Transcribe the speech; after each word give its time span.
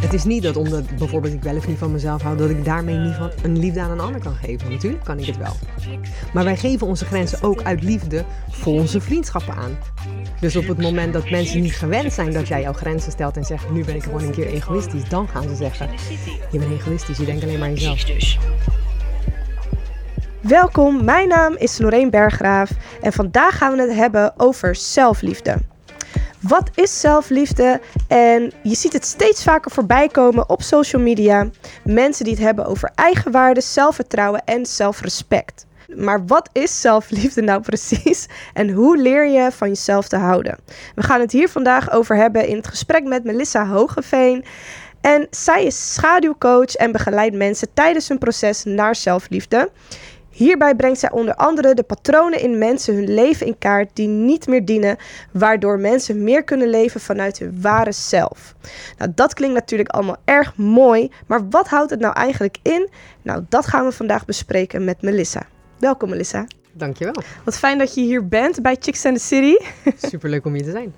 Het 0.00 0.12
is 0.12 0.24
niet 0.24 0.42
dat 0.42 0.56
omdat 0.56 0.96
bijvoorbeeld 0.98 1.34
ik 1.34 1.42
wel 1.42 1.56
of 1.56 1.66
niet 1.66 1.78
van 1.78 1.92
mezelf 1.92 2.22
hou, 2.22 2.36
dat 2.36 2.50
ik 2.50 2.64
daarmee 2.64 2.96
niet 2.96 3.14
van 3.14 3.30
een 3.42 3.58
liefde 3.58 3.80
aan 3.80 3.90
een 3.90 4.00
ander 4.00 4.20
kan 4.20 4.34
geven. 4.34 4.70
Natuurlijk 4.70 5.04
kan 5.04 5.18
ik 5.18 5.26
het 5.26 5.36
wel. 5.36 5.52
Maar 6.32 6.44
wij 6.44 6.56
geven 6.56 6.86
onze 6.86 7.04
grenzen 7.04 7.42
ook 7.42 7.62
uit 7.62 7.82
liefde 7.82 8.24
voor 8.50 8.72
onze 8.72 9.00
vriendschappen 9.00 9.54
aan. 9.54 9.78
Dus 10.40 10.56
op 10.56 10.66
het 10.66 10.80
moment 10.80 11.12
dat 11.12 11.30
mensen 11.30 11.60
niet 11.60 11.76
gewend 11.76 12.12
zijn 12.12 12.32
dat 12.32 12.48
jij 12.48 12.60
jouw 12.60 12.72
grenzen 12.72 13.12
stelt 13.12 13.36
en 13.36 13.44
zegt, 13.44 13.70
nu 13.70 13.84
ben 13.84 13.94
ik 13.94 14.02
gewoon 14.02 14.22
een 14.22 14.30
keer 14.30 14.46
egoïstisch, 14.46 15.08
dan 15.08 15.28
gaan 15.28 15.48
ze 15.48 15.54
zeggen, 15.54 15.88
je 16.50 16.58
bent 16.58 16.72
egoïstisch, 16.72 17.18
je 17.18 17.24
denkt 17.24 17.42
alleen 17.42 17.58
maar 17.58 17.68
aan 17.68 17.74
jezelf. 17.74 18.36
Welkom, 20.40 21.04
mijn 21.04 21.28
naam 21.28 21.54
is 21.56 21.78
Lorraine 21.78 22.10
Berggraaf 22.10 22.70
en 23.00 23.12
vandaag 23.12 23.58
gaan 23.58 23.76
we 23.76 23.82
het 23.82 23.94
hebben 23.94 24.34
over 24.36 24.74
zelfliefde. 24.74 25.56
Wat 26.40 26.70
is 26.74 27.00
zelfliefde? 27.00 27.80
En 28.08 28.52
je 28.62 28.74
ziet 28.74 28.92
het 28.92 29.04
steeds 29.04 29.42
vaker 29.42 29.70
voorbij 29.70 30.08
komen 30.08 30.48
op 30.48 30.62
social 30.62 31.02
media. 31.02 31.48
Mensen 31.84 32.24
die 32.24 32.34
het 32.34 32.42
hebben 32.42 32.66
over 32.66 32.90
eigenwaarde, 32.94 33.60
zelfvertrouwen 33.60 34.44
en 34.44 34.66
zelfrespect. 34.66 35.66
Maar 35.96 36.26
wat 36.26 36.48
is 36.52 36.80
zelfliefde 36.80 37.42
nou 37.42 37.60
precies? 37.70 38.26
En 38.54 38.70
hoe 38.70 38.96
leer 38.96 39.26
je 39.26 39.52
van 39.52 39.68
jezelf 39.68 40.08
te 40.08 40.16
houden? 40.16 40.58
We 40.94 41.02
gaan 41.02 41.20
het 41.20 41.32
hier 41.32 41.48
vandaag 41.48 41.90
over 41.90 42.16
hebben 42.16 42.46
in 42.46 42.56
het 42.56 42.68
gesprek 42.68 43.04
met 43.04 43.24
Melissa 43.24 43.66
Hogeveen. 43.66 44.44
En 45.00 45.26
zij 45.30 45.64
is 45.64 45.94
schaduwcoach 45.94 46.74
en 46.74 46.92
begeleidt 46.92 47.36
mensen 47.36 47.68
tijdens 47.74 48.08
hun 48.08 48.18
proces 48.18 48.64
naar 48.64 48.96
zelfliefde. 48.96 49.70
Hierbij 50.36 50.74
brengt 50.74 50.98
zij 50.98 51.10
onder 51.10 51.34
andere 51.34 51.74
de 51.74 51.82
patronen 51.82 52.40
in 52.40 52.58
mensen 52.58 52.94
hun 52.94 53.14
leven 53.14 53.46
in 53.46 53.58
kaart 53.58 53.90
die 53.92 54.08
niet 54.08 54.46
meer 54.46 54.64
dienen, 54.64 54.96
waardoor 55.32 55.78
mensen 55.78 56.24
meer 56.24 56.44
kunnen 56.44 56.68
leven 56.68 57.00
vanuit 57.00 57.38
hun 57.38 57.60
ware 57.60 57.92
zelf. 57.92 58.54
Nou, 58.98 59.12
dat 59.14 59.34
klinkt 59.34 59.54
natuurlijk 59.54 59.88
allemaal 59.88 60.16
erg 60.24 60.56
mooi, 60.56 61.10
maar 61.26 61.48
wat 61.48 61.68
houdt 61.68 61.90
het 61.90 62.00
nou 62.00 62.14
eigenlijk 62.14 62.56
in? 62.62 62.88
Nou, 63.22 63.44
dat 63.48 63.66
gaan 63.66 63.84
we 63.84 63.92
vandaag 63.92 64.24
bespreken 64.24 64.84
met 64.84 65.02
Melissa. 65.02 65.42
Welkom 65.78 66.08
Melissa. 66.08 66.46
Dankjewel. 66.72 67.22
Wat 67.44 67.58
fijn 67.58 67.78
dat 67.78 67.94
je 67.94 68.00
hier 68.00 68.28
bent 68.28 68.62
bij 68.62 68.76
Chicks 68.80 69.04
and 69.04 69.16
the 69.16 69.22
City. 69.22 69.56
Superleuk 70.08 70.44
om 70.44 70.54
hier 70.54 70.64
te 70.64 70.70
zijn. 70.70 70.94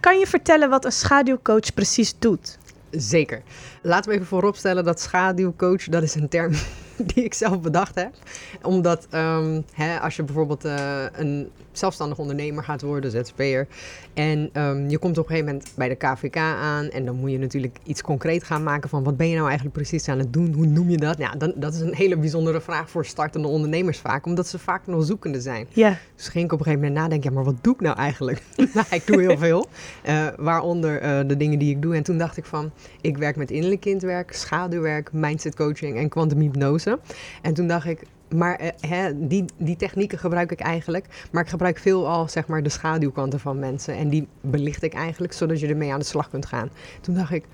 Kan 0.00 0.18
je 0.18 0.26
vertellen 0.26 0.70
wat 0.70 0.84
een 0.84 0.92
schaduwcoach 0.92 1.74
precies 1.74 2.18
doet? 2.18 2.58
Zeker. 2.90 3.42
Laten 3.82 4.10
we 4.10 4.14
even 4.14 4.28
vooropstellen 4.28 4.84
dat 4.84 5.00
schaduwcoach, 5.00 5.84
dat 5.84 6.02
is 6.02 6.14
een 6.14 6.28
term 6.28 6.52
die 7.14 7.24
ik 7.24 7.34
zelf 7.34 7.60
bedacht 7.60 7.94
heb. 7.94 8.14
Omdat 8.62 9.06
um, 9.14 9.64
hè, 9.72 10.00
als 10.00 10.16
je 10.16 10.22
bijvoorbeeld 10.22 10.64
uh, 10.64 11.04
een 11.12 11.50
zelfstandig 11.78 12.18
ondernemer 12.18 12.64
gaat 12.64 12.82
worden, 12.82 13.10
ZZP'er. 13.10 13.66
En 14.14 14.50
um, 14.52 14.88
je 14.88 14.98
komt 14.98 15.18
op 15.18 15.24
een 15.24 15.30
gegeven 15.30 15.52
moment 15.52 15.72
bij 15.74 15.88
de 15.88 15.94
KVK 15.94 16.36
aan. 16.36 16.88
En 16.88 17.04
dan 17.04 17.16
moet 17.16 17.30
je 17.30 17.38
natuurlijk 17.38 17.76
iets 17.82 18.02
concreet 18.02 18.44
gaan 18.44 18.62
maken 18.62 18.88
van 18.88 19.04
wat 19.04 19.16
ben 19.16 19.28
je 19.28 19.34
nou 19.34 19.46
eigenlijk 19.46 19.76
precies 19.76 20.08
aan 20.08 20.18
het 20.18 20.32
doen? 20.32 20.52
Hoe 20.52 20.66
noem 20.66 20.90
je 20.90 20.96
dat? 20.96 21.18
Ja, 21.18 21.30
dan, 21.30 21.52
dat 21.56 21.74
is 21.74 21.80
een 21.80 21.94
hele 21.94 22.16
bijzondere 22.16 22.60
vraag 22.60 22.90
voor 22.90 23.04
startende 23.04 23.48
ondernemers 23.48 23.98
vaak. 23.98 24.26
Omdat 24.26 24.46
ze 24.46 24.58
vaak 24.58 24.86
nog 24.86 25.04
zoekende 25.04 25.40
zijn. 25.40 25.66
Ja. 25.68 25.98
Dus 26.16 26.28
ging 26.28 26.44
ik 26.44 26.52
op 26.52 26.58
een 26.58 26.64
gegeven 26.64 26.86
moment 26.86 27.02
nadenken, 27.02 27.30
ja, 27.30 27.36
maar 27.36 27.44
wat 27.44 27.64
doe 27.64 27.74
ik 27.74 27.80
nou 27.80 27.96
eigenlijk? 27.96 28.42
nou, 28.74 28.86
ik 28.90 29.06
doe 29.06 29.20
heel 29.20 29.38
veel. 29.38 29.66
Uh, 30.08 30.26
waaronder 30.36 31.02
uh, 31.02 31.28
de 31.28 31.36
dingen 31.36 31.58
die 31.58 31.70
ik 31.70 31.82
doe. 31.82 31.94
En 31.94 32.02
toen 32.02 32.18
dacht 32.18 32.36
ik 32.36 32.44
van, 32.44 32.70
ik 33.00 33.18
werk 33.18 33.36
met 33.36 33.50
innerlijk 33.50 33.80
kindwerk, 33.80 34.32
schaduwwerk, 34.32 35.12
mindset 35.12 35.54
coaching 35.54 35.96
en 35.96 36.08
quantum 36.08 36.40
hypnose. 36.40 36.98
En 37.42 37.54
toen 37.54 37.66
dacht 37.66 37.86
ik, 37.86 38.02
maar 38.34 38.62
uh, 38.62 38.68
hè, 38.80 39.26
die, 39.26 39.44
die 39.56 39.76
technieken 39.76 40.18
gebruik 40.18 40.50
ik 40.50 40.60
eigenlijk. 40.60 41.06
Maar 41.30 41.42
ik 41.42 41.48
gebruik 41.48 41.78
veel 41.78 42.08
al 42.08 42.28
zeg 42.28 42.46
maar, 42.46 42.62
de 42.62 42.68
schaduwkanten 42.68 43.40
van 43.40 43.58
mensen. 43.58 43.94
En 43.94 44.08
die 44.08 44.28
belicht 44.40 44.82
ik 44.82 44.94
eigenlijk, 44.94 45.32
zodat 45.32 45.60
je 45.60 45.66
ermee 45.66 45.92
aan 45.92 45.98
de 45.98 46.04
slag 46.04 46.30
kunt 46.30 46.46
gaan. 46.46 46.70
Toen 47.00 47.14
dacht 47.14 47.32
ik, 47.32 47.44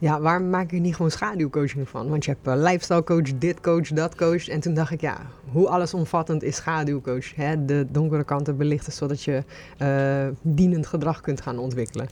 ja, 0.00 0.20
waarom 0.20 0.50
maak 0.50 0.72
ik 0.72 0.80
niet 0.80 0.96
gewoon 0.96 1.10
schaduwcoaching 1.10 1.88
van? 1.88 2.08
Want 2.08 2.24
je 2.24 2.30
hebt 2.30 2.46
uh, 2.46 2.62
lifestyle 2.62 3.04
coach, 3.04 3.38
dit 3.38 3.60
coach, 3.60 3.88
dat 3.88 4.14
coach. 4.14 4.48
En 4.48 4.60
toen 4.60 4.74
dacht 4.74 4.90
ik, 4.90 5.00
ja, 5.00 5.16
hoe 5.52 5.68
allesomvattend 5.68 6.42
is 6.42 6.56
schaduwcoach? 6.56 7.34
Hè? 7.34 7.64
De 7.64 7.86
donkere 7.90 8.24
kanten 8.24 8.56
belichten, 8.56 8.92
zodat 8.92 9.22
je 9.22 9.44
uh, 9.82 10.26
dienend 10.42 10.86
gedrag 10.86 11.20
kunt 11.20 11.40
gaan 11.40 11.58
ontwikkelen. 11.58 12.08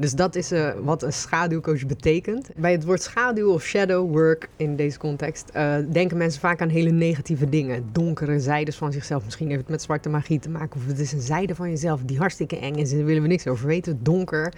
Dus 0.00 0.14
dat 0.14 0.34
is 0.34 0.52
uh, 0.52 0.70
wat 0.82 1.02
een 1.02 1.12
schaduwcoach 1.12 1.86
betekent. 1.86 2.50
Bij 2.56 2.72
het 2.72 2.84
woord 2.84 3.02
schaduw 3.02 3.52
of 3.52 3.62
shadow 3.62 4.10
work 4.10 4.48
in 4.56 4.76
deze 4.76 4.98
context 4.98 5.50
uh, 5.56 5.74
denken 5.90 6.16
mensen 6.16 6.40
vaak 6.40 6.60
aan 6.60 6.68
hele 6.68 6.90
negatieve 6.90 7.48
dingen. 7.48 7.88
Donkere 7.92 8.40
zijdes 8.40 8.76
van 8.76 8.92
zichzelf. 8.92 9.24
Misschien 9.24 9.48
heeft 9.48 9.60
het 9.60 9.68
met 9.68 9.82
zwarte 9.82 10.08
magie 10.08 10.38
te 10.38 10.48
maken. 10.48 10.80
Of 10.80 10.86
het 10.86 10.98
is 10.98 11.12
een 11.12 11.20
zijde 11.20 11.54
van 11.54 11.70
jezelf 11.70 12.00
die 12.04 12.18
hartstikke 12.18 12.58
eng 12.58 12.74
is. 12.74 12.90
Daar 12.90 13.04
willen 13.04 13.22
we 13.22 13.28
niks 13.28 13.46
over 13.46 13.66
weten. 13.66 13.98
Donker. 14.02 14.52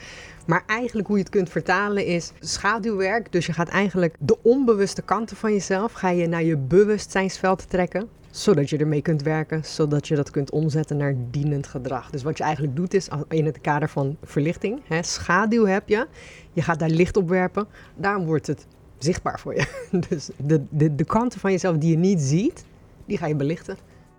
Maar 0.46 0.62
eigenlijk 0.66 1.08
hoe 1.08 1.16
je 1.16 1.22
het 1.22 1.32
kunt 1.32 1.50
vertalen 1.50 2.06
is 2.06 2.32
schaduwwerk. 2.40 3.32
Dus 3.32 3.46
je 3.46 3.52
gaat 3.52 3.68
eigenlijk 3.68 4.16
de 4.18 4.38
onbewuste 4.42 5.02
kanten 5.02 5.36
van 5.36 5.52
jezelf 5.52 5.92
ga 5.92 6.08
je 6.08 6.26
naar 6.26 6.44
je 6.44 6.56
bewustzijnsveld 6.56 7.70
trekken 7.70 8.08
zodat 8.32 8.70
je 8.70 8.76
ermee 8.76 9.02
kunt 9.02 9.22
werken, 9.22 9.64
zodat 9.64 10.08
je 10.08 10.14
dat 10.14 10.30
kunt 10.30 10.50
omzetten 10.50 10.96
naar 10.96 11.14
dienend 11.30 11.66
gedrag. 11.66 12.10
Dus 12.10 12.22
wat 12.22 12.38
je 12.38 12.44
eigenlijk 12.44 12.76
doet 12.76 12.94
is 12.94 13.08
in 13.28 13.44
het 13.44 13.60
kader 13.60 13.88
van 13.88 14.16
verlichting, 14.22 14.80
hè, 14.84 15.02
schaduw 15.02 15.66
heb 15.66 15.88
je, 15.88 16.06
je 16.52 16.62
gaat 16.62 16.78
daar 16.78 16.88
licht 16.88 17.16
op 17.16 17.28
werpen, 17.28 17.66
daarom 17.96 18.24
wordt 18.24 18.46
het 18.46 18.66
zichtbaar 18.98 19.40
voor 19.40 19.54
je. 19.54 19.66
Dus 20.08 20.30
de, 20.36 20.62
de, 20.70 20.94
de 20.94 21.04
kanten 21.04 21.40
van 21.40 21.50
jezelf 21.50 21.76
die 21.76 21.90
je 21.90 21.96
niet 21.96 22.20
ziet, 22.20 22.64
die 23.04 23.18
ga 23.18 23.26
je 23.26 23.36
belichten. 23.36 23.76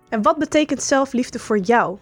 En 0.08 0.22
wat 0.22 0.38
betekent 0.38 0.82
zelfliefde 0.82 1.38
voor 1.38 1.58
jou? 1.58 1.98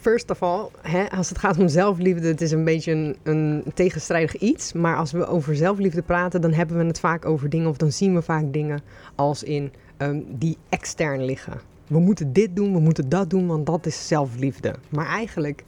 First 0.00 0.30
of 0.30 0.42
all, 0.42 0.68
hè, 0.80 1.10
als 1.10 1.28
het 1.28 1.38
gaat 1.38 1.58
om 1.58 1.68
zelfliefde, 1.68 2.28
het 2.28 2.40
is 2.40 2.50
een 2.50 2.64
beetje 2.64 2.92
een, 2.92 3.16
een, 3.22 3.64
tegenstrijdig 3.74 4.36
iets. 4.36 4.72
Maar 4.72 4.96
als 4.96 5.12
we 5.12 5.26
over 5.26 5.56
zelfliefde 5.56 6.02
praten, 6.02 6.40
dan 6.40 6.52
hebben 6.52 6.78
we 6.78 6.84
het 6.84 7.00
vaak 7.00 7.24
over 7.24 7.48
dingen, 7.48 7.68
of 7.68 7.76
dan 7.76 7.92
zien 7.92 8.14
we 8.14 8.22
vaak 8.22 8.52
dingen 8.52 8.80
als 9.14 9.42
in 9.42 9.72
um, 9.98 10.24
die 10.38 10.56
extern 10.68 11.24
liggen. 11.24 11.60
We 11.86 11.98
moeten 11.98 12.32
dit 12.32 12.56
doen, 12.56 12.72
we 12.72 12.80
moeten 12.80 13.08
dat 13.08 13.30
doen, 13.30 13.46
want 13.46 13.66
dat 13.66 13.86
is 13.86 14.08
zelfliefde. 14.08 14.74
Maar 14.88 15.06
eigenlijk, 15.06 15.64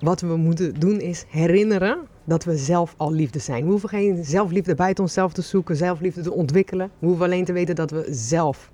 wat 0.00 0.20
we 0.20 0.36
moeten 0.36 0.80
doen 0.80 1.00
is 1.00 1.24
herinneren 1.28 1.98
dat 2.24 2.44
we 2.44 2.56
zelf 2.56 2.94
al 2.96 3.12
liefde 3.12 3.38
zijn. 3.38 3.64
We 3.64 3.70
hoeven 3.70 3.88
geen 3.88 4.24
zelfliefde 4.24 4.74
buiten 4.74 5.04
onszelf 5.04 5.32
te 5.32 5.42
zoeken, 5.42 5.76
zelfliefde 5.76 6.20
te 6.20 6.32
ontwikkelen. 6.32 6.90
We 6.98 7.06
hoeven 7.06 7.24
alleen 7.24 7.44
te 7.44 7.52
weten 7.52 7.74
dat 7.74 7.90
we 7.90 8.06
zelf 8.10 8.70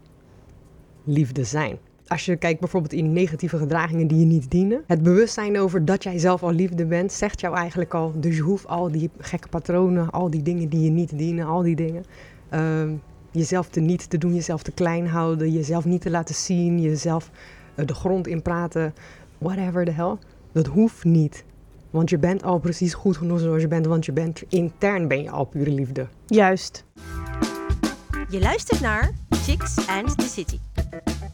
liefde 1.05 1.45
zijn. 1.45 1.79
Als 2.07 2.25
je 2.25 2.37
kijkt 2.37 2.61
bijvoorbeeld 2.61 2.93
in 2.93 3.13
negatieve 3.13 3.59
gedragingen 3.59 4.07
die 4.07 4.19
je 4.19 4.25
niet 4.25 4.51
dienen. 4.51 4.83
Het 4.87 5.03
bewustzijn 5.03 5.59
over 5.59 5.85
dat 5.85 6.03
jij 6.03 6.19
zelf 6.19 6.43
al 6.43 6.53
liefde 6.53 6.87
bent, 6.87 7.13
zegt 7.13 7.41
jou 7.41 7.57
eigenlijk 7.57 7.95
al. 7.95 8.13
Dus 8.17 8.37
je 8.37 8.43
hoeft 8.43 8.67
al 8.67 8.91
die 8.91 9.11
gekke 9.19 9.49
patronen, 9.49 10.11
al 10.11 10.31
die 10.31 10.43
dingen 10.43 10.69
die 10.69 10.81
je 10.81 10.91
niet 10.91 11.19
dienen, 11.19 11.47
al 11.47 11.63
die 11.63 11.77
dingen. 11.77 12.05
Um, 12.51 13.01
jezelf 13.35 13.69
te 13.69 13.81
niet 13.81 14.11
te 14.11 14.19
doen, 14.19 14.35
jezelf 14.35 14.63
te 14.63 14.73
klein 14.73 15.09
houden, 15.09 15.53
jezelf 15.53 15.85
niet 15.85 16.01
te 16.01 16.11
laten 16.11 16.35
zien, 16.35 16.81
jezelf 16.81 17.31
uh, 17.75 17.87
de 17.87 17.95
grond 17.95 18.27
in 18.27 18.43
praten, 18.43 18.95
whatever 19.39 19.85
the 19.85 19.91
hell. 19.91 20.17
Dat 20.53 20.67
hoeft 20.67 21.05
niet. 21.05 21.45
Want 21.91 22.11
je 22.11 22.19
bent 22.19 22.43
al 22.43 22.59
precies 22.59 22.95
goed 22.95 23.17
genoeg 23.17 23.41
zoals 23.41 23.63
je 23.63 23.69
bent, 23.69 23.87
want 23.87 24.05
je 24.05 24.13
bent 24.13 24.43
intern 24.49 25.09
ben 25.09 25.23
je 25.23 25.31
al 25.31 25.45
pure 25.45 25.71
liefde. 25.71 26.07
Juist. 26.27 26.85
Je 28.29 28.41
luistert 28.41 28.81
naar 28.81 29.13
Chicks 29.31 29.87
and 29.87 30.19
the 30.19 30.29
City. 30.29 30.59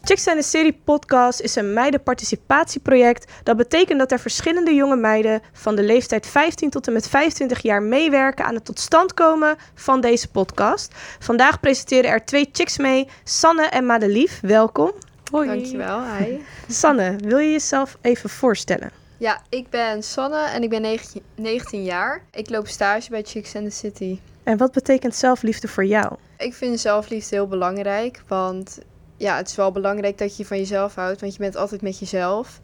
Chicks 0.03 0.27
and 0.27 0.41
the 0.41 0.47
City 0.47 0.73
podcast 0.83 1.39
is 1.39 1.55
een 1.55 1.73
meidenparticipatieproject. 1.73 3.31
Dat 3.43 3.57
betekent 3.57 3.99
dat 3.99 4.11
er 4.11 4.19
verschillende 4.19 4.73
jonge 4.73 4.95
meiden 4.95 5.41
van 5.53 5.75
de 5.75 5.83
leeftijd 5.83 6.27
15 6.27 6.69
tot 6.69 6.87
en 6.87 6.93
met 6.93 7.07
25 7.07 7.61
jaar 7.61 7.81
meewerken 7.81 8.45
aan 8.45 8.55
het 8.55 8.65
tot 8.65 8.79
stand 8.79 9.13
komen 9.13 9.55
van 9.73 10.01
deze 10.01 10.27
podcast. 10.29 10.93
Vandaag 11.19 11.59
presenteren 11.59 12.11
er 12.11 12.25
twee 12.25 12.49
chicks 12.51 12.77
mee, 12.77 13.07
Sanne 13.23 13.65
en 13.65 13.85
Madelief. 13.85 14.39
Welkom. 14.41 14.91
Hoi. 15.31 15.47
Dankjewel, 15.47 16.01
hi. 16.17 16.37
Sanne, 16.79 17.15
wil 17.23 17.37
je 17.37 17.51
jezelf 17.51 17.97
even 18.01 18.29
voorstellen? 18.29 18.91
Ja, 19.17 19.41
ik 19.49 19.69
ben 19.69 20.03
Sanne 20.03 20.43
en 20.43 20.63
ik 20.63 20.69
ben 20.69 20.99
19 21.35 21.83
jaar. 21.83 22.23
Ik 22.31 22.49
loop 22.49 22.67
stage 22.67 23.09
bij 23.09 23.23
Chicks 23.23 23.55
and 23.55 23.65
the 23.65 23.71
City. 23.71 24.19
En 24.43 24.57
wat 24.57 24.71
betekent 24.71 25.15
zelfliefde 25.15 25.67
voor 25.67 25.85
jou? 25.85 26.13
Ik 26.37 26.53
vind 26.53 26.79
zelfliefde 26.79 27.35
heel 27.35 27.47
belangrijk, 27.47 28.21
want 28.27 28.79
ja, 29.21 29.35
het 29.35 29.47
is 29.47 29.55
wel 29.55 29.71
belangrijk 29.71 30.17
dat 30.17 30.37
je 30.37 30.45
van 30.45 30.57
jezelf 30.57 30.95
houdt, 30.95 31.21
want 31.21 31.33
je 31.33 31.39
bent 31.39 31.55
altijd 31.55 31.81
met 31.81 31.99
jezelf. 31.99 32.59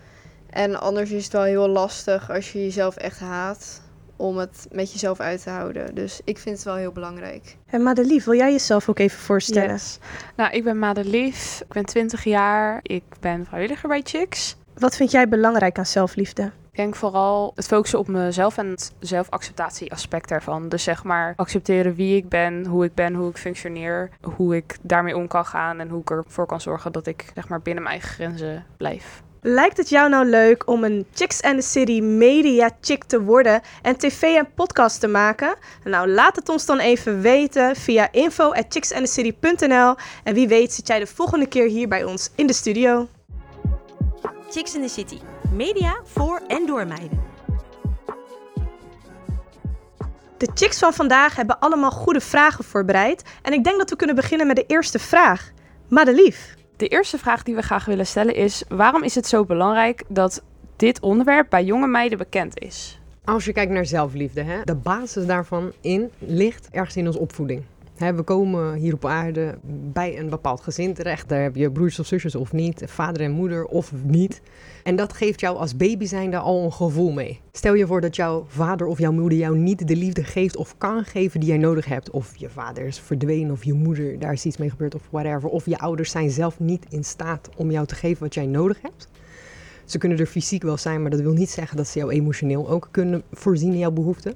En 0.49 0.79
anders 0.79 1.11
is 1.11 1.23
het 1.23 1.33
wel 1.33 1.43
heel 1.43 1.67
lastig 1.67 2.31
als 2.31 2.51
je 2.51 2.59
jezelf 2.59 2.95
echt 2.95 3.19
haat 3.19 3.81
om 4.15 4.37
het 4.37 4.67
met 4.71 4.91
jezelf 4.91 5.19
uit 5.19 5.43
te 5.43 5.49
houden. 5.49 5.95
Dus 5.95 6.21
ik 6.23 6.37
vind 6.37 6.55
het 6.55 6.65
wel 6.65 6.75
heel 6.75 6.91
belangrijk. 6.91 7.57
En 7.65 7.83
Madelief, 7.83 8.25
wil 8.25 8.35
jij 8.35 8.51
jezelf 8.51 8.89
ook 8.89 8.99
even 8.99 9.19
voorstellen? 9.19 9.71
Yes. 9.71 9.99
Nou, 10.35 10.51
ik 10.51 10.63
ben 10.63 10.79
Madelief, 10.79 11.61
ik 11.61 11.73
ben 11.73 11.85
20 11.85 12.23
jaar, 12.23 12.79
ik 12.81 13.03
ben 13.19 13.45
vrijwilliger 13.45 13.89
bij 13.89 14.01
Chicks. 14.03 14.55
Wat 14.73 14.95
vind 14.95 15.11
jij 15.11 15.27
belangrijk 15.27 15.77
aan 15.77 15.85
zelfliefde? 15.85 16.51
Ik 16.77 16.83
denk 16.83 16.95
vooral 16.95 17.51
het 17.55 17.67
focussen 17.67 17.99
op 17.99 18.07
mezelf 18.07 18.57
en 18.57 18.67
het 18.67 18.93
zelfacceptatie 18.99 19.91
aspect 19.91 20.29
daarvan. 20.29 20.69
Dus 20.69 20.83
zeg 20.83 21.03
maar 21.03 21.33
accepteren 21.35 21.95
wie 21.95 22.15
ik 22.15 22.29
ben, 22.29 22.65
hoe 22.65 22.85
ik 22.85 22.93
ben, 22.93 23.13
hoe 23.13 23.29
ik 23.29 23.37
functioneer, 23.37 24.09
hoe 24.21 24.55
ik 24.55 24.77
daarmee 24.81 25.15
om 25.15 25.27
kan 25.27 25.45
gaan 25.45 25.79
en 25.79 25.89
hoe 25.89 26.01
ik 26.01 26.09
ervoor 26.09 26.45
kan 26.45 26.61
zorgen 26.61 26.91
dat 26.91 27.07
ik 27.07 27.31
zeg 27.35 27.47
maar 27.47 27.61
binnen 27.61 27.83
mijn 27.83 27.95
eigen 27.95 28.15
grenzen 28.15 28.65
blijf. 28.77 29.21
Lijkt 29.41 29.77
het 29.77 29.89
jou 29.89 30.09
nou 30.09 30.25
leuk 30.25 30.67
om 30.67 30.83
een 30.83 31.05
Chicks 31.13 31.41
and 31.41 31.59
the 31.59 31.67
City 31.67 32.01
media 32.01 32.69
chick 32.81 33.03
te 33.03 33.21
worden 33.21 33.61
en 33.81 33.97
tv 33.97 34.21
en 34.21 34.53
podcast 34.55 34.99
te 34.99 35.07
maken? 35.07 35.55
Nou, 35.83 36.09
laat 36.09 36.35
het 36.35 36.49
ons 36.49 36.65
dan 36.65 36.79
even 36.79 37.21
weten 37.21 37.75
via 37.75 38.11
info 38.11 38.51
at 38.51 38.65
chicksandthecity.nl 38.69 39.95
en 40.23 40.33
wie 40.33 40.47
weet 40.47 40.73
zit 40.73 40.87
jij 40.87 40.99
de 40.99 41.07
volgende 41.07 41.47
keer 41.47 41.67
hier 41.67 41.87
bij 41.87 42.03
ons 42.03 42.31
in 42.35 42.47
de 42.47 42.53
studio. 42.53 43.07
Chicks 44.49 44.75
in 44.75 44.81
the 44.81 44.89
City. 44.89 45.17
Media 45.53 45.99
voor 46.03 46.41
en 46.47 46.65
door 46.65 46.87
meiden. 46.87 47.23
De 50.37 50.49
chicks 50.53 50.79
van 50.79 50.93
vandaag 50.93 51.35
hebben 51.35 51.59
allemaal 51.59 51.91
goede 51.91 52.21
vragen 52.21 52.63
voorbereid 52.63 53.23
en 53.41 53.53
ik 53.53 53.63
denk 53.63 53.77
dat 53.77 53.89
we 53.89 53.95
kunnen 53.95 54.15
beginnen 54.15 54.47
met 54.47 54.55
de 54.55 54.65
eerste 54.67 54.99
vraag. 54.99 55.51
Madelief. 55.87 56.55
De 56.75 56.87
eerste 56.87 57.17
vraag 57.17 57.43
die 57.43 57.55
we 57.55 57.61
graag 57.61 57.85
willen 57.85 58.07
stellen 58.07 58.35
is: 58.35 58.63
waarom 58.67 59.03
is 59.03 59.15
het 59.15 59.27
zo 59.27 59.45
belangrijk 59.45 60.03
dat 60.07 60.43
dit 60.75 60.99
onderwerp 60.99 61.49
bij 61.49 61.63
jonge 61.63 61.87
meiden 61.87 62.17
bekend 62.17 62.59
is? 62.59 62.99
Als 63.23 63.45
je 63.45 63.53
kijkt 63.53 63.71
naar 63.71 63.85
zelfliefde, 63.85 64.41
hè, 64.41 64.61
de 64.63 64.75
basis 64.75 65.25
daarvan 65.25 65.71
in 65.81 66.11
ligt 66.19 66.69
ergens 66.71 66.95
in 66.95 67.05
onze 67.05 67.19
opvoeding. 67.19 67.63
We 67.97 68.21
komen 68.23 68.73
hier 68.73 68.93
op 68.93 69.05
aarde 69.05 69.57
bij 69.93 70.19
een 70.19 70.29
bepaald 70.29 70.61
gezin 70.61 70.93
terecht. 70.93 71.29
Daar 71.29 71.41
heb 71.41 71.55
je 71.55 71.71
broers 71.71 71.99
of 71.99 72.05
zusjes 72.05 72.35
of 72.35 72.53
niet, 72.53 72.83
vader 72.85 73.21
en 73.21 73.31
moeder 73.31 73.65
of 73.65 73.91
niet. 74.03 74.41
En 74.83 74.95
dat 74.95 75.13
geeft 75.13 75.39
jou 75.39 75.57
als 75.57 75.77
baby 75.77 76.05
zijnde 76.05 76.37
al 76.37 76.63
een 76.63 76.73
gevoel 76.73 77.11
mee. 77.11 77.41
Stel 77.51 77.73
je 77.73 77.87
voor 77.87 78.01
dat 78.01 78.15
jouw 78.15 78.45
vader 78.47 78.87
of 78.87 78.99
jouw 78.99 79.11
moeder 79.11 79.37
jou 79.37 79.57
niet 79.57 79.87
de 79.87 79.95
liefde 79.95 80.23
geeft 80.23 80.57
of 80.57 80.77
kan 80.77 81.03
geven 81.03 81.39
die 81.39 81.49
jij 81.49 81.57
nodig 81.57 81.85
hebt. 81.85 82.09
Of 82.09 82.35
je 82.35 82.49
vader 82.49 82.85
is 82.85 82.99
verdwenen 82.99 83.51
of 83.51 83.63
je 83.63 83.73
moeder, 83.73 84.19
daar 84.19 84.33
is 84.33 84.45
iets 84.45 84.57
mee 84.57 84.69
gebeurd 84.69 84.95
of 84.95 85.07
whatever. 85.09 85.49
Of 85.49 85.65
je 85.65 85.79
ouders 85.79 86.11
zijn 86.11 86.31
zelf 86.31 86.59
niet 86.59 86.85
in 86.89 87.03
staat 87.03 87.49
om 87.55 87.71
jou 87.71 87.85
te 87.85 87.95
geven 87.95 88.23
wat 88.23 88.33
jij 88.33 88.45
nodig 88.45 88.81
hebt. 88.81 89.07
Ze 89.85 89.97
kunnen 89.97 90.17
er 90.17 90.25
fysiek 90.25 90.63
wel 90.63 90.77
zijn, 90.77 91.01
maar 91.01 91.11
dat 91.11 91.19
wil 91.19 91.33
niet 91.33 91.49
zeggen 91.49 91.77
dat 91.77 91.87
ze 91.87 91.99
jou 91.99 92.11
emotioneel 92.11 92.69
ook 92.69 92.87
kunnen 92.91 93.23
voorzien 93.31 93.71
in 93.71 93.77
jouw 93.77 93.91
behoeften. 93.91 94.33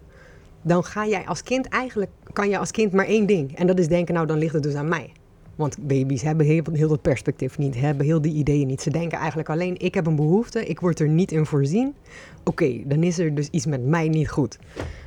Dan 0.62 0.84
ga 0.84 1.08
jij 1.08 1.26
als 1.26 1.44
kind 1.44 1.68
eigenlijk, 1.68 2.12
kan 2.34 2.50
je 2.50 2.58
als 2.58 2.72
kind 2.72 2.92
maar 2.92 3.06
één 3.06 3.26
ding. 3.26 3.56
En 3.58 3.68
dat 3.68 3.80
is 3.80 3.88
denken, 3.88 4.14
nou 4.14 4.28
dan 4.28 4.38
ligt 4.38 4.54
het 4.54 4.64
dus 4.64 4.74
aan 4.74 4.90
mij. 4.90 5.12
Want 5.56 5.78
baby's 5.88 6.22
hebben 6.22 6.46
heel, 6.46 6.64
heel 6.72 6.88
dat 6.88 7.02
perspectief 7.02 7.58
niet, 7.58 7.76
hebben 7.80 8.06
heel 8.06 8.22
die 8.22 8.34
ideeën 8.34 8.68
niet. 8.68 8.82
Ze 8.82 8.90
denken 8.90 9.18
eigenlijk 9.18 9.50
alleen, 9.50 9.76
ik 9.78 9.94
heb 9.94 10.06
een 10.06 10.16
behoefte, 10.16 10.66
ik 10.66 10.80
word 10.80 11.00
er 11.00 11.08
niet 11.08 11.32
in 11.32 11.46
voorzien. 11.46 11.94
Oké, 12.44 12.82
dan 12.86 13.04
is 13.04 13.20
er 13.20 13.36
dus 13.36 13.50
iets 13.50 13.66
met 13.66 13.86
mij 13.86 14.08
niet 14.08 14.30
goed. 14.30 14.60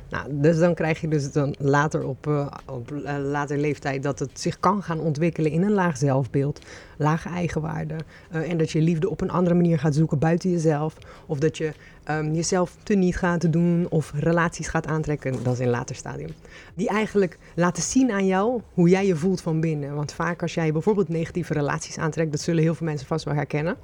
Nou, 0.09 0.27
dus 0.29 0.57
dan 0.57 0.73
krijg 0.73 1.01
je 1.01 1.07
dus 1.07 1.31
dan 1.31 1.55
later 1.57 2.03
op, 2.03 2.27
uh, 2.27 2.47
op 2.65 2.91
uh, 2.91 3.17
later 3.21 3.57
leeftijd 3.57 4.03
dat 4.03 4.19
het 4.19 4.39
zich 4.39 4.59
kan 4.59 4.83
gaan 4.83 4.99
ontwikkelen 4.99 5.51
in 5.51 5.63
een 5.63 5.71
laag 5.71 5.97
zelfbeeld, 5.97 6.59
lage 6.97 7.29
eigenwaarde. 7.29 7.95
Uh, 8.31 8.49
en 8.49 8.57
dat 8.57 8.71
je 8.71 8.81
liefde 8.81 9.09
op 9.09 9.21
een 9.21 9.31
andere 9.31 9.55
manier 9.55 9.79
gaat 9.79 9.95
zoeken 9.95 10.19
buiten 10.19 10.49
jezelf. 10.49 10.97
Of 11.25 11.39
dat 11.39 11.57
je 11.57 11.71
um, 12.11 12.33
jezelf 12.33 12.75
teniet 12.83 13.15
gaat 13.15 13.51
doen 13.51 13.85
of 13.89 14.13
relaties 14.15 14.67
gaat 14.67 14.87
aantrekken. 14.87 15.43
Dat 15.43 15.53
is 15.53 15.59
in 15.59 15.69
later 15.69 15.95
stadium. 15.95 16.29
Die 16.73 16.89
eigenlijk 16.89 17.37
laten 17.55 17.83
zien 17.83 18.11
aan 18.11 18.25
jou 18.25 18.61
hoe 18.73 18.89
jij 18.89 19.05
je 19.05 19.15
voelt 19.15 19.41
van 19.41 19.59
binnen. 19.59 19.95
Want 19.95 20.13
vaak 20.13 20.41
als 20.41 20.53
jij 20.53 20.71
bijvoorbeeld 20.71 21.09
negatieve 21.09 21.53
relaties 21.53 21.97
aantrekt, 21.97 22.31
dat 22.31 22.41
zullen 22.41 22.63
heel 22.63 22.75
veel 22.75 22.87
mensen 22.87 23.07
vast 23.07 23.25
wel 23.25 23.33
herkennen 23.33 23.77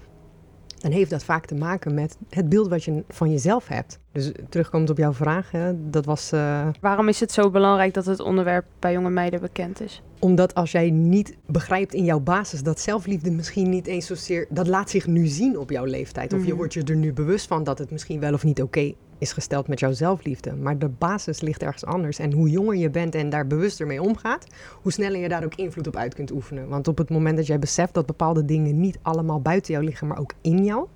dan 0.81 0.91
heeft 0.91 1.09
dat 1.09 1.23
vaak 1.23 1.45
te 1.45 1.55
maken 1.55 1.93
met 1.93 2.17
het 2.29 2.49
beeld 2.49 2.67
wat 2.67 2.83
je 2.83 3.03
van 3.09 3.31
jezelf 3.31 3.67
hebt. 3.67 3.99
Dus 4.11 4.31
terugkomend 4.49 4.89
op 4.89 4.97
jouw 4.97 5.13
vraag, 5.13 5.51
hè, 5.51 5.89
dat 5.89 6.05
was. 6.05 6.33
Uh... 6.33 6.67
Waarom 6.81 7.07
is 7.07 7.19
het 7.19 7.31
zo 7.31 7.49
belangrijk 7.49 7.93
dat 7.93 8.05
het 8.05 8.19
onderwerp 8.19 8.65
bij 8.79 8.93
jonge 8.93 9.09
meiden 9.09 9.39
bekend 9.41 9.81
is? 9.81 10.01
Omdat 10.19 10.53
als 10.55 10.71
jij 10.71 10.89
niet 10.89 11.37
begrijpt 11.45 11.93
in 11.93 12.03
jouw 12.03 12.19
basis 12.19 12.63
dat 12.63 12.79
zelfliefde 12.79 13.31
misschien 13.31 13.69
niet 13.69 13.87
eens 13.87 14.05
zozeer. 14.05 14.47
dat 14.49 14.67
laat 14.67 14.89
zich 14.89 15.07
nu 15.07 15.25
zien 15.27 15.57
op 15.59 15.69
jouw 15.69 15.85
leeftijd. 15.85 16.33
Of 16.33 16.41
je 16.41 16.47
Mhm. 16.47 16.55
wordt 16.55 16.73
je 16.73 16.83
er 16.83 16.95
nu 16.95 17.13
bewust 17.13 17.47
van 17.47 17.63
dat 17.63 17.77
het 17.77 17.91
misschien 17.91 18.19
wel 18.19 18.33
of 18.33 18.43
niet 18.43 18.61
oké 18.61 18.93
is 19.21 19.33
gesteld 19.33 19.67
met 19.67 19.79
jouw 19.79 19.91
zelfliefde. 19.91 20.53
Maar 20.53 20.77
de 20.77 20.89
basis 20.89 21.41
ligt 21.41 21.63
ergens 21.63 21.85
anders. 21.85 22.19
En 22.19 22.31
hoe 22.31 22.49
jonger 22.49 22.75
je 22.75 22.89
bent 22.89 23.15
en 23.15 23.29
daar 23.29 23.47
bewuster 23.47 23.87
mee 23.87 24.01
omgaat, 24.01 24.47
hoe 24.81 24.91
sneller 24.91 25.19
je 25.19 25.29
daar 25.29 25.43
ook 25.43 25.55
invloed 25.55 25.87
op 25.87 25.95
uit 25.95 26.13
kunt 26.13 26.31
oefenen. 26.31 26.67
Want 26.67 26.87
op 26.87 26.97
het 26.97 27.09
moment 27.09 27.37
dat 27.37 27.47
jij 27.47 27.59
beseft 27.59 27.93
dat 27.93 28.05
bepaalde 28.05 28.45
dingen 28.45 28.79
niet 28.79 28.99
allemaal 29.01 29.41
buiten 29.41 29.73
jou 29.73 29.85
liggen, 29.85 30.07
maar 30.07 30.19
ook 30.19 30.33
in 30.41 30.63
jou, 30.63 30.87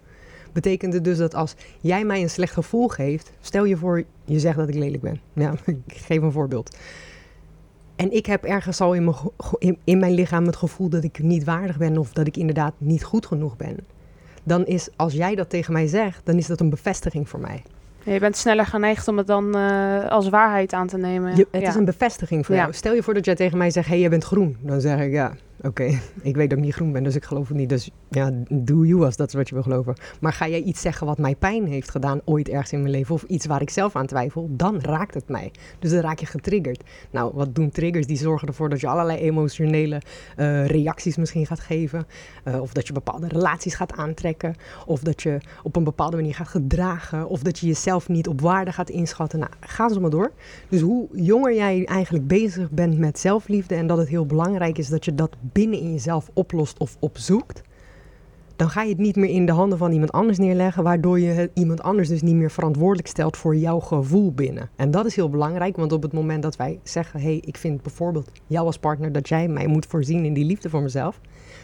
betekent 0.53 0.93
het 0.93 1.03
dus 1.03 1.17
dat 1.17 1.35
als 1.35 1.55
jij 1.81 2.05
mij 2.05 2.21
een 2.21 2.29
slecht 2.29 2.53
gevoel 2.53 2.87
geeft, 2.87 3.31
stel 3.39 3.65
je 3.65 3.77
voor, 3.77 4.03
je 4.23 4.39
zegt 4.39 4.57
dat 4.57 4.67
ik 4.67 4.75
lelijk 4.75 5.01
ben. 5.01 5.19
Ja, 5.43 5.53
ik 5.65 5.77
geef 5.87 6.21
een 6.21 6.31
voorbeeld. 6.31 6.77
En 7.95 8.11
ik 8.11 8.25
heb 8.25 8.43
ergens 8.43 8.81
al 8.81 8.93
in 8.93 9.03
mijn, 9.03 9.15
in, 9.57 9.77
in 9.83 9.99
mijn 9.99 10.13
lichaam 10.13 10.45
het 10.45 10.55
gevoel 10.55 10.89
dat 10.89 11.03
ik 11.03 11.19
niet 11.19 11.43
waardig 11.43 11.77
ben 11.77 11.97
of 11.97 12.13
dat 12.13 12.27
ik 12.27 12.37
inderdaad 12.37 12.73
niet 12.77 13.03
goed 13.03 13.25
genoeg 13.25 13.57
ben. 13.57 13.77
Dan 14.43 14.65
is, 14.65 14.89
als 14.95 15.13
jij 15.13 15.35
dat 15.35 15.49
tegen 15.49 15.73
mij 15.73 15.87
zegt, 15.87 16.25
dan 16.25 16.37
is 16.37 16.47
dat 16.47 16.59
een 16.59 16.69
bevestiging 16.69 17.29
voor 17.29 17.39
mij. 17.39 17.63
Je 18.05 18.19
bent 18.19 18.37
sneller 18.37 18.65
geneigd 18.65 19.07
om 19.07 19.17
het 19.17 19.27
dan 19.27 19.55
eh, 19.55 20.05
als 20.09 20.29
waarheid 20.29 20.73
aan 20.73 20.87
te 20.87 20.97
nemen. 20.97 21.35
Je, 21.35 21.47
het 21.51 21.61
Ja. 21.61 21.67
is 21.69 21.75
een 21.75 21.85
bevestiging 21.85 22.45
voor 22.45 22.55
Ja. 22.55 22.61
jou. 22.61 22.73
Stel 22.73 22.93
je 22.93 23.03
voor 23.03 23.13
dat 23.13 23.25
jij 23.25 23.35
tegen 23.35 23.57
mij 23.57 23.69
zegt, 23.71 23.85
hé, 23.85 23.91
hey, 23.91 24.01
jij 24.01 24.09
bent 24.09 24.23
groen. 24.23 24.57
Dan 24.61 24.81
zeg 24.81 24.99
ik, 24.99 25.11
ja, 25.11 25.31
oké, 25.65 25.83
ik 26.21 26.35
weet 26.35 26.49
dat 26.49 26.57
ik 26.57 26.63
niet 26.63 26.73
groen 26.73 26.91
ben, 26.91 27.03
dus 27.03 27.15
ik 27.15 27.23
geloof 27.23 27.47
het 27.47 27.57
niet. 27.57 27.69
Dus 27.69 27.89
ja, 28.09 28.31
do 28.49 28.85
you 28.85 29.05
als 29.05 29.15
dat 29.15 29.27
is 29.27 29.33
wat 29.33 29.47
je 29.47 29.53
wil 29.53 29.63
geloven. 29.63 29.95
Maar 30.19 30.33
ga 30.33 30.47
jij 30.47 30.61
iets 30.61 30.81
zeggen 30.81 31.07
wat 31.07 31.17
mij 31.17 31.35
pijn 31.35 31.67
heeft 31.67 31.91
gedaan 31.91 32.21
ooit 32.25 32.49
ergens 32.49 32.71
in 32.71 32.79
mijn 32.79 32.91
leven... 32.91 33.15
of 33.15 33.23
iets 33.23 33.45
waar 33.45 33.61
ik 33.61 33.69
zelf 33.69 33.95
aan 33.95 34.05
twijfel, 34.05 34.49
dan 34.51 34.81
raakt 34.81 35.13
het 35.13 35.27
mij. 35.29 35.51
Dus 35.79 35.91
dan 35.91 35.99
raak 35.99 36.19
je 36.19 36.25
getriggerd. 36.25 36.83
Nou, 37.11 37.31
wat 37.33 37.55
doen 37.55 37.69
triggers? 37.69 38.07
Die 38.07 38.17
zorgen 38.17 38.47
ervoor 38.47 38.69
dat 38.69 38.79
je 38.79 38.87
allerlei 38.87 39.19
emotionele 39.19 40.01
eh, 40.35 40.65
reacties 40.65 41.17
misschien 41.17 41.45
gaat 41.45 41.59
geven. 41.59 42.07
Eh, 42.43 42.61
of 42.61 42.73
dat 42.73 42.87
je 42.87 42.93
bepaalde 42.93 43.27
relaties 43.27 43.75
gaat 43.75 43.93
aantrekken. 43.93 44.55
Of 44.85 44.99
dat 44.99 45.21
je 45.21 45.37
op 45.63 45.75
een 45.75 45.83
bepaalde 45.83 46.15
manier 46.15 46.35
gaat 46.35 46.47
gedragen. 46.47 47.27
Of 47.27 47.41
dat 47.41 47.59
je 47.59 47.67
jezelf 47.67 48.09
niet 48.09 48.27
op 48.27 48.41
waarde 48.41 48.71
gaat 48.71 48.89
inschatten. 48.89 49.39
Nou, 49.39 49.51
ga 49.59 49.89
zo 49.89 49.99
maar 49.99 50.09
door. 50.09 50.31
Dus 50.69 50.81
hoe 50.81 51.07
jonger 51.11 51.55
jij 51.55 51.85
eigenlijk 51.85 52.27
bezig 52.27 52.71
bent 52.71 52.97
met 52.97 53.19
zelfliefde 53.19 53.75
en 53.75 53.87
dat 53.87 53.97
het 53.97 54.07
heel 54.07 54.25
belangrijk 54.25 54.77
is 54.77 54.87
dat 54.87 55.05
je 55.05 55.15
dat 55.15 55.35
binnen 55.55 55.79
in 55.79 55.91
jezelf 55.91 56.29
oplost 56.33 56.77
of 56.77 56.97
opzoekt, 56.99 57.61
dan 58.55 58.69
ga 58.69 58.81
je 58.81 58.89
het 58.89 58.97
niet 58.97 59.15
meer 59.15 59.29
in 59.29 59.45
de 59.45 59.51
handen 59.51 59.77
van 59.77 59.91
iemand 59.91 60.11
anders 60.11 60.37
neerleggen, 60.37 60.83
waardoor 60.83 61.19
je 61.19 61.49
iemand 61.53 61.81
anders 61.81 62.07
dus 62.07 62.21
niet 62.21 62.35
meer 62.35 62.51
verantwoordelijk 62.51 63.07
stelt 63.07 63.37
voor 63.37 63.55
jouw 63.55 63.79
gevoel 63.79 64.31
binnen. 64.33 64.69
En 64.75 64.91
dat 64.91 65.05
is 65.05 65.15
heel 65.15 65.29
belangrijk, 65.29 65.75
want 65.75 65.91
op 65.91 66.01
het 66.01 66.13
moment 66.13 66.43
dat 66.43 66.55
wij 66.55 66.79
zeggen, 66.83 67.19
hé, 67.19 67.25
hey, 67.25 67.41
ik 67.45 67.57
vind 67.57 67.81
bijvoorbeeld 67.81 68.31
jou 68.47 68.65
als 68.65 68.77
partner 68.77 69.11
dat 69.11 69.29
jij 69.29 69.47
mij 69.47 69.67
moet 69.67 69.85
voorzien 69.85 70.25
in 70.25 70.33
die 70.33 70.45
liefde 70.45 70.69
voor 70.69 70.81
mezelf, 70.81 71.19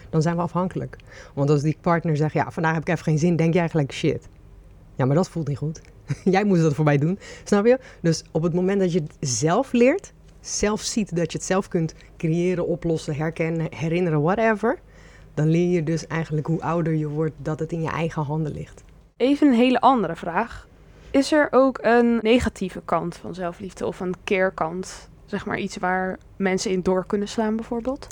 dan 0.10 0.22
zijn 0.22 0.36
we 0.36 0.42
afhankelijk. 0.42 0.96
Want 1.34 1.50
als 1.50 1.62
die 1.62 1.78
partner 1.82 2.18
zegt, 2.18 2.34
ja, 2.34 2.52
vandaag 2.52 2.74
heb 2.74 2.82
ik 2.82 2.90
even 2.90 3.04
geen 3.04 3.20
zin, 3.20 3.36
denk 3.36 3.54
jij 3.54 3.70
gelijk 3.70 3.92
shit. 3.92 4.30
Ja, 4.96 5.06
maar 5.06 5.16
dat 5.16 5.30
voelt 5.30 5.48
niet 5.48 5.58
goed. 5.58 5.82
Jij 6.24 6.44
moest 6.44 6.62
dat 6.62 6.74
voor 6.74 6.86
mij 6.86 6.98
doen, 6.98 7.20
snap 7.44 7.66
je? 7.66 7.80
Dus 8.02 8.24
op 8.32 8.44
het 8.44 8.54
moment 8.54 8.80
dat 8.80 8.94
je 8.94 9.00
het 9.00 9.30
zelf 9.30 9.72
leert, 9.72 10.14
zelf 10.42 10.82
ziet 10.82 11.16
dat 11.16 11.32
je 11.32 11.38
het 11.38 11.48
zelf 11.48 11.68
kunt 11.68 11.94
creëren, 12.18 12.68
oplossen, 12.68 13.16
herkennen, 13.16 13.68
herinneren, 13.76 14.22
whatever, 14.22 14.80
dan 15.34 15.50
leer 15.50 15.70
je 15.70 15.84
dus 15.84 16.08
eigenlijk 16.08 16.48
hoe 16.48 16.62
ouder 16.62 16.94
je 16.94 17.08
wordt 17.08 17.34
dat 17.38 17.60
het 17.60 17.72
in 17.72 17.82
je 17.82 17.90
eigen 17.90 18.24
handen 18.24 18.54
ligt. 18.54 18.84
Even 19.18 19.48
een 19.48 19.54
hele 19.54 19.80
andere 19.80 20.16
vraag. 20.16 20.68
Is 21.12 21.32
er 21.32 21.48
ook 21.52 21.80
een 21.82 22.20
negatieve 22.22 22.82
kant 22.86 23.16
van 23.16 23.34
zelfliefde 23.34 23.86
of 23.86 24.00
een 24.00 24.16
keerkant? 24.24 25.10
Zeg 25.26 25.46
maar 25.46 25.60
iets 25.60 25.78
waar 25.78 26.18
mensen 26.36 26.72
in 26.72 26.82
door 26.82 27.06
kunnen 27.06 27.28
slaan 27.28 27.56
bijvoorbeeld? 27.56 28.08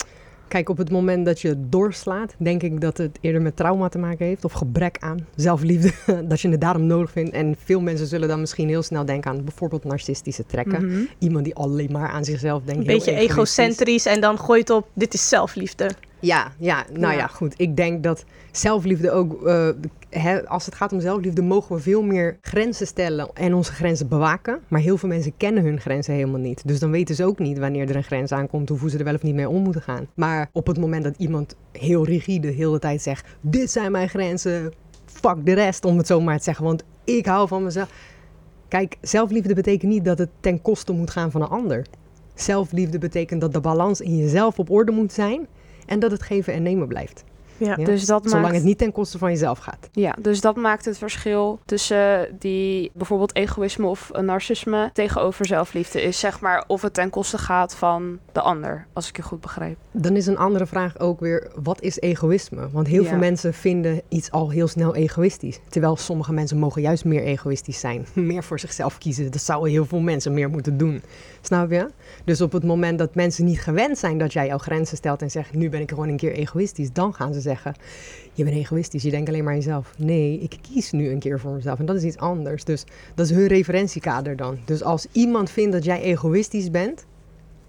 Kijk, 0.50 0.68
op 0.68 0.78
het 0.78 0.90
moment 0.90 1.24
dat 1.24 1.40
je 1.40 1.56
doorslaat, 1.68 2.34
denk 2.38 2.62
ik 2.62 2.80
dat 2.80 2.98
het 2.98 3.18
eerder 3.20 3.42
met 3.42 3.56
trauma 3.56 3.88
te 3.88 3.98
maken 3.98 4.26
heeft 4.26 4.44
of 4.44 4.52
gebrek 4.52 4.96
aan 5.00 5.26
zelfliefde. 5.34 5.92
dat 6.28 6.40
je 6.40 6.48
het 6.48 6.60
daarom 6.60 6.86
nodig 6.86 7.10
vindt. 7.10 7.30
En 7.30 7.56
veel 7.64 7.80
mensen 7.80 8.06
zullen 8.06 8.28
dan 8.28 8.40
misschien 8.40 8.68
heel 8.68 8.82
snel 8.82 9.04
denken 9.04 9.30
aan 9.30 9.44
bijvoorbeeld 9.44 9.84
narcistische 9.84 10.46
trekken. 10.46 10.86
Mhm. 10.86 11.00
Iemand 11.18 11.44
die 11.44 11.54
alleen 11.54 11.92
maar 11.92 12.08
aan 12.08 12.24
zichzelf 12.24 12.62
denkt. 12.64 12.80
Een 12.80 12.94
beetje 12.94 13.14
egocentrisch 13.14 14.06
en 14.06 14.20
dan 14.20 14.38
gooit 14.38 14.70
op, 14.70 14.88
dit 14.92 15.14
is 15.14 15.28
zelfliefde. 15.28 15.90
Ja, 16.20 16.52
ja, 16.58 16.84
nou 16.92 17.12
ja. 17.12 17.18
Ja. 17.18 17.26
goed. 17.26 17.54
Ik 17.56 17.76
denk 17.76 18.02
dat 18.02 18.24
zelfliefde 18.52 19.10
ook, 19.10 19.46
eh, 19.46 19.68
hè, 20.08 20.48
als 20.48 20.66
het 20.66 20.74
gaat 20.74 20.92
om 20.92 21.00
zelfliefde, 21.00 21.42
mogen 21.42 21.76
we 21.76 21.82
veel 21.82 22.02
meer 22.02 22.38
grenzen 22.40 22.86
stellen 22.86 23.28
en 23.34 23.54
onze 23.54 23.72
grenzen 23.72 24.08
bewaken. 24.08 24.60
Maar 24.68 24.80
heel 24.80 24.96
veel 24.96 25.08
mensen 25.08 25.36
kennen 25.36 25.64
hun 25.64 25.80
grenzen 25.80 26.14
helemaal 26.14 26.40
niet. 26.40 26.62
Dus 26.66 26.78
dan 26.78 26.90
weten 26.90 27.14
ze 27.14 27.24
ook 27.24 27.38
niet 27.38 27.58
wanneer 27.58 27.88
er 27.88 27.96
een 27.96 28.04
grens 28.04 28.32
aankomt 28.32 28.70
of 28.70 28.80
hoe 28.80 28.90
ze 28.90 28.98
er 28.98 29.04
wel 29.04 29.14
of 29.14 29.22
niet 29.22 29.34
mee 29.34 29.48
om 29.48 29.62
moeten 29.62 29.82
gaan. 29.82 30.06
Maar 30.14 30.48
op 30.52 30.66
het 30.66 30.78
moment 30.78 31.04
dat 31.04 31.14
iemand 31.18 31.56
heel 31.72 32.04
rigide 32.04 32.48
heel 32.48 32.72
de 32.72 32.78
tijd 32.78 33.02
zegt, 33.02 33.26
dit 33.40 33.70
zijn 33.70 33.92
mijn 33.92 34.08
grenzen, 34.08 34.72
fuck 35.04 35.46
de 35.46 35.52
rest, 35.52 35.84
om 35.84 35.96
het 35.96 36.06
zo 36.06 36.20
maar 36.20 36.36
te 36.36 36.44
zeggen, 36.44 36.64
want 36.64 36.84
ik 37.04 37.26
hou 37.26 37.48
van 37.48 37.64
mezelf. 37.64 37.90
Kijk, 38.68 38.96
zelfliefde 39.00 39.54
betekent 39.54 39.92
niet 39.92 40.04
dat 40.04 40.18
het 40.18 40.30
ten 40.40 40.62
koste 40.62 40.92
moet 40.92 41.10
gaan 41.10 41.30
van 41.30 41.42
een 41.42 41.48
ander. 41.48 41.86
Zelfliefde 42.34 42.98
betekent 42.98 43.40
dat 43.40 43.52
de 43.52 43.60
balans 43.60 44.00
in 44.00 44.16
jezelf 44.16 44.58
op 44.58 44.70
orde 44.70 44.92
moet 44.92 45.12
zijn 45.12 45.46
en 45.90 45.98
dat 46.00 46.10
het 46.10 46.22
geven 46.22 46.52
en 46.52 46.62
nemen 46.62 46.88
blijft. 46.88 47.24
Ja. 47.56 47.74
Ja? 47.78 47.84
Dus 47.84 48.06
dat 48.06 48.22
Zolang 48.24 48.42
maakt... 48.42 48.54
het 48.54 48.64
niet 48.64 48.78
ten 48.78 48.92
koste 48.92 49.18
van 49.18 49.30
jezelf 49.30 49.58
gaat. 49.58 49.88
Ja, 49.92 50.16
dus 50.20 50.40
dat 50.40 50.56
maakt 50.56 50.84
het 50.84 50.98
verschil 50.98 51.60
tussen 51.64 52.36
die 52.38 52.90
bijvoorbeeld 52.94 53.34
egoïsme 53.36 53.86
of 53.86 54.10
narcisme 54.20 54.90
tegenover 54.92 55.46
zelfliefde 55.46 56.02
is 56.02 56.18
zeg 56.18 56.40
maar 56.40 56.64
of 56.66 56.82
het 56.82 56.94
ten 56.94 57.10
koste 57.10 57.38
gaat 57.38 57.74
van 57.74 58.18
de 58.32 58.40
ander, 58.40 58.86
als 58.92 59.08
ik 59.08 59.16
je 59.16 59.22
goed 59.22 59.40
begrijp. 59.40 59.76
Dan 59.92 60.16
is 60.16 60.26
een 60.26 60.36
andere 60.38 60.66
vraag 60.66 60.98
ook 60.98 61.20
weer, 61.20 61.50
wat 61.62 61.80
is 61.82 62.00
egoïsme? 62.00 62.70
Want 62.70 62.86
heel 62.86 63.02
Ja. 63.02 63.08
veel 63.08 63.18
mensen 63.18 63.54
vinden 63.54 64.02
iets 64.08 64.30
al 64.30 64.50
heel 64.50 64.68
snel 64.68 64.94
egoïstisch. 64.94 65.60
Terwijl 65.68 65.96
sommige 65.96 66.32
mensen 66.32 66.58
mogen 66.58 66.82
juist 66.82 67.04
meer 67.04 67.22
egoïstisch 67.22 67.80
zijn. 67.80 68.06
Meer 68.30 68.44
voor 68.44 68.60
zichzelf 68.60 68.98
kiezen. 68.98 69.30
Dat 69.30 69.40
zouden 69.42 69.70
heel 69.70 69.84
veel 69.86 70.00
mensen 70.00 70.34
meer 70.34 70.50
moeten 70.50 70.76
doen. 70.76 71.02
Snap 71.40 71.70
je? 71.70 71.90
Dus 72.24 72.40
op 72.40 72.52
het 72.52 72.64
moment 72.64 72.98
dat 72.98 73.14
mensen 73.14 73.44
niet 73.44 73.60
gewend 73.60 73.98
zijn 73.98 74.18
dat 74.18 74.32
jij 74.32 74.46
jouw 74.46 74.58
grenzen 74.58 74.96
stelt 74.96 75.22
en 75.22 75.30
zegt, 75.30 75.54
nu 75.54 75.68
ben 75.68 75.80
ik 75.80 75.88
gewoon 75.88 76.08
een 76.08 76.16
keer 76.16 76.32
egoïstisch, 76.32 76.92
dan 76.92 77.14
gaan 77.14 77.34
ze 77.34 77.40
zeggen, 77.40 77.74
je 78.32 78.44
bent 78.44 78.56
egoïstisch, 78.56 79.02
je 79.02 79.10
denkt 79.10 79.28
alleen 79.28 79.44
maar 79.44 79.52
aan 79.52 79.58
jezelf. 79.58 79.92
Nee, 79.98 80.38
ik 80.38 80.58
kies 80.60 80.90
nu 80.90 81.10
een 81.10 81.18
keer 81.18 81.40
voor 81.40 81.52
mezelf 81.52 81.78
en 81.78 81.86
dat 81.86 81.96
is 81.96 82.02
iets 82.02 82.16
anders. 82.16 82.64
Dus 82.64 82.84
dat 83.14 83.26
is 83.26 83.36
hun 83.36 83.46
referentiekader 83.46 84.36
dan. 84.36 84.58
Dus 84.64 84.82
als 84.82 85.06
iemand 85.12 85.50
vindt 85.50 85.72
dat 85.72 85.84
jij 85.84 86.00
egoïstisch 86.00 86.70
bent, 86.70 87.06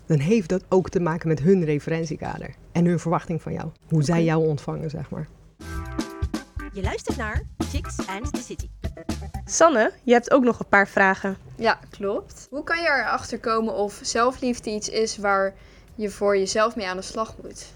dan 0.05 0.19
heeft 0.19 0.49
dat 0.49 0.63
ook 0.69 0.89
te 0.89 0.99
maken 0.99 1.27
met 1.27 1.39
hun 1.39 1.63
referentiekader 1.65 2.55
en 2.71 2.85
hun 2.85 2.99
verwachting 2.99 3.41
van 3.41 3.53
jou. 3.53 3.69
Hoe 3.89 4.03
zij 4.03 4.23
jou 4.23 4.47
ontvangen, 4.47 4.89
zeg 4.89 5.09
maar. 5.09 5.27
Je 6.73 6.81
luistert 6.81 7.17
naar 7.17 7.43
Chicks 7.57 8.07
and 8.07 8.33
the 8.33 8.41
City. 8.41 8.80
Sanne, 9.51 9.91
je 10.03 10.13
hebt 10.13 10.31
ook 10.31 10.43
nog 10.43 10.59
een 10.59 10.69
paar 10.69 10.87
vragen. 10.87 11.37
Ja, 11.55 11.79
klopt. 11.89 12.47
Hoe 12.49 12.63
kan 12.63 12.77
je 12.81 12.87
erachter 12.87 13.39
komen 13.39 13.73
of 13.73 13.99
zelfliefde 14.01 14.69
iets 14.69 14.89
is 14.89 15.17
waar 15.17 15.53
je 15.95 16.09
voor 16.09 16.37
jezelf 16.37 16.75
mee 16.75 16.87
aan 16.87 16.97
de 16.97 17.03
slag 17.03 17.35
moet? 17.41 17.71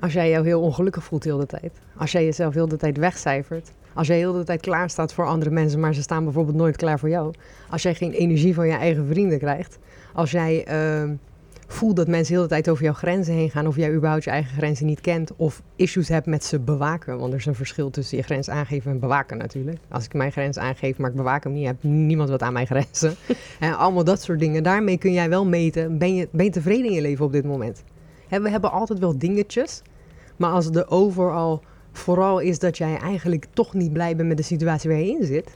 Als 0.00 0.12
jij 0.12 0.30
jou 0.30 0.44
heel 0.46 0.60
ongelukkig 0.60 1.04
voelt 1.04 1.24
heel 1.24 1.38
de 1.38 1.46
tijd. 1.46 1.72
Als 1.96 2.12
jij 2.12 2.24
jezelf 2.24 2.54
heel 2.54 2.68
de 2.68 2.76
tijd 2.76 2.96
wegcijfert. 2.96 3.70
Als 3.94 4.06
jij 4.06 4.16
heel 4.16 4.32
de 4.32 4.44
tijd 4.44 4.60
klaar 4.60 4.90
staat 4.90 5.12
voor 5.12 5.26
andere 5.26 5.50
mensen, 5.50 5.80
maar 5.80 5.94
ze 5.94 6.02
staan 6.02 6.24
bijvoorbeeld 6.24 6.56
nooit 6.56 6.76
klaar 6.76 6.98
voor 6.98 7.08
jou. 7.08 7.34
Als 7.70 7.82
jij 7.82 7.94
geen 7.94 8.12
energie 8.12 8.54
van 8.54 8.66
je 8.66 8.76
eigen 8.76 9.06
vrienden 9.06 9.38
krijgt. 9.38 9.78
Als 10.12 10.30
jij 10.30 10.64
ehm, 10.64 11.14
voelt 11.68 11.96
dat 11.96 12.08
mensen 12.08 12.34
heel 12.34 12.42
de 12.42 12.48
tijd 12.48 12.68
over 12.68 12.84
jouw 12.84 12.92
grenzen 12.92 13.34
heen 13.34 13.50
gaan. 13.50 13.66
Of 13.66 13.76
jij 13.76 13.92
überhaupt 13.92 14.24
je 14.24 14.30
eigen 14.30 14.56
grenzen 14.56 14.86
niet 14.86 15.00
kent. 15.00 15.32
Of 15.36 15.62
issues 15.76 16.08
hebt 16.08 16.26
met 16.26 16.44
ze 16.44 16.58
bewaken. 16.58 17.18
Want 17.18 17.32
er 17.32 17.38
is 17.38 17.46
een 17.46 17.54
verschil 17.54 17.90
tussen 17.90 18.16
je 18.16 18.22
grens 18.22 18.50
aangeven 18.50 18.90
en 18.90 18.98
bewaken 18.98 19.38
natuurlijk. 19.38 19.78
Als 19.88 20.04
ik 20.04 20.14
mijn 20.14 20.32
grens 20.32 20.58
aangeef, 20.58 20.98
maar 20.98 21.10
ik 21.10 21.16
bewaak 21.16 21.44
hem 21.44 21.52
niet, 21.52 21.66
heb 21.66 21.82
niemand 21.82 22.28
wat 22.28 22.42
aan 22.42 22.52
mijn 22.52 22.66
grenzen. 22.66 23.14
en 23.60 23.76
allemaal 23.76 24.04
dat 24.04 24.22
soort 24.22 24.38
dingen. 24.38 24.62
Daarmee 24.62 24.98
kun 24.98 25.12
jij 25.12 25.28
wel 25.28 25.46
meten. 25.46 25.98
Ben 25.98 26.14
je, 26.14 26.28
ben 26.30 26.44
je 26.44 26.50
tevreden 26.50 26.86
in 26.86 26.92
je 26.92 27.00
leven 27.00 27.24
op 27.24 27.32
dit 27.32 27.44
moment? 27.44 27.82
We 28.28 28.50
hebben 28.50 28.72
altijd 28.72 28.98
wel 28.98 29.18
dingetjes. 29.18 29.82
Maar 30.36 30.50
als 30.50 30.70
de 30.70 30.88
overal 30.88 31.62
vooral 31.92 32.38
is 32.38 32.58
dat 32.58 32.78
jij 32.78 32.96
eigenlijk 32.96 33.46
toch 33.52 33.74
niet 33.74 33.92
blij 33.92 34.16
bent 34.16 34.28
met 34.28 34.36
de 34.36 34.42
situatie 34.42 34.90
waar 34.90 34.98
je 34.98 35.18
in 35.18 35.26
zit. 35.26 35.50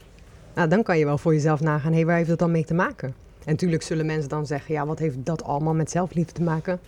Nou, 0.55 0.67
dan 0.67 0.83
kan 0.83 0.97
je 0.97 1.05
wel 1.05 1.17
voor 1.17 1.33
jezelf 1.33 1.61
nagaan, 1.61 1.91
hé, 1.91 1.97
hey, 1.97 2.05
waar 2.05 2.17
heeft 2.17 2.29
dat 2.29 2.39
dan 2.39 2.51
mee 2.51 2.65
te 2.65 2.73
maken? 2.73 3.13
En 3.45 3.51
natuurlijk 3.51 3.83
zullen 3.83 4.05
mensen 4.05 4.29
dan 4.29 4.45
zeggen, 4.45 4.73
ja, 4.73 4.85
wat 4.85 4.99
heeft 4.99 5.25
dat 5.25 5.43
allemaal 5.43 5.73
met 5.73 5.91
zelfliefde 5.91 6.33
te 6.33 6.41
maken? 6.41 6.79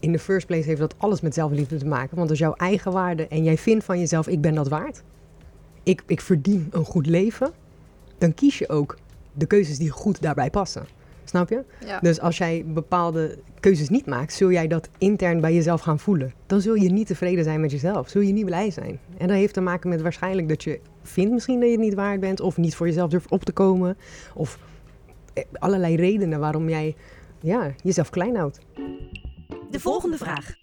In 0.00 0.12
de 0.12 0.18
first 0.18 0.46
place 0.46 0.68
heeft 0.68 0.80
dat 0.80 0.94
alles 0.98 1.20
met 1.20 1.34
zelfliefde 1.34 1.76
te 1.76 1.86
maken. 1.86 2.16
Want 2.16 2.30
als 2.30 2.38
jouw 2.38 2.54
eigen 2.54 2.92
waarde 2.92 3.28
en 3.28 3.44
jij 3.44 3.56
vindt 3.56 3.84
van 3.84 3.98
jezelf, 3.98 4.28
ik 4.28 4.40
ben 4.40 4.54
dat 4.54 4.68
waard. 4.68 5.02
Ik, 5.82 6.02
ik 6.06 6.20
verdien 6.20 6.68
een 6.70 6.84
goed 6.84 7.06
leven. 7.06 7.50
Dan 8.18 8.34
kies 8.34 8.58
je 8.58 8.68
ook 8.68 8.96
de 9.32 9.46
keuzes 9.46 9.78
die 9.78 9.90
goed 9.90 10.22
daarbij 10.22 10.50
passen. 10.50 10.86
Snap 11.24 11.48
je? 11.48 11.64
Ja. 11.86 12.00
Dus 12.00 12.20
als 12.20 12.38
jij 12.38 12.64
bepaalde 12.66 13.38
keuzes 13.60 13.88
niet 13.88 14.06
maakt, 14.06 14.32
zul 14.32 14.50
jij 14.50 14.66
dat 14.66 14.88
intern 14.98 15.40
bij 15.40 15.54
jezelf 15.54 15.80
gaan 15.80 15.98
voelen. 15.98 16.32
Dan 16.46 16.60
zul 16.60 16.74
je 16.74 16.90
niet 16.90 17.06
tevreden 17.06 17.44
zijn 17.44 17.60
met 17.60 17.70
jezelf. 17.70 18.08
Zul 18.08 18.20
je 18.20 18.32
niet 18.32 18.44
blij 18.44 18.70
zijn. 18.70 18.98
En 19.18 19.28
dat 19.28 19.36
heeft 19.36 19.54
te 19.54 19.60
maken 19.60 19.88
met 19.88 20.02
waarschijnlijk 20.02 20.48
dat 20.48 20.62
je 20.62 20.80
vindt 21.02 21.32
misschien 21.32 21.60
dat 21.60 21.68
je 21.68 21.74
het 21.74 21.84
niet 21.84 21.94
waard 21.94 22.20
bent. 22.20 22.40
Of 22.40 22.56
niet 22.56 22.74
voor 22.74 22.86
jezelf 22.86 23.10
durft 23.10 23.30
op 23.30 23.44
te 23.44 23.52
komen. 23.52 23.96
Of 24.34 24.58
allerlei 25.52 25.96
redenen 25.96 26.40
waarom 26.40 26.68
jij 26.68 26.96
ja, 27.40 27.70
jezelf 27.82 28.10
klein 28.10 28.36
houdt. 28.36 28.58
De 29.70 29.80
volgende 29.80 30.16
vraag. 30.16 30.54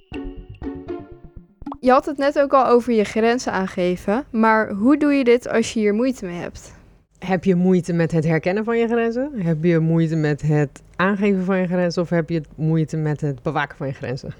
Je 1.79 1.91
had 1.91 2.05
het 2.05 2.17
net 2.17 2.39
ook 2.39 2.53
al 2.53 2.67
over 2.67 2.93
je 2.93 3.03
grenzen 3.03 3.51
aangeven, 3.51 4.25
maar 4.29 4.69
hoe 4.69 4.97
doe 4.97 5.13
je 5.13 5.23
dit 5.23 5.49
als 5.49 5.73
je 5.73 5.79
hier 5.79 5.93
moeite 5.93 6.25
mee 6.25 6.39
hebt? 6.39 6.75
Heb 7.19 7.43
je 7.43 7.55
moeite 7.55 7.93
met 7.93 8.11
het 8.11 8.23
herkennen 8.23 8.63
van 8.63 8.77
je 8.77 8.87
grenzen? 8.87 9.31
Heb 9.35 9.63
je 9.63 9.79
moeite 9.79 10.15
met 10.15 10.41
het 10.41 10.81
aangeven 10.95 11.43
van 11.43 11.57
je 11.57 11.67
grenzen? 11.67 12.01
Of 12.01 12.09
heb 12.09 12.29
je 12.29 12.41
moeite 12.55 12.97
met 12.97 13.21
het 13.21 13.41
bewaken 13.41 13.77
van 13.77 13.87
je 13.87 13.93
grenzen? 13.93 14.33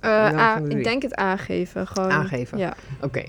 Eh, 0.00 0.56
de 0.56 0.68
ik 0.68 0.84
denk 0.84 1.02
het 1.02 1.14
aangeven. 1.14 1.86
Gewoon. 1.86 2.10
Aangeven. 2.10 2.58
Ja. 2.58 2.74
Oké. 3.00 3.22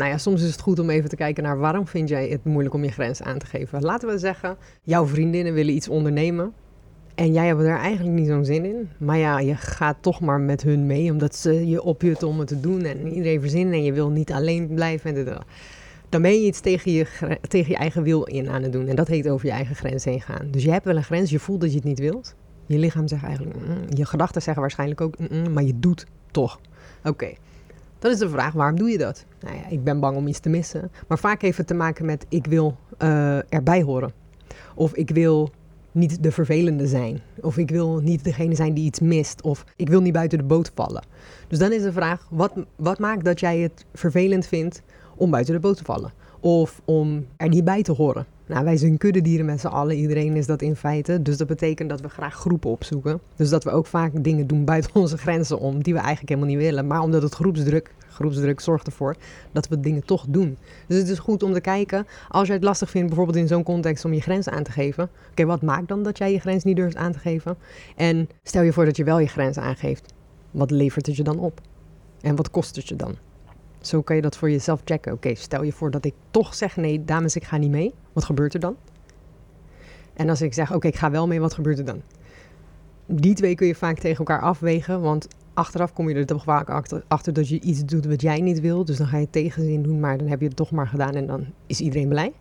Nou 0.00 0.12
ja, 0.12 0.18
soms 0.18 0.42
is 0.42 0.50
het 0.50 0.60
goed 0.60 0.78
om 0.78 0.90
even 0.90 1.08
te 1.08 1.16
kijken 1.16 1.42
naar 1.42 1.58
waarom 1.58 1.86
vind 1.86 2.08
jij 2.08 2.28
het 2.28 2.44
moeilijk 2.44 2.74
om 2.74 2.84
je 2.84 2.90
grens 2.90 3.22
aan 3.22 3.38
te 3.38 3.46
geven. 3.46 3.82
Laten 3.82 4.08
we 4.08 4.18
zeggen, 4.18 4.56
jouw 4.82 5.06
vriendinnen 5.06 5.52
willen 5.52 5.74
iets 5.74 5.88
ondernemen. 5.88 6.52
En 7.14 7.32
jij 7.32 7.46
hebt 7.46 7.60
er 7.60 7.78
eigenlijk 7.78 8.16
niet 8.16 8.26
zo'n 8.26 8.44
zin 8.44 8.64
in. 8.64 8.88
Maar 8.98 9.18
ja, 9.18 9.38
je 9.38 9.54
gaat 9.54 9.96
toch 10.00 10.20
maar 10.20 10.40
met 10.40 10.62
hun 10.62 10.86
mee, 10.86 11.10
omdat 11.10 11.34
ze 11.34 11.68
je 11.68 11.82
opjutten 11.82 12.28
om 12.28 12.38
het 12.38 12.48
te 12.48 12.60
doen. 12.60 12.84
En 12.84 13.08
iedereen 13.08 13.40
verzinnen 13.40 13.74
en 13.74 13.84
je 13.84 13.92
wil 13.92 14.08
niet 14.08 14.32
alleen 14.32 14.68
blijven. 14.74 15.16
En 15.16 15.38
dan 16.08 16.22
ben 16.22 16.32
je 16.32 16.46
iets 16.46 16.60
tegen 16.60 16.92
je, 16.92 17.06
tegen 17.48 17.70
je 17.70 17.76
eigen 17.76 18.02
wil 18.02 18.22
in 18.24 18.48
aan 18.48 18.62
het 18.62 18.72
doen. 18.72 18.86
En 18.86 18.96
dat 18.96 19.08
heet 19.08 19.28
over 19.28 19.46
je 19.46 19.52
eigen 19.52 19.76
grens 19.76 20.04
heen 20.04 20.20
gaan. 20.20 20.50
Dus 20.50 20.62
je 20.62 20.70
hebt 20.70 20.84
wel 20.84 20.96
een 20.96 21.04
grens, 21.04 21.30
je 21.30 21.38
voelt 21.38 21.60
dat 21.60 21.70
je 21.70 21.76
het 21.76 21.84
niet 21.84 21.98
wilt. 21.98 22.34
Je 22.66 22.78
lichaam 22.78 23.08
zegt 23.08 23.24
eigenlijk, 23.24 23.56
je 23.88 24.04
gedachten 24.04 24.42
zeggen 24.42 24.62
waarschijnlijk 24.62 25.00
ook, 25.00 25.14
maar 25.52 25.62
je 25.62 25.78
doet 25.78 26.06
toch. 26.30 26.60
Oké. 27.04 27.32
Dat 28.00 28.12
is 28.12 28.18
de 28.18 28.28
vraag, 28.28 28.52
waarom 28.52 28.76
doe 28.76 28.90
je 28.90 28.98
dat? 28.98 29.24
Nou 29.40 29.56
ja, 29.56 29.68
ik 29.68 29.84
ben 29.84 30.00
bang 30.00 30.16
om 30.16 30.26
iets 30.26 30.38
te 30.38 30.48
missen. 30.48 30.90
Maar 31.08 31.18
vaak 31.18 31.42
heeft 31.42 31.58
het 31.58 31.66
te 31.66 31.74
maken 31.74 32.06
met, 32.06 32.26
ik 32.28 32.46
wil 32.46 32.76
eh, 32.98 33.52
erbij 33.52 33.82
horen. 33.82 34.12
Of 34.74 34.94
ik 34.94 35.10
wil 35.10 35.50
niet 35.92 36.22
de 36.22 36.32
vervelende 36.32 36.86
zijn. 36.86 37.20
Of 37.40 37.58
ik 37.58 37.70
wil 37.70 37.98
niet 37.98 38.24
degene 38.24 38.54
zijn 38.54 38.74
die 38.74 38.84
iets 38.84 39.00
mist. 39.00 39.42
Of 39.42 39.64
ik 39.76 39.88
wil 39.88 40.00
niet 40.00 40.12
buiten 40.12 40.38
de 40.38 40.44
boot 40.44 40.72
vallen. 40.74 41.04
Dus 41.48 41.58
dan 41.58 41.72
is 41.72 41.82
de 41.82 41.92
vraag, 41.92 42.26
wat, 42.30 42.52
wat 42.76 42.98
maakt 42.98 43.24
dat 43.24 43.40
jij 43.40 43.58
het 43.58 43.84
vervelend 43.94 44.46
vindt 44.46 44.82
om 45.16 45.30
buiten 45.30 45.54
de 45.54 45.60
boot 45.60 45.76
te 45.76 45.84
vallen? 45.84 46.12
Of 46.40 46.80
om 46.84 47.26
er 47.36 47.48
niet 47.48 47.64
bij 47.64 47.82
te 47.82 47.92
horen? 47.92 48.26
Nou, 48.50 48.64
wij 48.64 48.76
zijn 48.76 48.98
kuddedieren 48.98 49.46
met 49.46 49.60
z'n 49.60 49.66
allen. 49.66 49.96
Iedereen 49.96 50.36
is 50.36 50.46
dat 50.46 50.62
in 50.62 50.76
feite. 50.76 51.22
Dus 51.22 51.36
dat 51.36 51.46
betekent 51.46 51.88
dat 51.88 52.00
we 52.00 52.08
graag 52.08 52.34
groepen 52.34 52.70
opzoeken. 52.70 53.20
Dus 53.36 53.48
dat 53.48 53.64
we 53.64 53.70
ook 53.70 53.86
vaak 53.86 54.24
dingen 54.24 54.46
doen 54.46 54.64
buiten 54.64 54.94
onze 55.00 55.18
grenzen 55.18 55.58
om, 55.58 55.82
die 55.82 55.92
we 55.92 55.98
eigenlijk 55.98 56.28
helemaal 56.28 56.50
niet 56.50 56.58
willen. 56.58 56.86
Maar 56.86 57.00
omdat 57.00 57.22
het 57.22 57.34
groepsdruk, 57.34 57.94
groepsdruk 58.08 58.60
zorgt 58.60 58.86
ervoor 58.86 59.16
dat 59.52 59.68
we 59.68 59.80
dingen 59.80 60.04
toch 60.04 60.24
doen. 60.28 60.56
Dus 60.86 60.98
het 60.98 61.08
is 61.08 61.18
goed 61.18 61.42
om 61.42 61.52
te 61.52 61.60
kijken, 61.60 62.06
als 62.28 62.46
jij 62.46 62.56
het 62.56 62.64
lastig 62.64 62.90
vindt, 62.90 63.06
bijvoorbeeld 63.06 63.38
in 63.38 63.48
zo'n 63.48 63.62
context, 63.62 64.04
om 64.04 64.12
je 64.12 64.20
grens 64.20 64.48
aan 64.48 64.62
te 64.62 64.72
geven. 64.72 65.10
Oké, 65.30 65.44
wat 65.44 65.62
maakt 65.62 65.88
dan 65.88 66.02
dat 66.02 66.18
jij 66.18 66.32
je 66.32 66.40
grens 66.40 66.64
niet 66.64 66.76
durft 66.76 66.96
aan 66.96 67.12
te 67.12 67.18
geven? 67.18 67.56
En 67.96 68.28
stel 68.42 68.62
je 68.62 68.72
voor 68.72 68.84
dat 68.84 68.96
je 68.96 69.04
wel 69.04 69.18
je 69.18 69.28
grens 69.28 69.58
aangeeft. 69.58 70.12
Wat 70.50 70.70
levert 70.70 71.06
het 71.06 71.16
je 71.16 71.22
dan 71.22 71.38
op? 71.38 71.60
En 72.20 72.36
wat 72.36 72.50
kost 72.50 72.76
het 72.76 72.88
je 72.88 72.96
dan? 72.96 73.16
Zo 73.80 74.02
kan 74.02 74.16
je 74.16 74.22
dat 74.22 74.36
voor 74.36 74.50
jezelf 74.50 74.80
checken. 74.84 75.12
Oké, 75.12 75.34
stel 75.34 75.62
je 75.62 75.72
voor 75.72 75.90
dat 75.90 76.04
ik 76.04 76.14
toch 76.30 76.54
zeg, 76.54 76.76
nee, 76.76 77.04
dames, 77.04 77.36
ik 77.36 77.44
ga 77.44 77.56
niet 77.56 77.70
mee. 77.70 77.94
Wat 78.12 78.24
gebeurt 78.24 78.54
er 78.54 78.60
dan? 78.60 78.76
En 80.14 80.28
als 80.28 80.42
ik 80.42 80.54
zeg, 80.54 80.74
oké, 80.74 80.86
ik 80.86 80.96
ga 80.96 81.10
wel 81.10 81.26
mee, 81.26 81.40
wat 81.40 81.54
gebeurt 81.54 81.78
er 81.78 81.84
dan? 81.84 82.02
Die 83.06 83.34
twee 83.34 83.54
kun 83.54 83.66
je 83.66 83.74
vaak 83.74 83.98
tegen 83.98 84.18
elkaar 84.18 84.40
afwegen, 84.40 85.00
want 85.00 85.28
achteraf 85.54 85.92
kom 85.92 86.08
je 86.08 86.14
er 86.14 86.26
toch 86.26 86.42
vaak 86.42 86.70
achter, 86.70 87.04
achter 87.08 87.32
dat 87.32 87.48
je 87.48 87.60
iets 87.60 87.84
doet 87.84 88.06
wat 88.06 88.20
jij 88.20 88.40
niet 88.40 88.60
wil. 88.60 88.84
Dus 88.84 88.96
dan 88.96 89.06
ga 89.06 89.16
je 89.16 89.30
tegenzin 89.30 89.82
doen, 89.82 90.00
maar 90.00 90.18
dan 90.18 90.28
heb 90.28 90.40
je 90.40 90.46
het 90.46 90.56
toch 90.56 90.70
maar 90.70 90.86
gedaan 90.86 91.14
en 91.14 91.26
dan 91.26 91.46
is 91.66 91.80
iedereen 91.80 92.08
blij. 92.08 92.32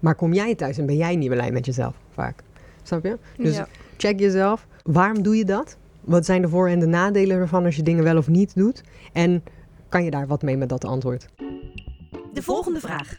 Maar 0.00 0.14
kom 0.14 0.32
jij 0.32 0.54
thuis 0.54 0.78
en 0.78 0.86
ben 0.86 0.96
jij 0.96 1.16
niet 1.16 1.30
blij 1.30 1.50
met 1.50 1.66
jezelf, 1.66 1.94
vaak. 2.12 2.42
Snap 2.82 3.04
je? 3.04 3.18
Dus 3.36 3.56
ja. 3.56 3.68
check 3.96 4.20
jezelf. 4.20 4.66
Waarom 4.82 5.22
doe 5.22 5.36
je 5.36 5.44
dat? 5.44 5.76
Wat 6.00 6.24
zijn 6.24 6.42
de 6.42 6.48
voor- 6.48 6.68
en 6.68 6.78
de 6.78 6.86
nadelen 6.86 7.36
ervan 7.36 7.64
als 7.64 7.76
je 7.76 7.82
dingen 7.82 8.04
wel 8.04 8.16
of 8.16 8.28
niet 8.28 8.54
doet? 8.54 8.82
En 9.12 9.42
kan 9.88 10.04
je 10.04 10.10
daar 10.10 10.26
wat 10.26 10.42
mee 10.42 10.56
met 10.56 10.68
dat 10.68 10.84
antwoord? 10.84 11.28
De 12.32 12.42
volgende 12.42 12.80
vraag. 12.80 13.16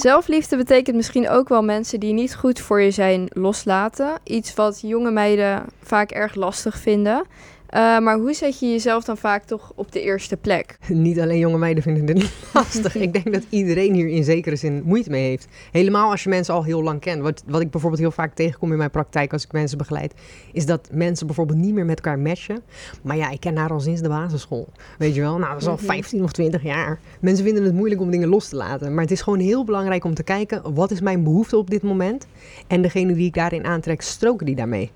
Zelfliefde 0.00 0.56
betekent 0.56 0.96
misschien 0.96 1.28
ook 1.28 1.48
wel 1.48 1.62
mensen 1.62 2.00
die 2.00 2.12
niet 2.12 2.34
goed 2.34 2.60
voor 2.60 2.80
je 2.80 2.90
zijn 2.90 3.26
loslaten. 3.32 4.12
Iets 4.24 4.54
wat 4.54 4.80
jonge 4.80 5.10
meiden 5.10 5.64
vaak 5.82 6.10
erg 6.10 6.34
lastig 6.34 6.78
vinden. 6.78 7.24
Eh, 7.70 7.98
maar 7.98 8.16
hoe 8.18 8.32
zet 8.32 8.58
je 8.58 8.70
jezelf 8.70 9.04
dan 9.04 9.16
vaak 9.16 9.44
toch 9.44 9.72
op 9.74 9.92
de 9.92 10.00
eerste 10.02 10.36
plek? 10.36 10.78
Niet 10.88 11.20
alleen 11.20 11.38
jonge 11.38 11.58
meiden 11.58 11.82
vinden 11.82 12.06
dit 12.06 12.30
lastig. 12.54 12.96
ik 12.96 13.12
denk 13.12 13.32
dat 13.32 13.42
iedereen 13.48 13.94
hier 13.94 14.08
in 14.08 14.24
zekere 14.24 14.56
zin 14.56 14.82
moeite 14.84 15.10
mee 15.10 15.28
heeft. 15.28 15.46
Helemaal 15.72 16.10
als 16.10 16.22
je 16.22 16.28
mensen 16.28 16.54
al 16.54 16.64
heel 16.64 16.82
lang 16.82 17.00
kent. 17.00 17.22
Wat, 17.22 17.42
wat 17.46 17.60
ik 17.60 17.70
bijvoorbeeld 17.70 18.02
heel 18.02 18.10
vaak 18.10 18.34
tegenkom 18.34 18.72
in 18.72 18.78
mijn 18.78 18.90
praktijk 18.90 19.32
als 19.32 19.44
ik 19.44 19.52
mensen 19.52 19.78
begeleid, 19.78 20.14
is 20.52 20.66
dat 20.66 20.88
mensen 20.92 21.26
bijvoorbeeld 21.26 21.58
niet 21.58 21.74
meer 21.74 21.84
met 21.84 21.96
elkaar 22.00 22.18
matchen. 22.18 22.62
Maar 23.02 23.16
ja, 23.16 23.30
ik 23.30 23.40
ken 23.40 23.56
haar 23.56 23.70
al 23.70 23.80
sinds 23.80 24.00
de 24.02 24.08
basisschool. 24.08 24.68
Weet 24.98 25.14
je 25.14 25.20
wel? 25.20 25.38
Nou, 25.38 25.52
dat 25.52 25.60
is 25.60 25.66
al 25.68 25.74
Mhm. 25.74 25.84
15 25.84 26.22
of 26.22 26.32
20 26.32 26.62
jaar. 26.62 26.98
Mensen 27.20 27.44
vinden 27.44 27.64
het 27.64 27.74
moeilijk 27.74 28.00
om 28.00 28.10
dingen 28.10 28.28
los 28.28 28.48
te 28.48 28.56
laten. 28.56 28.94
Maar 28.94 29.02
het 29.02 29.12
is 29.12 29.22
gewoon 29.22 29.38
heel 29.38 29.64
belangrijk 29.64 30.04
om 30.04 30.14
te 30.14 30.22
kijken, 30.22 30.74
wat 30.74 30.90
is 30.90 31.00
mijn 31.00 31.24
behoefte 31.24 31.56
op 31.56 31.70
dit 31.70 31.82
moment? 31.82 32.26
En 32.66 32.82
degene 32.82 33.14
die 33.14 33.26
ik 33.26 33.34
daarin 33.34 33.64
aantrek, 33.64 34.00
stroken 34.02 34.46
die 34.46 34.54
daarmee? 34.56 34.90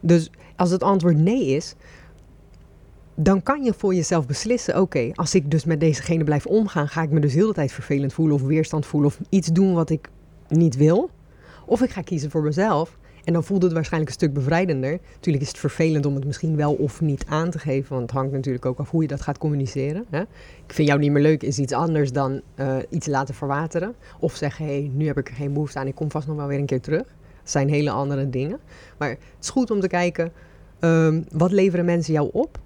Dus 0.00 0.30
als 0.56 0.70
het 0.70 0.82
antwoord 0.82 1.16
nee 1.16 1.46
is, 1.46 1.74
dan 3.14 3.42
kan 3.42 3.62
je 3.62 3.74
voor 3.74 3.94
jezelf 3.94 4.26
beslissen: 4.26 4.80
oké, 4.80 5.10
als 5.14 5.34
ik 5.34 5.50
dus 5.50 5.64
met 5.64 5.80
dezegene 5.80 6.24
blijf 6.24 6.46
omgaan, 6.46 6.88
ga 6.88 7.02
ik 7.02 7.10
me 7.10 7.20
dus 7.20 7.34
heel 7.34 7.46
de 7.46 7.52
tijd 7.52 7.72
vervelend 7.72 8.12
voelen 8.12 8.34
of 8.34 8.42
weerstand 8.42 8.86
voelen 8.86 9.10
of 9.10 9.18
iets 9.28 9.48
doen 9.48 9.74
wat 9.74 9.90
ik 9.90 10.08
niet 10.48 10.76
wil. 10.76 11.10
Of 11.66 11.82
ik 11.82 11.90
ga 11.90 12.02
kiezen 12.02 12.30
voor 12.30 12.42
mezelf. 12.42 12.96
En 13.24 13.32
dan 13.32 13.44
voelt 13.44 13.62
het 13.62 13.72
waarschijnlijk 13.72 14.12
een 14.12 14.18
stuk 14.18 14.34
bevrijdender. 14.34 14.98
Natuurlijk 15.14 15.44
is 15.44 15.48
het 15.48 15.58
vervelend 15.58 16.06
om 16.06 16.14
het 16.14 16.24
misschien 16.24 16.56
wel 16.56 16.74
of 16.74 17.00
niet 17.00 17.24
aan 17.28 17.50
te 17.50 17.58
geven. 17.58 17.90
Want 17.90 18.02
het 18.02 18.10
hangt 18.10 18.32
natuurlijk 18.32 18.66
ook 18.66 18.78
af 18.78 18.90
hoe 18.90 19.02
je 19.02 19.08
dat 19.08 19.20
gaat 19.20 19.38
communiceren. 19.38 20.04
Hè? 20.10 20.20
Ik 20.66 20.72
vind 20.72 20.88
jou 20.88 21.00
niet 21.00 21.10
meer 21.10 21.22
leuk 21.22 21.42
is 21.42 21.58
iets 21.58 21.72
anders 21.72 22.12
dan 22.12 22.40
eh, 22.54 22.76
iets 22.90 23.06
laten 23.06 23.34
verwateren. 23.34 23.94
Of 24.20 24.34
zeggen, 24.34 24.66
hé, 24.66 24.90
nu 24.94 25.06
heb 25.06 25.18
ik 25.18 25.28
er 25.28 25.34
geen 25.34 25.52
behoefte 25.52 25.78
aan. 25.78 25.86
Ik 25.86 25.94
kom 25.94 26.10
vast 26.10 26.26
nog 26.26 26.36
wel 26.36 26.46
weer 26.46 26.58
een 26.58 26.66
keer 26.66 26.80
terug. 26.80 27.14
Zijn 27.44 27.68
hele 27.68 27.90
andere 27.90 28.30
dingen. 28.30 28.60
Maar 28.98 29.08
het 29.08 29.18
is 29.40 29.50
goed 29.50 29.70
om 29.70 29.80
te 29.80 29.88
kijken, 29.88 30.32
ehm, 30.78 31.22
wat 31.32 31.52
leveren 31.52 31.84
mensen 31.84 32.12
jou 32.12 32.28
op? 32.32 32.58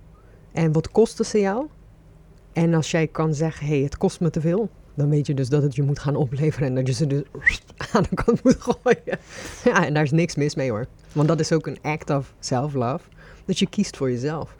En 0.52 0.72
wat 0.72 0.90
kosten 0.90 1.24
ze 1.24 1.40
jou? 1.40 1.66
En 2.52 2.74
als 2.74 2.90
jij 2.90 3.06
kan 3.06 3.34
zeggen, 3.34 3.66
hé, 3.66 3.74
hey, 3.74 3.84
het 3.84 3.96
kost 3.96 4.20
me 4.20 4.30
te 4.30 4.40
veel 4.40 4.68
dan 4.98 5.08
weet 5.08 5.26
je 5.26 5.34
dus 5.34 5.48
dat 5.48 5.62
het 5.62 5.74
je 5.74 5.82
moet 5.82 5.98
gaan 5.98 6.16
opleveren 6.16 6.68
en 6.68 6.74
dat 6.74 6.86
je 6.86 6.92
ze 6.92 7.06
dus 7.06 7.22
aan 7.92 8.04
de 8.10 8.14
kant 8.24 8.44
moet 8.44 8.56
gooien. 8.58 9.18
Ja, 9.64 9.86
en 9.86 9.94
daar 9.94 10.02
is 10.02 10.10
niks 10.10 10.34
mis 10.34 10.54
mee 10.54 10.70
hoor. 10.70 10.86
Want 11.12 11.28
dat 11.28 11.40
is 11.40 11.52
ook 11.52 11.66
een 11.66 11.78
act 11.82 12.10
of 12.10 12.34
self-love. 12.40 13.04
Dat 13.44 13.58
je 13.58 13.68
kiest 13.68 13.96
voor 13.96 14.10
jezelf. 14.10 14.54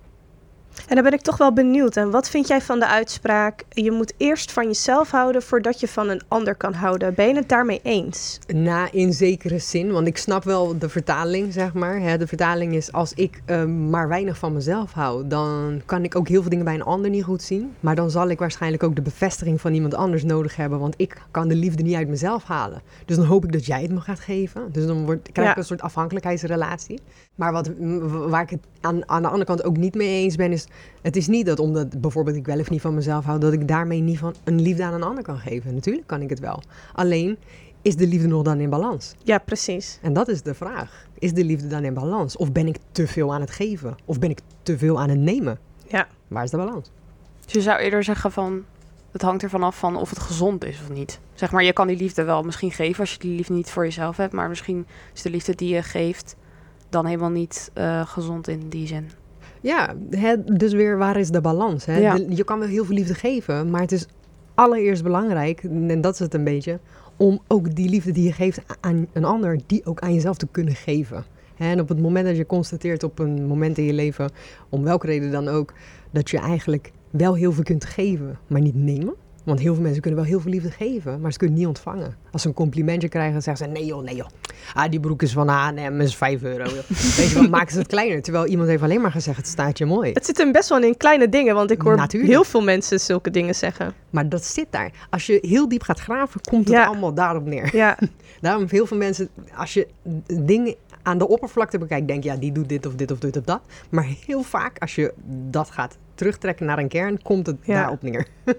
En 0.87 0.94
dan 0.94 1.04
ben 1.04 1.12
ik 1.12 1.20
toch 1.20 1.37
wel 1.37 1.52
benieuwd. 1.52 1.97
En 1.97 2.11
wat 2.11 2.30
vind 2.30 2.49
jij 2.49 2.61
van 2.61 2.78
de 2.78 2.87
uitspraak? 2.87 3.64
Je 3.70 3.90
moet 3.90 4.12
eerst 4.16 4.52
van 4.52 4.66
jezelf 4.66 5.11
houden 5.11 5.42
voordat 5.42 5.80
je 5.80 5.88
van 5.88 6.08
een 6.08 6.20
ander 6.28 6.54
kan 6.54 6.73
houden. 6.73 7.14
Ben 7.14 7.28
je 7.28 7.35
het 7.35 7.49
daarmee 7.49 7.80
eens? 7.82 8.38
Na 8.47 8.92
in 8.92 9.12
zekere 9.12 9.58
zin, 9.58 9.92
want 9.92 10.06
ik 10.06 10.18
snap 10.18 10.44
wel 10.44 10.78
de 10.78 10.88
vertaling, 10.88 11.52
zeg 11.52 11.73
maar. 11.75 12.18
De 12.18 12.26
vertaling 12.26 12.75
is 12.75 12.92
als 12.92 13.12
ik 13.14 13.40
uh, 13.47 13.64
maar 13.64 14.08
weinig 14.08 14.38
van 14.38 14.52
mezelf 14.52 14.92
hou, 14.92 15.28
dan 15.28 15.82
kan 15.87 16.04
ik 16.04 16.16
ook 16.16 16.28
heel 16.28 16.40
veel 16.40 16.50
dingen 16.50 16.64
bij 16.64 16.75
een 16.75 16.82
ander 16.82 17.11
niet 17.11 17.25
goed 17.25 17.42
zien. 17.42 17.75
Maar 17.80 17.94
dan 17.94 18.11
zal 18.11 18.28
ik 18.28 18.38
waarschijnlijk 18.38 18.82
ook 18.82 18.97
de 18.97 19.02
bevestiging 19.02 19.61
van 19.61 19.75
iemand 19.75 19.94
anders 19.94 20.23
nodig 20.23 20.56
hebben, 20.56 20.78
want 20.78 20.94
ik 20.97 21.16
kan 21.30 21.49
de 21.49 21.54
liefde 21.54 21.82
niet 21.82 21.94
uit 21.94 22.08
mezelf 22.08 22.44
halen. 22.44 22.82
Dus 23.04 23.16
dan 23.16 23.25
hoop 23.26 23.44
ik 23.44 23.52
dat 23.52 23.66
jij 23.66 23.82
het 23.82 23.90
me 23.90 24.00
gaat 24.00 24.20
geven. 24.20 24.73
Dus 24.73 24.87
dan 24.87 25.04
krijg 25.04 25.49
ik 25.49 25.54
ja. 25.54 25.56
een 25.56 25.64
soort 25.64 25.82
afhankelijkheidsrelatie. 25.82 27.00
Maar 27.38 27.52
wat, 27.52 27.71
waar 28.28 28.42
ik 28.42 28.50
het 28.50 28.61
aan, 28.80 29.09
aan 29.09 29.23
de 29.23 29.28
andere 29.28 29.45
kant 29.45 29.64
ook 29.64 29.76
niet 29.76 29.95
mee 29.95 30.23
eens 30.23 30.37
ben, 30.37 30.52
is 30.52 30.66
het 31.02 31.16
is 31.16 31.26
niet 31.26 31.47
dat 31.47 31.59
omdat 31.59 32.00
bijvoorbeeld 32.00 32.37
ik 32.37 32.47
wel 32.47 32.59
of 32.59 32.71
niet 32.71 32.80
van 32.80 32.95
mezelf 32.95 33.25
hou, 33.25 33.40
dat 33.40 33.52
ik 33.52 33.68
daarmee 33.68 34.00
niet 34.00 34.18
van 34.18 34.35
een 34.45 34.61
liefde 34.61 34.85
aan 34.85 34.95
een 34.95 35.02
ander 35.02 35.25
kan 35.25 35.38
geven. 35.38 35.75
Natuurlijk 35.75 36.07
kan 36.07 36.23
ik 36.23 36.30
het 36.30 36.40
wel. 36.40 36.62
Alleen 36.95 37.38
is 37.83 37.97
de 37.97 38.07
liefde 38.07 38.28
nog 38.28 38.42
dan 38.42 38.61
in 38.61 38.71
balans? 38.71 39.14
Ja, 39.23 39.38
precies. 39.38 39.99
En 40.02 40.12
dat 40.12 40.28
is 40.28 40.42
de 40.42 40.54
vraag. 40.54 41.07
Is 41.18 41.33
de 41.33 41.45
liefde 41.45 41.66
dan 41.66 41.85
in 41.85 41.95
balans? 41.95 42.37
Of 42.37 42.52
ben 42.52 42.66
ik 42.66 42.76
te 42.92 43.07
veel 43.07 43.35
aan 43.35 43.40
het 43.40 43.50
geven? 43.50 43.97
Of 44.04 44.18
ben 44.18 44.30
ik 44.30 44.40
te 44.62 44.78
veel 44.78 45.00
aan 45.00 45.09
het 45.09 45.18
nemen? 45.18 45.59
Ja. 45.87 46.07
Waar 46.28 46.45
is 46.45 46.50
de 46.50 46.57
balans? 46.57 46.90
Dus 47.45 47.52
je 47.52 47.61
zou 47.61 47.78
eerder 47.78 48.04
zeggen 48.04 48.33
van 48.33 48.64
het 49.12 49.23
hangt 49.23 49.42
ervan 49.42 49.62
af 49.62 49.78
van 49.78 49.97
of 49.97 50.11
het 50.11 50.18
gezond 50.18 50.64
is 50.64 50.80
of 50.80 50.90
niet. 50.90 51.21
Zeg 51.35 51.52
maar, 51.52 51.64
je 51.64 51.73
kan 51.73 51.87
die 51.87 51.97
liefde 51.97 52.25
wel 52.25 52.42
misschien 52.42 52.73
geven 52.73 53.00
als 53.00 53.12
je 53.12 53.18
die 53.18 53.37
liefde 53.37 53.54
niet 53.54 53.71
voor 53.71 53.85
jezelf 53.85 54.16
hebt, 54.16 54.33
maar 54.33 54.49
misschien 54.49 54.87
is 55.14 55.23
de 55.23 55.30
liefde 55.30 55.54
die 55.54 55.75
je 55.75 55.83
geeft 55.83 56.37
dan 56.88 57.07
helemaal 57.07 57.30
niet 57.30 57.71
uh, 57.75 58.07
gezond 58.07 58.49
in 58.49 58.68
die 58.68 58.87
zin. 58.87 59.09
Ja, 59.61 59.95
hè, 60.11 60.45
dus 60.45 60.73
weer 60.73 60.99
waar 60.99 61.16
is 61.16 61.30
de 61.30 61.40
balans? 61.40 61.85
Hè? 61.85 61.99
Ja. 61.99 62.18
Je 62.28 62.45
kan 62.45 62.59
wel 62.59 62.68
heel 62.68 62.85
veel 62.85 62.95
liefde 62.95 63.14
geven, 63.14 63.71
maar 63.71 63.80
het 63.80 63.92
is 63.92 64.07
allereerst 64.54 65.02
belangrijk, 65.02 65.62
en 65.62 66.00
dat 66.00 66.12
is 66.12 66.18
het 66.18 66.35
een 66.35 66.45
beetje, 66.45 66.78
om 67.16 67.40
ook 67.47 67.75
die 67.75 67.88
liefde 67.88 68.12
die 68.12 68.25
je 68.25 68.33
geeft 68.33 68.61
aan 68.80 69.07
een 69.12 69.25
ander, 69.25 69.59
die 69.66 69.85
ook 69.85 70.00
aan 70.00 70.14
jezelf 70.14 70.37
te 70.37 70.49
kunnen 70.50 70.75
geven. 70.75 71.25
En 71.57 71.80
op 71.80 71.88
het 71.88 72.00
moment 72.00 72.26
dat 72.26 72.37
je 72.37 72.47
constateert 72.47 73.02
op 73.02 73.18
een 73.18 73.47
moment 73.47 73.78
in 73.78 73.85
je 73.85 73.92
leven, 73.92 74.30
om 74.68 74.83
welke 74.83 75.07
reden 75.07 75.30
dan 75.30 75.49
ook, 75.49 75.73
dat 76.11 76.30
je 76.30 76.38
eigenlijk 76.38 76.92
wel 77.11 77.35
heel 77.35 77.52
veel 77.52 77.64
kunt 77.64 77.85
geven, 77.85 78.38
maar 78.47 78.61
niet 78.61 78.75
nemen. 78.75 79.14
Want 79.45 79.61
heel 79.61 79.75
veel 79.75 79.83
mensen 79.83 80.00
kunnen 80.02 80.21
wel 80.21 80.28
heel 80.28 80.40
veel 80.40 80.50
liefde 80.50 80.71
geven, 80.71 81.21
maar 81.21 81.33
ze 81.33 81.38
kunnen 81.38 81.57
het 81.57 81.66
niet 81.66 81.76
ontvangen. 81.76 82.16
Als 82.33 82.42
ze 82.42 82.49
een 82.49 82.54
complimentje 82.54 83.09
krijgen, 83.09 83.42
zeggen 83.42 83.66
ze: 83.66 83.73
nee 83.73 83.85
joh, 83.85 84.02
nee 84.02 84.14
joh. 84.16 84.26
Ah, 84.75 84.90
die 84.90 85.00
broek 85.00 85.23
is 85.23 85.33
van 85.33 85.49
H&M, 85.49 86.00
is 86.00 86.16
5 86.16 86.42
euro. 86.42 86.64
joh." 86.64 86.73
Weet 87.16 87.28
je 87.28 87.35
wel, 87.35 87.49
maken 87.49 87.73
ze 87.73 87.78
het 87.78 87.87
kleiner. 87.87 88.23
Terwijl 88.23 88.47
iemand 88.47 88.68
heeft 88.68 88.83
alleen 88.83 89.00
maar 89.00 89.11
gezegd: 89.11 89.37
het 89.37 89.47
staat 89.47 89.78
je 89.78 89.85
mooi. 89.87 90.12
Het 90.12 90.26
zit 90.26 90.38
hem 90.38 90.52
best 90.52 90.68
wel 90.68 90.83
in 90.83 90.97
kleine 90.97 91.28
dingen, 91.28 91.54
want 91.54 91.71
ik 91.71 91.80
hoor 91.83 91.97
Natuurlijk. 91.97 92.33
heel 92.33 92.45
veel 92.45 92.62
mensen 92.62 93.00
zulke 93.00 93.30
dingen 93.30 93.54
zeggen. 93.54 93.92
Maar 94.11 94.28
dat 94.28 94.45
zit 94.45 94.66
daar. 94.71 94.90
Als 95.11 95.26
je 95.26 95.38
heel 95.42 95.68
diep 95.68 95.83
gaat 95.83 96.00
graven, 96.00 96.40
komt 96.50 96.68
het 96.68 96.76
Ja. 96.76 96.87
allemaal 96.87 97.14
daarop 97.14 97.45
neer. 97.45 97.76
Ja, 97.76 97.99
Daarom 98.40 98.66
heel 98.68 98.87
veel 98.87 98.97
mensen, 98.97 99.28
als 99.57 99.75
je 99.75 99.86
dingen 100.43 100.75
aan 101.02 101.19
de 101.19 101.28
oppervlakte 101.28 101.78
bekijkt, 101.78 102.08
denk 102.08 102.23
je, 102.23 102.28
ja, 102.30 102.36
die 102.36 102.52
doet 102.52 102.69
dit 102.69 102.86
of 102.86 102.95
dit 102.95 103.10
of 103.10 103.19
dit 103.19 103.36
of 103.36 103.45
dat. 103.45 103.60
Maar 103.91 104.06
heel 104.26 104.43
vaak, 104.43 104.78
als 104.78 104.95
je 104.95 105.12
dat 105.50 105.71
gaat 105.71 105.97
terugtrekken 106.15 106.67
naar 106.67 106.78
een 106.78 106.89
kern, 106.89 107.23
komt 107.23 107.47
het 107.47 107.56
Ja. 107.62 107.75
daarop 107.75 108.02
neer. 108.02 108.26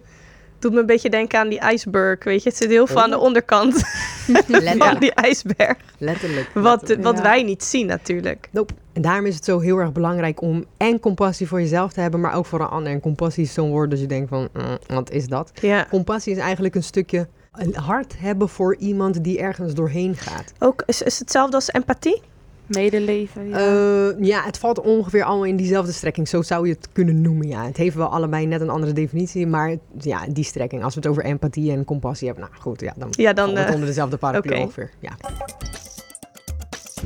doet 0.59 0.73
me 0.73 0.79
een 0.79 0.85
beetje 0.85 1.09
denken 1.09 1.39
aan 1.39 1.49
die 1.49 1.59
ijsberg, 1.59 2.23
weet 2.23 2.43
je. 2.43 2.49
Het 2.49 2.57
zit 2.57 2.69
heel 2.69 2.87
veel 2.87 3.01
aan 3.01 3.09
de 3.09 3.17
Oh. 3.17 3.23
onderkant 3.23 3.73
van 4.25 4.43
Letterlijk. 4.47 4.99
die 4.99 5.13
ijsberg. 5.13 5.77
Letterlijk. 5.97 6.49
Wat, 6.53 6.63
letterlijk. 6.63 7.03
wat 7.03 7.17
Ja. 7.17 7.21
wij 7.23 7.43
niet 7.43 7.63
zien 7.63 7.85
natuurlijk. 7.87 8.49
Nope. 8.51 8.73
En 8.93 9.01
daarom 9.01 9.25
is 9.25 9.35
het 9.35 9.45
zo 9.45 9.59
heel 9.59 9.77
erg 9.77 9.91
belangrijk 9.91 10.41
om 10.41 10.65
en 10.77 10.99
compassie 10.99 11.47
voor 11.47 11.59
jezelf 11.59 11.93
te 11.93 12.01
hebben, 12.01 12.19
maar 12.19 12.33
ook 12.33 12.45
voor 12.45 12.59
een 12.59 12.67
ander. 12.67 12.91
En 12.91 12.99
compassie 12.99 13.43
is 13.43 13.53
zo'n 13.53 13.69
woord 13.69 13.89
dat 13.89 13.99
je 13.99 14.05
denkt 14.05 14.29
van, 14.29 14.49
mm, 14.53 14.77
wat 14.87 15.11
is 15.11 15.27
dat? 15.27 15.51
Ja. 15.61 15.85
Compassie 15.89 16.33
is 16.33 16.39
eigenlijk 16.39 16.75
een 16.75 16.83
stukje 16.83 17.27
een 17.51 17.75
hart 17.75 18.13
hebben 18.19 18.49
voor 18.49 18.75
iemand 18.75 19.23
die 19.23 19.39
ergens 19.39 19.73
doorheen 19.73 20.15
gaat. 20.15 20.53
Ook 20.59 20.83
is, 20.85 21.01
is 21.01 21.19
hetzelfde 21.19 21.55
als 21.55 21.71
empathie? 21.71 22.21
Medeleven, 22.69 23.49
ja. 23.49 23.59
Ja. 23.59 24.13
ja, 24.19 24.43
het 24.43 24.57
valt 24.57 24.81
ongeveer 24.81 25.23
allemaal 25.23 25.45
in 25.45 25.55
diezelfde 25.55 25.91
strekking. 25.91 26.27
Zo 26.27 26.41
zou 26.41 26.67
je 26.67 26.73
het 26.73 26.87
kunnen 26.91 27.21
noemen, 27.21 27.47
ja. 27.47 27.65
Het 27.65 27.77
heeft 27.77 27.95
wel 27.95 28.07
allebei 28.07 28.45
net 28.45 28.61
een 28.61 28.69
andere 28.69 28.93
definitie, 28.93 29.47
maar 29.47 29.75
ja, 29.99 30.25
die 30.29 30.43
strekking. 30.43 30.83
Als 30.83 30.93
we 30.93 30.99
het 30.99 31.09
over 31.09 31.23
empathie 31.23 31.71
en 31.71 31.85
compassie 31.85 32.27
hebben, 32.27 32.45
nou 32.49 32.61
goed, 32.61 32.81
ja, 32.81 32.93
dan, 32.97 33.07
Ja, 33.11 33.33
dan... 33.33 33.45
valt 33.45 33.57
het 33.57 33.67
eh, 33.67 33.73
onder 33.73 33.87
dezelfde 33.87 34.17
paraplu 34.17 34.51
oké. 34.51 34.61
ongeveer. 34.61 34.89
Ja. 34.99 35.11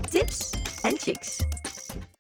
Tips 0.10 0.50
en 0.82 0.98
tricks. 0.98 1.40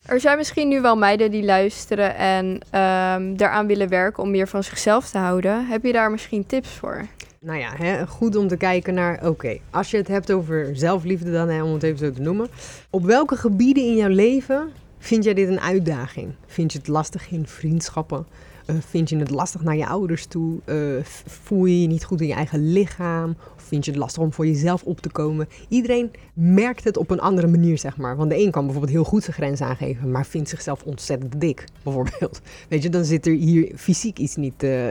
Er 0.06 0.19
zijn 0.19 0.38
misschien 0.38 0.67
nu 0.67 0.82
wel 0.82 0.95
meiden 0.97 1.32
die 1.32 1.43
luisteren 1.43 2.15
en 2.15 2.60
ehm, 2.69 3.36
daaraan 3.36 3.67
willen 3.67 3.89
werken 3.89 4.23
om 4.23 4.32
meer 4.32 4.47
van 4.47 4.63
zichzelf 4.63 5.10
te 5.10 5.17
houden. 5.17 5.67
Heb 5.67 5.84
je 5.84 5.91
daar 5.91 6.12
misschien 6.12 6.45
tips 6.45 6.69
voor? 6.69 7.06
Nou 7.45 7.60
ja, 7.60 7.73
hè, 7.75 8.08
goed 8.08 8.36
om 8.36 8.47
te 8.47 8.58
kijken 8.58 8.93
naar, 8.93 9.27
oké, 9.27 9.58
als 9.69 9.91
je 9.91 9.97
het 9.97 10.08
hebt 10.08 10.32
over 10.32 10.69
zelfliefde 10.73 11.32
dan, 11.32 11.49
hè, 11.49 11.63
om 11.63 11.73
het 11.73 11.84
even 11.84 11.97
zo 11.97 12.12
te 12.12 12.21
noemen. 12.21 12.47
Op 12.89 13.06
welke 13.06 13.36
gebieden 13.36 13.84
in 13.84 13.95
jouw 13.95 14.10
leven 14.10 14.71
vind 14.97 15.23
jij 15.23 15.34
dit 15.34 15.47
een 15.47 15.60
uitdaging? 15.60 16.34
Vind 16.47 16.71
je 16.71 16.77
het 16.77 16.88
lastig 16.88 17.32
in 17.32 17.47
vriendschappen? 17.47 18.25
Eh, 18.65 18.76
vind 18.80 19.10
je 19.10 19.17
het 19.17 19.30
lastig 19.30 19.63
naar 19.63 19.76
je 19.76 19.88
ouders 19.88 20.26
toe? 20.26 20.60
Eh, 20.65 21.04
voel 21.26 21.65
je 21.65 21.82
je 21.82 21.88
niet 21.88 22.04
goed 22.04 22.21
in 22.21 22.28
je 22.28 22.34
eigen 22.34 22.71
lichaam? 22.71 23.36
Of 23.56 23.63
vind 23.63 23.86
je 23.86 23.91
het 23.91 23.99
lastig 23.99 24.23
om 24.23 24.34
voor 24.34 24.47
jezelf 24.47 24.84
op 24.84 24.99
te 24.99 25.10
komen? 25.10 25.47
Iedereen 25.67 26.12
merkt 26.34 26.84
het 26.84 26.97
op 26.97 27.10
een 27.10 27.19
andere 27.19 27.47
manier, 27.47 27.78
zeg 27.78 27.97
maar. 27.97 28.17
Want 28.17 28.30
de 28.30 28.39
een 28.39 28.52
kan 28.52 28.63
bijvoorbeeld 28.63 28.93
heel 28.93 29.04
goed 29.04 29.23
zijn 29.23 29.36
grens 29.36 29.62
aangeven, 29.62 30.12
maar 30.12 30.26
vindt 30.26 30.49
zichzelf 30.49 30.84
ontzettend 30.84 31.41
dik, 31.41 31.65
bijvoorbeeld. 31.84 32.41
Weet 32.69 32.84
je, 32.84 32.89
dan 32.89 33.06
zit 33.06 33.26
er 33.26 33.34
hier 33.34 33.71
fysiek 33.76 34.17
iets 34.17 34.36
niet 34.36 34.63
eh, 34.63 34.88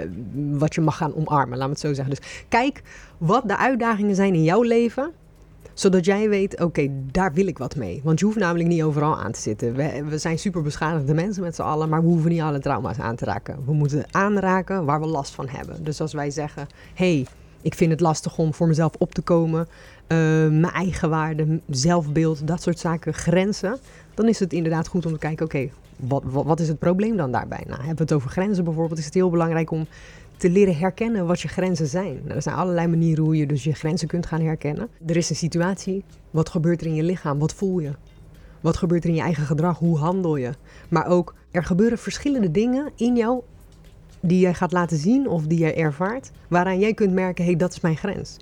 wat 0.51 0.75
je 0.75 0.81
mag 0.81 0.97
gaan 0.97 1.15
omarmen, 1.15 1.59
laat 1.59 1.67
me 1.67 1.73
het 1.73 1.83
zo 1.83 1.93
zeggen. 1.93 2.15
Dus 2.15 2.45
kijk 2.49 2.83
wat 3.19 3.49
de 3.49 3.57
uitdagingen 3.57 4.15
zijn 4.15 4.35
in 4.35 4.45
jouw 4.45 4.63
leven, 4.63 5.11
zodat 5.75 6.05
jij 6.05 6.29
weet, 6.29 6.61
oké, 6.61 6.89
daar 7.11 7.33
wil 7.33 7.47
ik 7.47 7.59
wat 7.59 7.77
mee. 7.77 8.01
Want 8.05 8.19
je 8.19 8.25
hoeft 8.25 8.39
namelijk 8.39 8.69
niet 8.69 8.83
overal 8.83 9.17
aan 9.17 9.33
te 9.33 9.41
zitten. 9.41 9.75
We, 9.75 10.05
we 10.09 10.19
zijn 10.19 10.39
super 10.39 10.63
beschadigde 10.63 11.15
mensen 11.15 11.43
met 11.43 11.55
z'n 11.55 11.63
allen, 11.63 11.89
maar 11.89 12.03
we 12.03 12.09
hoeven 12.09 12.31
niet 12.31 12.41
alle 12.41 12.59
trauma's 12.59 12.99
aan 12.99 13.17
te 13.17 13.25
raken. 13.25 13.65
We 13.65 13.73
moeten 13.73 14.05
aanraken 14.11 14.85
waar 14.85 15.01
we 15.01 15.07
last 15.07 15.35
van 15.35 15.49
hebben. 15.49 15.85
Dus 15.85 16.01
als 16.01 16.13
wij 16.13 16.31
zeggen, 16.31 16.67
hey, 16.95 17.27
ik 17.63 17.75
vind 17.75 17.91
het 17.91 18.01
lastig 18.01 18.39
om 18.39 18.55
voor 18.55 18.67
mezelf 18.67 18.93
op 18.99 19.15
te 19.15 19.23
komen, 19.23 19.69
eh, 20.07 20.19
mijn 20.49 20.71
eigen 20.73 21.11
waarde, 21.11 21.61
zelfbeeld, 21.71 22.47
dat 22.47 22.63
soort 22.63 22.79
zaken, 22.79 23.15
grenzen, 23.15 23.79
dan 24.15 24.29
is 24.29 24.39
het 24.39 24.53
inderdaad 24.53 24.89
goed 24.89 25.07
om 25.07 25.13
te 25.13 25.19
kijken, 25.19 25.45
oké, 25.45 25.69
wat, 25.97 26.23
wat, 26.27 26.45
wat 26.45 26.61
is 26.61 26.69
het 26.69 26.79
probleem 26.79 27.17
dan 27.17 27.33
daarbij? 27.33 27.65
Nou, 27.67 27.77
hebben 27.77 27.97
we 27.97 28.03
het 28.03 28.13
over 28.13 28.31
grenzen 28.31 28.65
bijvoorbeeld, 28.65 28.99
is 28.99 29.05
het 29.05 29.15
heel 29.15 29.31
belangrijk 29.31 29.71
om 29.71 29.87
te 30.37 30.51
leren 30.51 30.77
herkennen 30.77 31.27
wat 31.27 31.41
je 31.41 31.49
grenzen 31.49 31.87
zijn. 31.87 32.21
Nou, 32.23 32.35
er 32.35 32.43
zijn 32.43 32.57
allerlei 32.57 32.87
manieren 32.87 33.25
hoe 33.25 33.37
je 33.37 33.47
dus 33.47 33.65
je 33.65 33.73
grenzen 33.73 34.09
kunt 34.09 34.27
gaan 34.27 34.41
herkennen. 34.41 34.89
Er 35.07 35.17
is 35.17 35.31
een 35.31 35.37
situatie. 35.37 36.05
Wat 36.31 36.49
gebeurt 36.49 36.81
er 36.81 36.87
in 36.87 36.95
je 36.95 37.03
lichaam? 37.03 37.39
Wat 37.39 37.55
voel 37.55 37.79
je? 37.79 37.91
Wat 38.61 38.77
gebeurt 38.77 39.05
er 39.05 39.11
in 39.11 39.17
je 39.17 39.23
eigen 39.23 39.47
gedrag? 39.47 39.79
Hoe 39.79 39.99
handel 39.99 40.37
je? 40.37 40.51
Maar 40.89 41.07
ook, 41.07 41.35
er 41.51 41.65
gebeuren 41.65 41.99
verschillende 41.99 42.51
dingen 42.51 42.91
in 42.97 43.17
jou 43.17 43.43
die 44.21 44.41
jij 44.41 44.55
gaat 44.55 44.73
laten 44.73 44.97
zien 44.97 45.29
of 45.29 45.47
die 45.47 45.59
jij 45.59 45.77
ervaart, 45.77 46.31
waaraan 46.49 46.79
jij 46.79 46.95
kunt 46.95 47.13
merken, 47.13 47.45
hé, 47.45 47.51
hey, 47.51 47.59
dat 47.59 47.73
is 47.73 47.81
mijn 47.81 47.97
grens. 47.97 48.37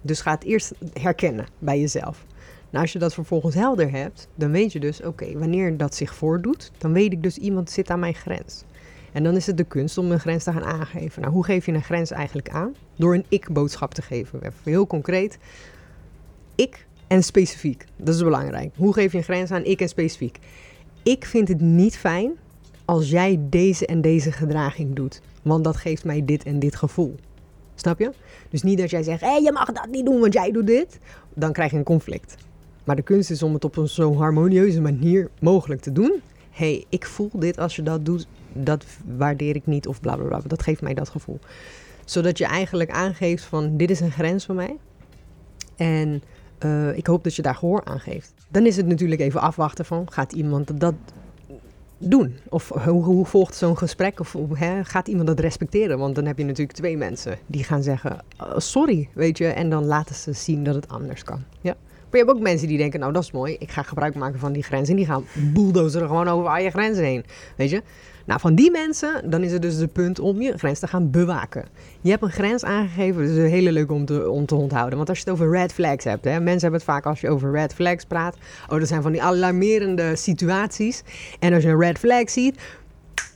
Dus 0.00 0.20
ga 0.20 0.30
het 0.30 0.44
eerst 0.44 0.72
herkennen 0.92 1.46
bij 1.58 1.80
jezelf. 1.80 2.24
Nou, 2.70 2.84
als 2.84 2.92
je 2.92 2.98
dat 2.98 3.14
vervolgens 3.14 3.54
helder 3.54 3.90
hebt, 3.90 4.28
dan 4.34 4.50
weet 4.50 4.72
je 4.72 4.80
dus, 4.80 5.02
oké, 5.02 5.38
wanneer 5.38 5.76
dat 5.76 5.94
zich 5.94 6.14
voordoet, 6.14 6.70
dan 6.78 6.92
weet 6.92 7.12
ik 7.12 7.22
dus, 7.22 7.38
iemand 7.38 7.70
zit 7.70 7.90
aan 7.90 8.00
mijn 8.00 8.14
grens. 8.14 8.64
En 9.12 9.22
dan 9.22 9.36
is 9.36 9.46
het 9.46 9.56
de 9.56 9.64
kunst 9.64 9.98
om 9.98 10.10
een 10.10 10.20
grens 10.20 10.44
te 10.44 10.52
gaan 10.52 10.64
aangeven. 10.64 11.22
Nou, 11.22 11.34
hoe 11.34 11.44
geef 11.44 11.66
je 11.66 11.72
een 11.72 11.82
grens 11.82 12.10
eigenlijk 12.10 12.48
aan? 12.48 12.74
Door 12.96 13.14
een 13.14 13.24
ik-boodschap 13.28 13.94
te 13.94 14.02
geven. 14.02 14.38
Even 14.42 14.54
heel 14.62 14.86
concreet. 14.86 15.38
Ik 16.54 16.86
en 17.06 17.22
specifiek. 17.22 17.84
Dat 17.96 18.14
is 18.14 18.22
belangrijk. 18.22 18.72
Hoe 18.76 18.92
geef 18.92 19.12
je 19.12 19.18
een 19.18 19.24
grens 19.24 19.50
aan 19.50 19.64
ik 19.64 19.80
en 19.80 19.88
specifiek? 19.88 20.38
Ik 21.02 21.24
vind 21.24 21.48
het 21.48 21.60
niet 21.60 21.96
fijn 21.96 22.32
als 22.84 23.10
jij 23.10 23.40
deze 23.40 23.86
en 23.86 24.00
deze 24.00 24.32
gedraging 24.32 24.94
doet. 24.94 25.20
Want 25.42 25.64
dat 25.64 25.76
geeft 25.76 26.04
mij 26.04 26.24
dit 26.24 26.42
en 26.42 26.58
dit 26.58 26.76
gevoel. 26.76 27.14
Snap 27.74 27.98
je? 27.98 28.10
Dus 28.50 28.62
niet 28.62 28.78
dat 28.78 28.90
jij 28.90 29.02
zegt, 29.02 29.20
hé, 29.20 29.34
je 29.34 29.52
mag 29.52 29.72
dat 29.72 29.88
niet 29.90 30.06
doen, 30.06 30.20
want 30.20 30.32
jij 30.32 30.50
doet 30.50 30.66
dit. 30.66 30.98
Dan 31.34 31.52
krijg 31.52 31.70
je 31.70 31.76
een 31.76 31.84
conflict. 31.84 32.34
Maar 32.84 32.96
de 32.96 33.02
kunst 33.02 33.30
is 33.30 33.42
om 33.42 33.54
het 33.54 33.64
op 33.64 33.76
een 33.76 33.88
zo 33.88 34.14
harmonieuze 34.14 34.80
manier 34.80 35.30
mogelijk 35.40 35.80
te 35.80 35.92
doen. 35.92 36.20
Hé, 36.50 36.72
hey, 36.72 36.84
ik 36.88 37.06
voel 37.06 37.30
dit 37.32 37.58
als 37.58 37.76
je 37.76 37.82
dat 37.82 38.04
doet, 38.04 38.26
dat 38.54 38.84
waardeer 39.16 39.56
ik 39.56 39.66
niet 39.66 39.86
of 39.86 40.00
bla 40.00 40.16
bla 40.16 40.24
bla. 40.24 40.40
Dat 40.46 40.62
geeft 40.62 40.82
mij 40.82 40.94
dat 40.94 41.08
gevoel. 41.08 41.38
Zodat 42.04 42.38
je 42.38 42.44
eigenlijk 42.44 42.90
aangeeft 42.90 43.44
van, 43.44 43.76
dit 43.76 43.90
is 43.90 44.00
een 44.00 44.10
grens 44.10 44.46
voor 44.46 44.54
mij. 44.54 44.76
En 45.76 46.22
uh, 46.64 46.96
ik 46.96 47.06
hoop 47.06 47.24
dat 47.24 47.34
je 47.34 47.42
daar 47.42 47.54
gehoor 47.54 47.84
aan 47.84 48.00
geeft. 48.00 48.32
Dan 48.48 48.66
is 48.66 48.76
het 48.76 48.86
natuurlijk 48.86 49.20
even 49.20 49.40
afwachten 49.40 49.84
van, 49.84 50.12
gaat 50.12 50.32
iemand 50.32 50.80
dat 50.80 50.94
doen? 51.98 52.36
Of 52.48 52.68
hoe, 52.68 53.04
hoe 53.04 53.26
volgt 53.26 53.54
zo'n 53.54 53.78
gesprek? 53.78 54.20
Of 54.20 54.36
hè, 54.54 54.84
gaat 54.84 55.08
iemand 55.08 55.26
dat 55.26 55.40
respecteren? 55.40 55.98
Want 55.98 56.14
dan 56.14 56.26
heb 56.26 56.38
je 56.38 56.44
natuurlijk 56.44 56.76
twee 56.76 56.96
mensen 56.96 57.38
die 57.46 57.64
gaan 57.64 57.82
zeggen, 57.82 58.24
uh, 58.40 58.52
sorry, 58.56 59.08
weet 59.14 59.38
je. 59.38 59.46
En 59.46 59.70
dan 59.70 59.84
laten 59.84 60.14
ze 60.14 60.32
zien 60.32 60.64
dat 60.64 60.74
het 60.74 60.88
anders 60.88 61.24
kan. 61.24 61.42
Ja. 61.60 61.74
Maar 61.82 62.20
je 62.20 62.26
hebt 62.26 62.38
ook 62.38 62.42
mensen 62.42 62.68
die 62.68 62.78
denken, 62.78 63.00
nou 63.00 63.12
dat 63.12 63.22
is 63.22 63.30
mooi, 63.30 63.56
ik 63.58 63.70
ga 63.70 63.82
gebruik 63.82 64.14
maken 64.14 64.38
van 64.38 64.52
die 64.52 64.62
grens. 64.62 64.88
En 64.88 64.96
die 64.96 65.06
gaan 65.06 65.24
bulldozeren 65.52 66.08
gewoon 66.08 66.28
over 66.28 66.48
al 66.48 66.58
je 66.58 66.70
grenzen 66.70 67.04
heen. 67.04 67.24
Weet 67.56 67.70
je? 67.70 67.82
Nou, 68.26 68.40
van 68.40 68.54
die 68.54 68.70
mensen, 68.70 69.30
dan 69.30 69.42
is 69.42 69.52
het 69.52 69.62
dus 69.62 69.74
het 69.74 69.92
punt 69.92 70.18
om 70.18 70.40
je 70.40 70.58
grens 70.58 70.78
te 70.78 70.86
gaan 70.86 71.10
bewaken. 71.10 71.64
Je 72.00 72.10
hebt 72.10 72.22
een 72.22 72.30
grens 72.30 72.64
aangegeven, 72.64 73.26
dat 73.26 73.36
is 73.36 73.50
hele 73.50 73.72
leuk 73.72 73.90
om 73.90 74.04
te, 74.04 74.30
om 74.30 74.46
te 74.46 74.54
onthouden. 74.54 74.96
Want 74.96 75.08
als 75.08 75.18
je 75.18 75.24
het 75.24 75.32
over 75.32 75.50
red 75.50 75.72
flags 75.72 76.04
hebt, 76.04 76.24
hè, 76.24 76.40
mensen 76.40 76.60
hebben 76.60 76.80
het 76.80 76.88
vaak 76.88 77.06
als 77.06 77.20
je 77.20 77.28
over 77.28 77.52
red 77.52 77.74
flags 77.74 78.04
praat. 78.04 78.36
Oh, 78.68 78.78
dat 78.78 78.88
zijn 78.88 79.02
van 79.02 79.12
die 79.12 79.22
alarmerende 79.22 80.16
situaties. 80.16 81.02
En 81.38 81.52
als 81.52 81.62
je 81.62 81.68
een 81.68 81.80
red 81.80 81.98
flag 81.98 82.30
ziet, 82.30 82.60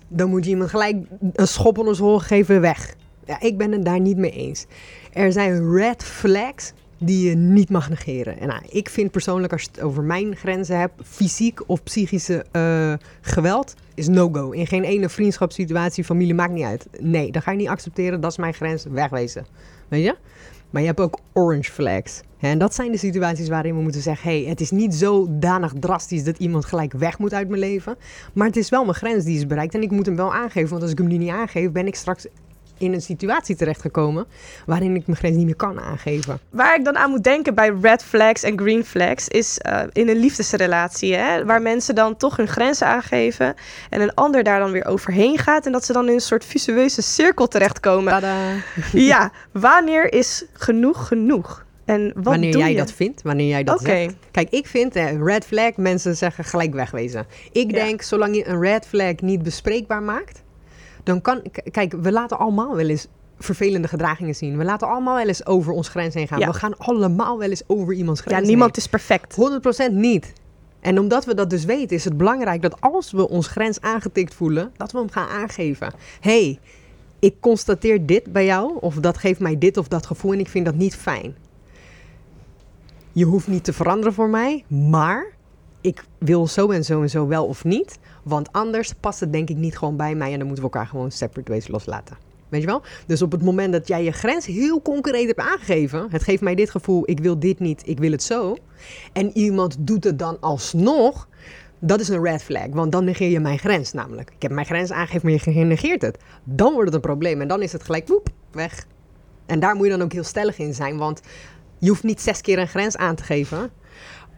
dan 0.09 0.31
moet 0.31 0.44
je 0.44 0.51
iemand 0.51 0.70
gelijk 0.70 0.96
een 1.33 1.49
schop 1.49 1.79
onder 1.79 1.96
zijn 1.96 2.20
geven, 2.20 2.61
weg. 2.61 2.94
Ja, 3.25 3.40
ik 3.40 3.59
ben 3.59 3.72
het 3.72 3.85
daar 3.85 4.01
niet 4.01 4.16
mee 4.16 4.31
eens. 4.31 4.66
Er 5.12 5.33
zijn 5.33 5.72
red 5.72 6.05
flags 6.05 6.72
die 6.99 7.29
je 7.29 7.35
niet 7.35 7.71
mag 7.71 7.89
negeren. 7.89 8.39
En 8.39 8.49
nou, 8.49 8.63
ik 8.69 8.89
vind 8.89 9.11
persoonlijk, 9.11 9.53
als 9.53 9.63
je 9.63 9.69
het 9.73 9.81
over 9.81 10.03
mijn 10.03 10.37
grenzen 10.37 10.79
hebt, 10.79 10.93
fysiek 11.05 11.61
of 11.67 11.83
psychische 11.83 12.45
uh, 12.53 12.93
geweld, 13.21 13.75
is 13.95 14.09
no-go. 14.09 14.51
In 14.51 14.67
geen 14.67 14.85
ene 14.85 15.09
vriendschapssituatie, 15.09 16.05
familie, 16.05 16.35
maakt 16.35 16.53
niet 16.53 16.65
uit. 16.65 16.87
Nee, 17.01 17.33
dat 17.33 17.43
ga 17.43 17.51
je 17.51 17.57
niet 17.57 17.69
accepteren, 17.69 18.21
dat 18.21 18.31
is 18.31 18.37
mijn 18.37 18.55
grens, 18.55 18.85
wegwezen. 18.91 19.47
Weet 19.89 20.05
je? 20.05 20.17
Maar 20.71 20.83
je 20.83 20.89
hebt 20.89 21.01
ook 21.01 21.19
orange 21.33 21.73
flags. 21.73 22.21
En 22.39 22.59
dat 22.59 22.75
zijn 22.75 22.91
de 22.91 22.99
situaties 22.99 23.49
waarin 23.49 23.77
we 23.77 23.83
moeten 23.83 24.01
zeggen: 24.01 24.31
hey, 24.31 24.45
het 24.45 24.61
is 24.61 24.71
niet 24.71 24.95
zodanig 24.95 25.73
drastisch 25.81 26.25
dat 26.25 26.39
iemand 26.39 26.65
gelijk 26.65 26.93
weg 26.93 27.19
moet 27.19 27.35
uit 27.35 27.49
mijn 27.49 27.61
leven. 27.61 27.97
Maar 28.33 28.47
het 28.47 28.57
is 28.57 28.69
wel 28.69 28.83
mijn 28.85 28.97
grens 28.97 29.25
die 29.25 29.37
is 29.37 29.47
bereikt 29.47 29.75
en 29.75 29.83
ik 29.83 29.91
moet 29.91 30.07
hem 30.07 30.17
wel 30.17 30.35
aangeven. 30.35 30.71
Want 30.71 30.83
als 30.83 30.91
ik 30.91 30.99
hem 30.99 31.07
nu 31.07 31.17
niet 31.17 31.31
aangeef, 31.31 31.73
ben 31.73 31.87
ik 31.87 31.95
straks 31.95 32.27
in 32.79 32.93
een 32.93 33.01
situatie 33.03 33.57
terechtgekomen 33.57 34.27
waarin 34.67 34.95
ik 34.95 35.07
mijn 35.07 35.19
grens 35.19 35.37
niet 35.37 35.45
meer 35.45 35.57
kan 35.57 35.81
aangeven. 35.81 36.39
Waar 36.51 36.75
ik 36.79 36.85
dan 36.85 36.97
aan 36.97 37.11
moet 37.11 37.25
denken 37.25 37.55
bij 37.55 37.73
red 37.83 38.05
flags 38.05 38.43
en 38.43 38.59
green 38.59 38.85
flags 38.85 39.29
is 39.29 39.59
uh, 39.67 39.81
in 39.93 40.09
een 40.09 40.17
liefdesrelatie, 40.17 41.15
hè, 41.15 41.45
waar 41.45 41.62
mensen 41.62 41.95
dan 41.95 42.17
toch 42.17 42.37
hun 42.37 42.49
grenzen 42.49 42.87
aangeven 42.87 43.55
en 43.91 44.01
een 44.01 44.15
ander 44.15 44.43
daar 44.43 44.59
dan 44.59 44.71
weer 44.71 44.87
overheen 44.87 45.39
gaat 45.39 45.67
en 45.67 45.73
dat 45.73 45.85
ze 45.85 45.93
dan 45.93 46.09
in 46.09 46.15
een 46.15 46.21
soort 46.21 46.45
visueuze 46.45 47.03
cirkel 47.03 47.49
terechtkomen. 47.49 48.12
Tada. 48.12 48.35
Ja, 48.93 49.31
wanneer 49.53 50.12
is 50.12 50.45
genoeg 50.53 51.07
genoeg? 51.09 51.65
En 51.85 52.12
wat 52.15 52.25
wanneer 52.25 52.53
doe 52.53 52.61
jij 52.61 52.71
je? 52.71 52.77
dat 52.77 52.93
vindt, 52.93 53.23
wanneer 53.23 53.47
jij 53.49 53.65
dat 53.65 53.81
zegt. 53.81 54.15
Kijk, 54.31 54.51
ik 54.51 54.67
vind 54.67 54.97
eh, 54.97 55.23
red 55.23 55.45
flag, 55.45 55.77
mensen 55.77 56.17
zeggen 56.17 56.45
gelijk 56.45 56.75
wegwezen. 56.75 57.27
Ik 57.53 57.71
Ja. 57.71 57.85
denk, 57.85 58.03
zolang 58.03 58.37
je 58.37 58.47
een 58.49 58.61
red 58.61 58.87
flag 58.87 59.15
niet 59.21 59.43
bespreekbaar 59.43 60.03
maakt, 60.03 60.43
dan 61.07 61.21
kan... 61.21 61.42
Kijk, 61.71 61.92
we 61.92 62.12
laten 62.12 62.38
allemaal 62.38 62.77
wel 62.77 62.88
eens 62.88 63.07
vervelende 63.38 63.88
gedragingen 63.88 64.35
zien. 64.35 64.57
We 64.57 64.64
laten 64.64 64.88
allemaal 64.88 65.16
wel 65.16 65.27
eens 65.27 65.47
over 65.47 65.73
ons 65.73 65.88
grens 65.88 66.14
heen 66.14 66.29
gaan. 66.29 66.38
Ja. 66.38 66.47
We 66.47 66.53
gaan 66.53 66.79
allemaal 66.79 67.38
wel 67.38 67.49
eens 67.49 67.62
over 67.66 67.95
iemands 67.95 68.21
grens 68.21 68.35
Ja, 68.35 68.40
heen. 68.40 68.51
niemand 68.51 68.77
is 68.77 68.87
perfect. 68.87 69.37
100% 69.90 69.92
niet. 69.92 70.33
En 70.81 70.99
omdat 70.99 71.25
we 71.25 71.35
dat 71.35 71.51
dus 71.51 71.64
weten, 71.64 71.97
is 71.97 72.05
het 72.05 72.16
belangrijk 72.16 72.62
dat 72.62 72.81
als 72.81 73.12
we 73.12 73.29
ons 73.29 73.47
grens 73.47 73.81
aangetikt 73.81 74.35
voelen, 74.35 74.73
dat 74.77 74.92
we 74.92 74.99
hem 74.99 75.11
gaan 75.11 75.29
aangeven. 75.29 75.92
hey, 76.21 76.59
ik 77.19 77.35
constateer 77.40 78.07
dit 78.07 78.33
bij 78.33 78.45
jou, 78.45 78.77
of 78.81 78.95
dat 78.95 79.19
geeft 79.19 79.40
mij 79.40 79.59
dit 79.59 79.77
of 79.77 79.88
dat 79.88 80.07
gevoel 80.07 80.33
en 80.33 80.38
ik 80.38 80.49
vind 80.49 80.64
dat 80.64 80.75
niet 80.75 80.97
fijn. 80.97 81.37
Je 83.12 83.25
hoeft 83.25 83.49
niet 83.49 83.64
te 83.64 83.73
veranderen 83.73 84.14
voor 84.14 84.29
mij, 84.29 84.64
maar 84.69 85.36
ik 85.81 86.05
wil 86.19 86.47
zo 86.47 86.71
en 86.71 86.85
zo 86.85 87.03
en 87.03 87.11
zo 87.11 87.27
wel 87.27 87.47
of 87.47 87.65
niet. 87.65 87.99
Want 88.23 88.53
anders 88.53 88.93
past 88.93 89.21
het 89.21 89.33
denk 89.33 89.49
ik 89.49 89.57
niet 89.57 89.79
gewoon 89.79 89.97
bij 89.97 90.15
mij 90.15 90.33
en 90.33 90.39
dan 90.39 90.47
moeten 90.47 90.65
we 90.65 90.71
elkaar 90.71 90.89
gewoon 90.89 91.11
separate 91.11 91.53
ways 91.53 91.69
loslaten. 91.69 92.17
Weet 92.49 92.61
je 92.61 92.67
wel? 92.67 92.83
Dus 93.07 93.23
op 93.23 93.33
het 93.33 93.43
moment 93.43 93.73
dat 93.73 93.89
jij 93.89 94.05
je 94.05 94.12
grens 94.12 94.47
heel 94.47 94.83
concreet 94.83 95.27
hebt 95.27 95.39
aangegeven, 95.39 96.07
het 96.11 96.23
geeft 96.23 96.43
mij 96.43 96.55
dit 96.55 96.71
gevoel, 96.71 97.03
ik 97.05 97.21
wil 97.21 97.39
dit 97.39 97.59
niet, 97.59 97.83
ik 97.85 97.99
wil 97.99 98.11
het 98.11 98.23
zo. 98.23 98.57
En 99.12 99.37
iemand 99.37 99.77
doet 99.79 100.05
het 100.05 100.19
dan 100.19 100.41
alsnog, 100.41 101.29
dat 101.79 102.01
is 102.01 102.09
een 102.09 102.23
red 102.23 102.43
flag. 102.43 102.67
Want 102.71 102.93
dan 102.93 103.05
negeer 103.05 103.31
je 103.31 103.41
mijn 103.41 103.59
grens 103.59 103.93
namelijk. 103.93 104.31
Ik 104.31 104.43
heb 104.43 104.51
mijn 104.51 104.67
grens 104.67 104.91
aangegeven, 104.91 105.31
maar 105.31 105.55
je 105.55 105.65
negeert 105.65 106.03
het. 106.03 106.19
Dan 106.45 106.73
wordt 106.73 106.87
het 106.87 106.95
een 106.95 107.01
probleem 107.01 107.41
en 107.41 107.49
dan 107.49 107.62
is 107.62 107.73
het 107.73 107.83
gelijk, 107.83 108.09
woep, 108.09 108.29
weg. 108.51 108.87
En 109.47 109.61
daar 109.61 109.75
moet 109.75 109.85
je 109.85 109.93
dan 109.93 110.03
ook 110.03 110.12
heel 110.12 110.25
stellig 110.25 110.59
in 110.59 110.75
zijn, 110.75 110.97
want 110.97 111.21
je 111.79 111.89
hoeft 111.89 112.03
niet 112.03 112.21
zes 112.21 112.41
keer 112.41 112.59
een 112.59 112.69
grens 112.69 112.97
aan 112.97 113.15
te 113.15 113.23
geven 113.23 113.71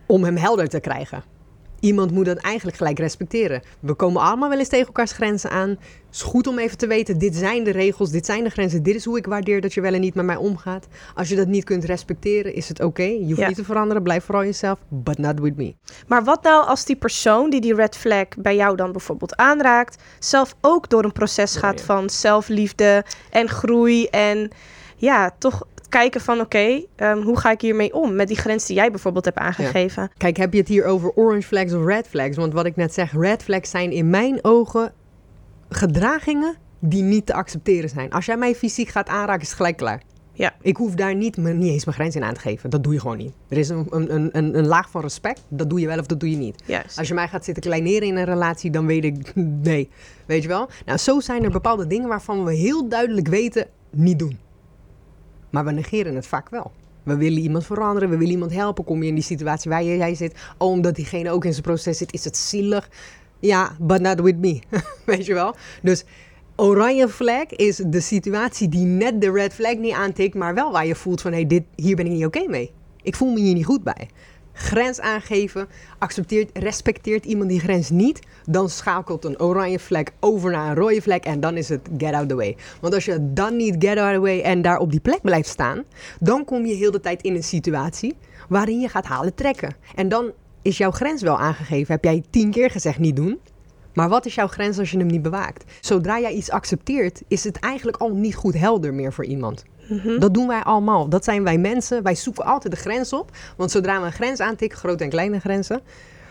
om 0.09 0.25
hem 0.25 0.37
helder 0.37 0.69
te 0.69 0.81
krijgen. 0.81 1.23
Iemand 1.81 2.11
moet 2.13 2.25
dat 2.25 2.37
eigenlijk 2.37 2.77
gelijk 2.77 2.99
respecteren. 2.99 3.63
We 3.81 3.95
komen 3.95 4.23
allemaal 4.23 4.49
wel 4.49 4.59
eens 4.59 4.69
tegen 4.69 4.87
elkaars 4.87 5.13
grenzen 5.13 5.51
aan. 5.51 5.69
Het 5.69 5.79
is 6.13 6.23
goed 6.23 6.47
om 6.47 6.59
even 6.59 6.79
te 6.79 6.87
weten, 6.87 7.19
dit 7.19 7.37
zijn 7.37 7.65
de 7.65 7.71
regels, 7.71 8.11
dit 8.11 8.27
zijn 8.27 8.45
de 8.45 8.51
grenzen. 8.51 8.83
Dit 8.83 8.95
is 8.95 9.05
hoe 9.05 9.19
ik 9.19 9.27
waardeer 9.27 9.61
dat 9.61 9.75
je 9.75 9.81
wel 9.81 9.95
en 9.95 10.01
niet 10.01 10.15
met 10.15 10.25
mij 10.25 10.37
omgaat. 10.37 10.87
Als 11.15 11.29
je 11.29 11.37
dat 11.37 11.47
niet 11.47 11.65
kunt 11.65 11.85
respecteren, 11.85 12.55
is 12.55 12.69
het 12.69 12.81
oké. 12.83 13.03
Je 13.03 13.25
hoeft 13.25 13.39
Ja. 13.39 13.47
niet 13.47 13.57
te 13.57 13.65
veranderen, 13.65 14.03
blijf 14.03 14.25
vooral 14.25 14.45
jezelf, 14.45 14.79
but 14.89 15.19
not 15.19 15.41
with 15.41 15.57
me. 15.57 15.75
Maar 16.07 16.25
wat 16.25 16.43
nou 16.43 16.67
als 16.67 16.85
die 16.85 16.97
persoon 16.97 17.51
die 17.51 17.61
die 17.61 17.75
red 17.75 17.97
flag 17.97 18.27
bij 18.39 18.57
jou 18.57 18.77
dan 18.77 18.93
bijvoorbeeld 18.93 19.37
aanraakt, 19.37 20.03
zelf 20.19 20.55
ook 20.61 20.89
door 20.89 21.05
een 21.05 21.13
proces 21.13 21.55
Oh, 21.57 21.61
gaat 21.63 21.79
ja. 21.79 21.85
van 21.85 22.11
zelfliefde 22.11 23.05
en 23.31 23.49
groei 23.49 24.07
en 24.07 24.51
ja, 24.97 25.35
toch 25.39 25.67
kijken 25.89 26.21
van 26.21 26.41
oké, 26.41 26.85
ehm, 26.97 27.23
hoe 27.23 27.39
ga 27.39 27.51
ik 27.51 27.61
hiermee 27.61 27.95
om 27.95 28.15
met 28.15 28.29
die 28.29 28.37
grens 28.37 28.67
die 28.67 28.77
jij 28.77 28.91
bijvoorbeeld 28.91 29.25
hebt 29.25 29.39
aangegeven? 29.39 30.11
Kijk, 30.17 30.37
heb 30.37 30.53
je 30.53 30.59
het 30.59 30.69
hier 30.69 30.85
over 30.85 31.13
orange 31.15 31.47
flags 31.47 31.73
of 31.73 31.85
red 31.85 32.09
flags? 32.09 32.37
Want 32.37 32.53
wat 32.53 32.67
ik 32.67 32.77
net 32.77 32.95
zeg, 32.95 33.13
red 33.13 33.43
flags 33.43 33.71
zijn 33.71 33.93
in 33.93 34.11
mijn 34.11 34.39
ogen 34.43 34.93
gedragingen 35.69 36.57
die 36.79 37.03
niet 37.03 37.27
te 37.27 37.35
accepteren 37.35 37.89
zijn. 37.89 38.11
Als 38.11 38.27
jij 38.27 38.37
mij 38.37 38.55
fysiek 38.55 38.89
gaat 38.89 39.09
aanraken, 39.09 39.43
is 39.43 39.49
het 39.49 39.57
gelijk 39.57 39.77
klaar. 39.77 40.03
Ja. 40.33 40.55
Ik 40.61 40.77
hoef 40.77 40.95
daar 40.95 41.15
niet, 41.15 41.37
niet 41.37 41.71
eens 41.73 41.85
mijn 41.85 41.97
grens 41.97 42.17
in 42.17 42.25
aan 42.25 42.35
te 42.35 42.41
geven. 42.41 42.71
Dat 42.71 42.85
doe 42.85 42.93
je 42.93 43.01
gewoon 43.01 43.17
niet. 43.17 43.33
Er 43.49 43.59
is 43.59 43.69
een, 43.69 43.87
een, 43.91 44.37
een, 44.37 44.59
een 44.59 44.67
laag 44.67 44.91
van 44.91 45.01
respect. 45.01 45.43
Dat 45.49 45.71
doe 45.71 45.81
je 45.81 45.87
wel 45.87 45.99
of 45.99 46.07
dat 46.07 46.21
doe 46.21 46.31
je 46.31 46.37
niet. 46.37 46.63
Juist. 46.67 46.99
Als 46.99 47.09
je 47.09 47.15
mij 47.15 47.29
gaat 47.29 47.45
zitten 47.45 47.63
kleineren 47.63 48.09
in 48.09 48.17
een 48.17 48.25
relatie, 48.25 48.71
dan 48.71 48.87
weet 48.87 49.05
ik 49.05 49.35
nee. 49.63 49.91
Weet 50.27 50.43
je 50.43 50.49
wel? 50.49 50.69
Nou, 50.87 50.99
zo 50.99 51.21
zijn 51.21 51.45
er 51.45 51.51
bepaalde 51.51 51.87
dingen 51.87 52.09
waarvan 52.09 52.45
we 52.45 52.55
heel 52.55 52.89
duidelijk 52.89 53.29
weten 53.29 53.67
niet 53.91 54.19
doen. 54.19 54.39
Maar 55.51 55.65
we 55.65 55.71
negeren 55.71 56.15
het 56.15 56.27
vaak 56.27 56.49
wel. 56.49 56.73
We 57.03 57.17
willen 57.17 57.39
iemand 57.39 57.67
veranderen, 57.67 58.11
we 58.11 58.17
willen 58.17 58.33
iemand 58.33 58.53
helpen. 58.53 58.85
Kom 58.85 59.03
je 59.03 59.09
in 59.09 59.15
die 59.15 59.25
situatie 59.25 59.71
waar 59.71 59.85
jij 59.85 60.15
zit, 60.15 60.35
oh, 60.59 60.71
omdat 60.71 60.95
diegene 60.95 61.31
ook 61.31 61.45
in 61.45 61.53
zijn 61.53 61.63
proces 61.63 61.99
zit, 61.99 62.13
is 62.13 62.25
het 62.25 62.37
zielig. 62.37 62.89
Ja, 63.41 63.77
but 63.81 64.01
not 64.01 64.21
with 64.21 64.37
me. 64.37 64.61
Weet 65.07 65.27
je 65.27 65.35
wel? 65.35 65.55
Dus 65.83 66.05
oranje 66.57 67.09
flag 67.09 67.47
is 67.47 67.77
de 67.77 68.01
situatie 68.01 68.69
die 68.69 68.85
net 68.85 69.21
de 69.21 69.31
red 69.31 69.55
flag 69.55 69.77
niet 69.77 69.95
aantikt, 69.95 70.35
maar 70.35 70.55
wel 70.55 70.73
waar 70.73 70.87
je 70.87 70.95
voelt 70.95 71.21
van, 71.21 71.33
hé, 71.33 71.47
dit 71.47 71.63
hier 71.75 71.97
ben 71.97 72.07
ik 72.07 72.13
niet 72.13 72.25
oké 72.25 72.47
mee. 72.47 72.71
Ik 73.03 73.17
voel 73.17 73.33
me 73.33 73.41
hier 73.41 73.55
niet 73.55 73.65
goed 73.65 73.83
bij. 73.83 74.09
Grens 74.59 75.01
aangeven, 75.01 75.69
accepteert, 75.99 76.51
respecteert 76.59 77.25
iemand 77.25 77.51
die 77.51 77.61
grens 77.61 77.91
niet, 77.91 78.21
dan 78.47 78.71
schakelt 78.71 79.25
een 79.25 79.41
oranje 79.41 79.79
flag 79.79 80.05
over 80.21 80.51
naar 80.51 80.69
een 80.69 80.75
rode 80.75 81.03
flag 81.03 81.19
en 81.19 81.41
dan 81.41 81.57
is 81.57 81.69
het 81.69 81.89
get 81.99 82.13
out 82.13 82.29
the 82.29 82.35
way. 82.35 82.57
Want 82.81 82.95
als 82.95 83.05
je 83.05 83.33
dan 83.33 83.57
niet 83.57 83.77
get 83.79 83.99
out 83.99 84.15
the 84.15 84.21
way 84.21 84.41
en 84.41 84.63
daar 84.63 84.79
op 84.79 84.91
die 84.91 85.01
plek 85.01 85.23
blijft 85.23 85.49
staan, 85.49 85.85
dan 86.21 86.45
kom 86.45 86.67
je 86.67 86.75
heel 86.75 86.91
de 86.91 87.01
tijd 87.01 87.23
in 87.23 87.35
een 87.35 87.43
situatie 87.43 88.17
waarin 88.49 88.81
je 88.81 88.89
gaat 88.89 89.07
halen 89.07 89.35
trekken. 89.35 89.77
En 89.95 90.09
dan 90.09 90.33
is 90.63 90.79
jouw 90.79 90.91
grens 90.91 91.23
wel 91.23 91.39
aangegeven. 91.39 91.95
Heb 91.95 92.05
jij 92.05 92.25
tien 92.31 92.51
keer 92.51 92.71
gezegd 92.71 92.99
niet 92.99 93.17
doen, 93.17 93.39
maar 93.95 94.09
wat 94.09 94.27
is 94.27 94.35
jouw 94.35 94.49
grens 94.49 94.79
als 94.79 94.91
je 94.91 94.99
hem 94.99 95.07
niet 95.07 95.23
bewaakt? 95.23 95.65
Zodra 95.81 96.21
jij 96.21 96.33
iets 96.33 96.51
accepteert, 96.51 97.23
is 97.29 97.45
het 97.45 97.59
eigenlijk 97.59 97.97
al 97.97 98.11
niet 98.11 98.35
goed 98.35 98.55
helder 98.55 98.95
meer 98.95 99.13
voor 99.13 99.25
iemand. 99.25 99.65
Dat 100.19 100.35
doen 100.35 100.47
wij 100.47 100.63
allemaal. 100.63 101.09
Dat 101.09 101.25
zijn 101.25 101.45
wij 101.45 101.59
mensen. 101.59 102.03
Wij 102.03 102.15
zoeken 102.15 102.45
altijd 102.45 102.75
de 102.75 102.81
grens 102.81 103.13
op. 103.13 103.31
Want 103.57 103.71
zodra 103.71 104.01
we 104.01 104.07
een 104.07 104.13
grens 104.13 104.41
aantikken, 104.41 104.79
grote 104.79 105.05
en 105.05 105.11
kleine 105.11 105.41
grenzen, 105.41 105.81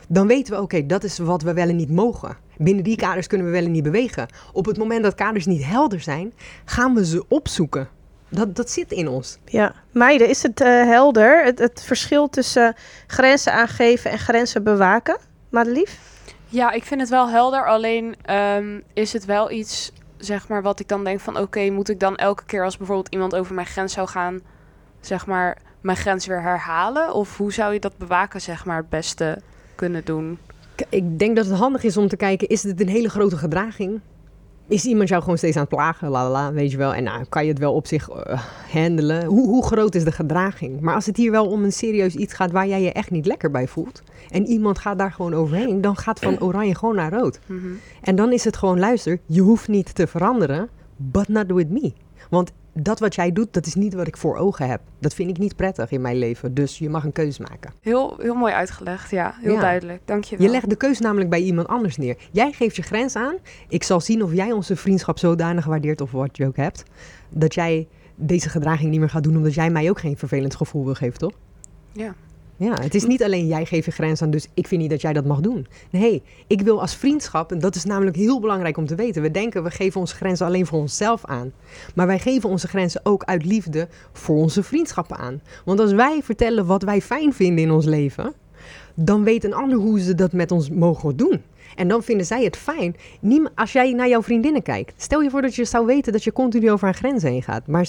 dan 0.08 0.28
weten 0.28 0.54
we, 0.54 0.62
oké, 0.62 0.86
dat 0.86 1.04
is 1.04 1.18
wat 1.18 1.42
we 1.42 1.54
wel 1.54 1.68
en 1.68 1.76
niet 1.76 1.92
mogen. 1.92 2.38
Binnen 2.58 2.84
die 2.84 2.96
kaders 2.96 3.28
kunnen 3.28 3.48
we 3.48 3.54
wel 3.54 3.64
en 3.64 3.72
niet 3.72 3.84
bewegen. 3.84 4.28
Op 4.54 4.66
het 4.66 4.78
moment 4.78 5.04
dat 5.04 5.16
kaders 5.16 5.46
niet 5.46 5.66
helder 5.66 6.00
zijn, 6.00 6.34
gaan 6.66 6.94
we 6.94 7.06
ze 7.06 7.26
opzoeken. 7.28 7.90
Dat, 8.30 8.56
dat 8.56 8.70
zit 8.70 8.92
in 8.92 9.08
ons. 9.08 9.38
Ja, 9.46 9.74
meiden, 9.92 10.30
is 10.30 10.44
het 10.44 10.62
eh, 10.62 10.68
helder? 10.68 11.44
Het, 11.44 11.60
het 11.60 11.84
verschil 11.84 12.30
tussen 12.30 12.76
grenzen 13.08 13.54
aangeven 13.54 14.12
en 14.12 14.20
grenzen 14.20 14.64
bewaken? 14.64 15.18
Madelief? 15.50 16.00
Ja, 16.50 16.72
ik 16.72 16.84
vind 16.84 17.02
het 17.02 17.10
wel 17.10 17.30
helder. 17.30 17.68
Alleen 17.68 18.16
ehm, 18.22 18.80
is 18.94 19.14
het 19.14 19.26
wel 19.26 19.52
iets, 19.52 19.92
zeg 20.18 20.48
maar, 20.48 20.62
wat 20.62 20.80
ik 20.80 20.88
dan 20.88 21.04
denk 21.04 21.20
van... 21.20 21.38
oké, 21.38 21.70
moet 21.70 21.90
ik 21.90 22.00
dan 22.00 22.16
elke 22.16 22.46
keer 22.46 22.64
als 22.64 22.78
bijvoorbeeld 22.78 23.14
iemand 23.14 23.36
over 23.36 23.56
mijn 23.56 23.68
grens 23.68 23.94
zou 23.94 24.08
gaan... 24.08 24.40
zeg 25.02 25.26
maar, 25.26 25.58
mijn 25.82 25.98
grens 25.98 26.26
weer 26.26 26.42
herhalen? 26.42 27.14
Of 27.14 27.38
hoe 27.38 27.54
zou 27.54 27.74
je 27.74 27.80
dat 27.80 27.98
bewaken, 27.98 28.42
zeg 28.42 28.66
maar, 28.66 28.78
het 28.78 28.90
beste 28.90 29.42
kunnen 29.76 30.06
doen? 30.06 30.40
Ik 30.90 31.20
denk 31.20 31.36
dat 31.36 31.46
het 31.46 31.58
handig 31.58 31.84
is 31.84 31.98
om 31.98 32.08
te 32.08 32.18
kijken, 32.18 32.48
is 32.48 32.62
dit 32.62 32.82
een 32.82 32.90
hele 32.90 33.10
grote 33.10 33.38
gedraging? 33.38 34.00
Is 34.68 34.86
iemand 34.86 35.10
jou 35.10 35.22
gewoon 35.22 35.38
steeds 35.38 35.56
aan 35.56 35.62
het 35.62 35.70
plagen? 35.70 36.10
La 36.10 36.24
la 36.24 36.30
la, 36.30 36.54
weet 36.54 36.72
je 36.72 36.78
wel. 36.78 36.94
En 36.94 37.04
nou, 37.04 37.26
kan 37.30 37.44
je 37.44 37.50
het 37.50 37.60
wel 37.60 37.74
op 37.74 37.88
zich 37.88 38.10
eh, 38.10 38.42
handelen? 38.72 39.26
Hoe, 39.26 39.48
hoe 39.48 39.66
groot 39.66 39.96
is 39.96 40.04
de 40.04 40.12
gedraging? 40.12 40.80
Maar 40.80 40.96
als 40.96 41.06
het 41.06 41.18
hier 41.18 41.32
wel 41.32 41.48
om 41.48 41.64
een 41.64 41.72
serieus 41.72 42.16
iets 42.16 42.34
gaat 42.34 42.52
waar 42.52 42.68
jij 42.68 42.82
je 42.82 42.92
echt 42.92 43.12
niet 43.12 43.26
lekker 43.26 43.52
bij 43.52 43.68
voelt... 43.68 44.02
en 44.30 44.46
iemand 44.46 44.80
gaat 44.80 44.98
daar 44.98 45.12
gewoon 45.12 45.34
overheen, 45.34 45.82
dan 45.82 45.96
gaat 45.96 46.20
van 46.20 46.42
oranje 46.42 46.76
gewoon 46.76 46.96
naar 46.96 47.14
rood. 47.14 47.40
Mhm. 47.46 47.68
En 48.02 48.16
dan 48.16 48.32
is 48.32 48.44
het 48.44 48.58
gewoon, 48.58 48.80
luister, 48.80 49.20
je 49.26 49.42
hoeft 49.42 49.68
niet 49.68 49.96
te 49.96 50.08
veranderen, 50.08 50.70
but 50.96 51.28
not 51.28 51.52
with 51.52 51.70
me. 51.70 51.94
Want 52.30 52.52
dat 52.82 53.00
wat 53.00 53.16
jij 53.16 53.32
doet, 53.32 53.54
dat 53.54 53.66
is 53.66 53.76
niet 53.76 53.94
wat 53.94 54.08
ik 54.08 54.18
voor 54.18 54.36
ogen 54.38 54.68
heb. 54.68 54.82
Dat 55.00 55.14
vind 55.14 55.30
ik 55.30 55.38
niet 55.38 55.56
prettig 55.56 55.92
in 55.92 56.02
mijn 56.02 56.18
leven. 56.18 56.54
Dus 56.54 56.78
je 56.78 56.90
mag 56.90 57.04
een 57.04 57.12
keuze 57.12 57.42
maken. 57.42 57.74
Heel, 57.82 58.16
heel 58.22 58.36
mooi 58.36 58.54
uitgelegd, 58.54 59.12
ja. 59.12 59.36
Heel 59.42 59.54
Ja. 59.54 59.60
duidelijk, 59.60 60.02
dank 60.06 60.24
je 60.24 60.38
wel. 60.38 60.46
Je 60.46 60.52
legt 60.52 60.70
de 60.70 60.76
keus 60.76 61.00
namelijk 61.00 61.30
bij 61.30 61.42
iemand 61.42 61.68
anders 61.68 61.98
neer. 61.98 62.18
Jij 62.32 62.52
geeft 62.52 62.76
je 62.76 62.82
grens 62.82 63.16
aan. 63.16 63.36
Ik 63.68 63.84
zal 63.84 64.02
zien 64.02 64.24
of 64.24 64.34
jij 64.34 64.52
onze 64.52 64.76
vriendschap 64.76 65.20
zodanig 65.20 65.66
waardeert 65.66 66.02
of 66.02 66.12
wat 66.12 66.38
je 66.38 66.46
ook 66.46 66.56
hebt. 66.58 66.84
Dat 67.30 67.54
jij 67.54 67.88
deze 68.16 68.50
gedraging 68.50 68.90
niet 68.90 69.00
meer 69.00 69.10
gaat 69.10 69.24
doen 69.24 69.36
omdat 69.38 69.54
jij 69.54 69.70
mij 69.70 69.90
ook 69.90 70.00
geen 70.00 70.18
vervelend 70.18 70.56
gevoel 70.56 70.86
wil 70.86 70.94
geven, 70.94 71.20
toch? 71.20 71.34
Ja. 71.92 72.16
Ja, 72.60 72.82
het 72.82 72.96
is 72.96 73.06
niet 73.06 73.24
alleen 73.24 73.48
jij 73.48 73.66
geeft 73.66 73.86
je 73.86 73.92
grens 73.92 74.22
aan, 74.22 74.30
dus 74.30 74.48
ik 74.54 74.68
vind 74.68 74.82
niet 74.82 74.90
dat 74.90 75.02
jij 75.02 75.14
dat 75.14 75.26
mag 75.26 75.40
doen. 75.40 75.68
Nee, 75.90 76.24
ik 76.48 76.62
wil 76.62 76.82
als 76.82 76.96
vriendschap, 76.96 77.52
en 77.52 77.60
dat 77.60 77.76
is 77.76 77.84
namelijk 77.84 78.16
heel 78.16 78.40
belangrijk 78.40 78.78
om 78.78 78.86
te 78.86 78.96
weten. 78.96 79.22
We 79.22 79.32
denken 79.32 79.64
we 79.64 79.72
geven 79.72 80.00
onze 80.00 80.16
grenzen 80.16 80.46
alleen 80.46 80.66
voor 80.66 80.80
onszelf 80.80 81.26
aan. 81.26 81.52
Maar 81.96 82.08
wij 82.08 82.20
geven 82.20 82.50
onze 82.50 82.68
grenzen 82.68 83.02
ook 83.04 83.24
uit 83.24 83.46
liefde 83.46 83.88
voor 84.14 84.36
onze 84.36 84.64
vriendschappen 84.64 85.18
aan. 85.18 85.42
Want 85.66 85.80
als 85.80 85.92
wij 85.92 86.20
vertellen 86.24 86.66
wat 86.66 86.84
wij 86.84 87.02
fijn 87.02 87.34
vinden 87.34 87.64
in 87.64 87.72
ons 87.72 87.86
leven, 87.86 88.34
dan 88.94 89.24
weet 89.24 89.44
een 89.44 89.54
ander 89.54 89.78
hoe 89.78 90.00
ze 90.00 90.16
dat 90.16 90.32
met 90.34 90.52
ons 90.52 90.70
mogen 90.70 91.16
doen. 91.16 91.42
En 91.76 91.88
dan 91.88 92.04
vinden 92.04 92.26
zij 92.26 92.44
het 92.44 92.58
fijn. 92.58 92.96
Niem- 93.22 93.48
als 93.56 93.72
jij 93.72 93.92
naar 93.92 94.08
jouw 94.08 94.22
vriendinnen 94.24 94.62
kijkt, 94.62 95.02
stel 95.02 95.22
je 95.22 95.30
voor 95.30 95.42
dat 95.42 95.56
je 95.56 95.66
zou 95.66 95.86
weten 95.86 96.12
dat 96.12 96.24
je 96.24 96.32
continu 96.34 96.72
over 96.72 96.86
haar 96.86 96.96
grenzen 96.96 97.32
heen 97.32 97.44
gaat. 97.44 97.68
Maar 97.68 97.88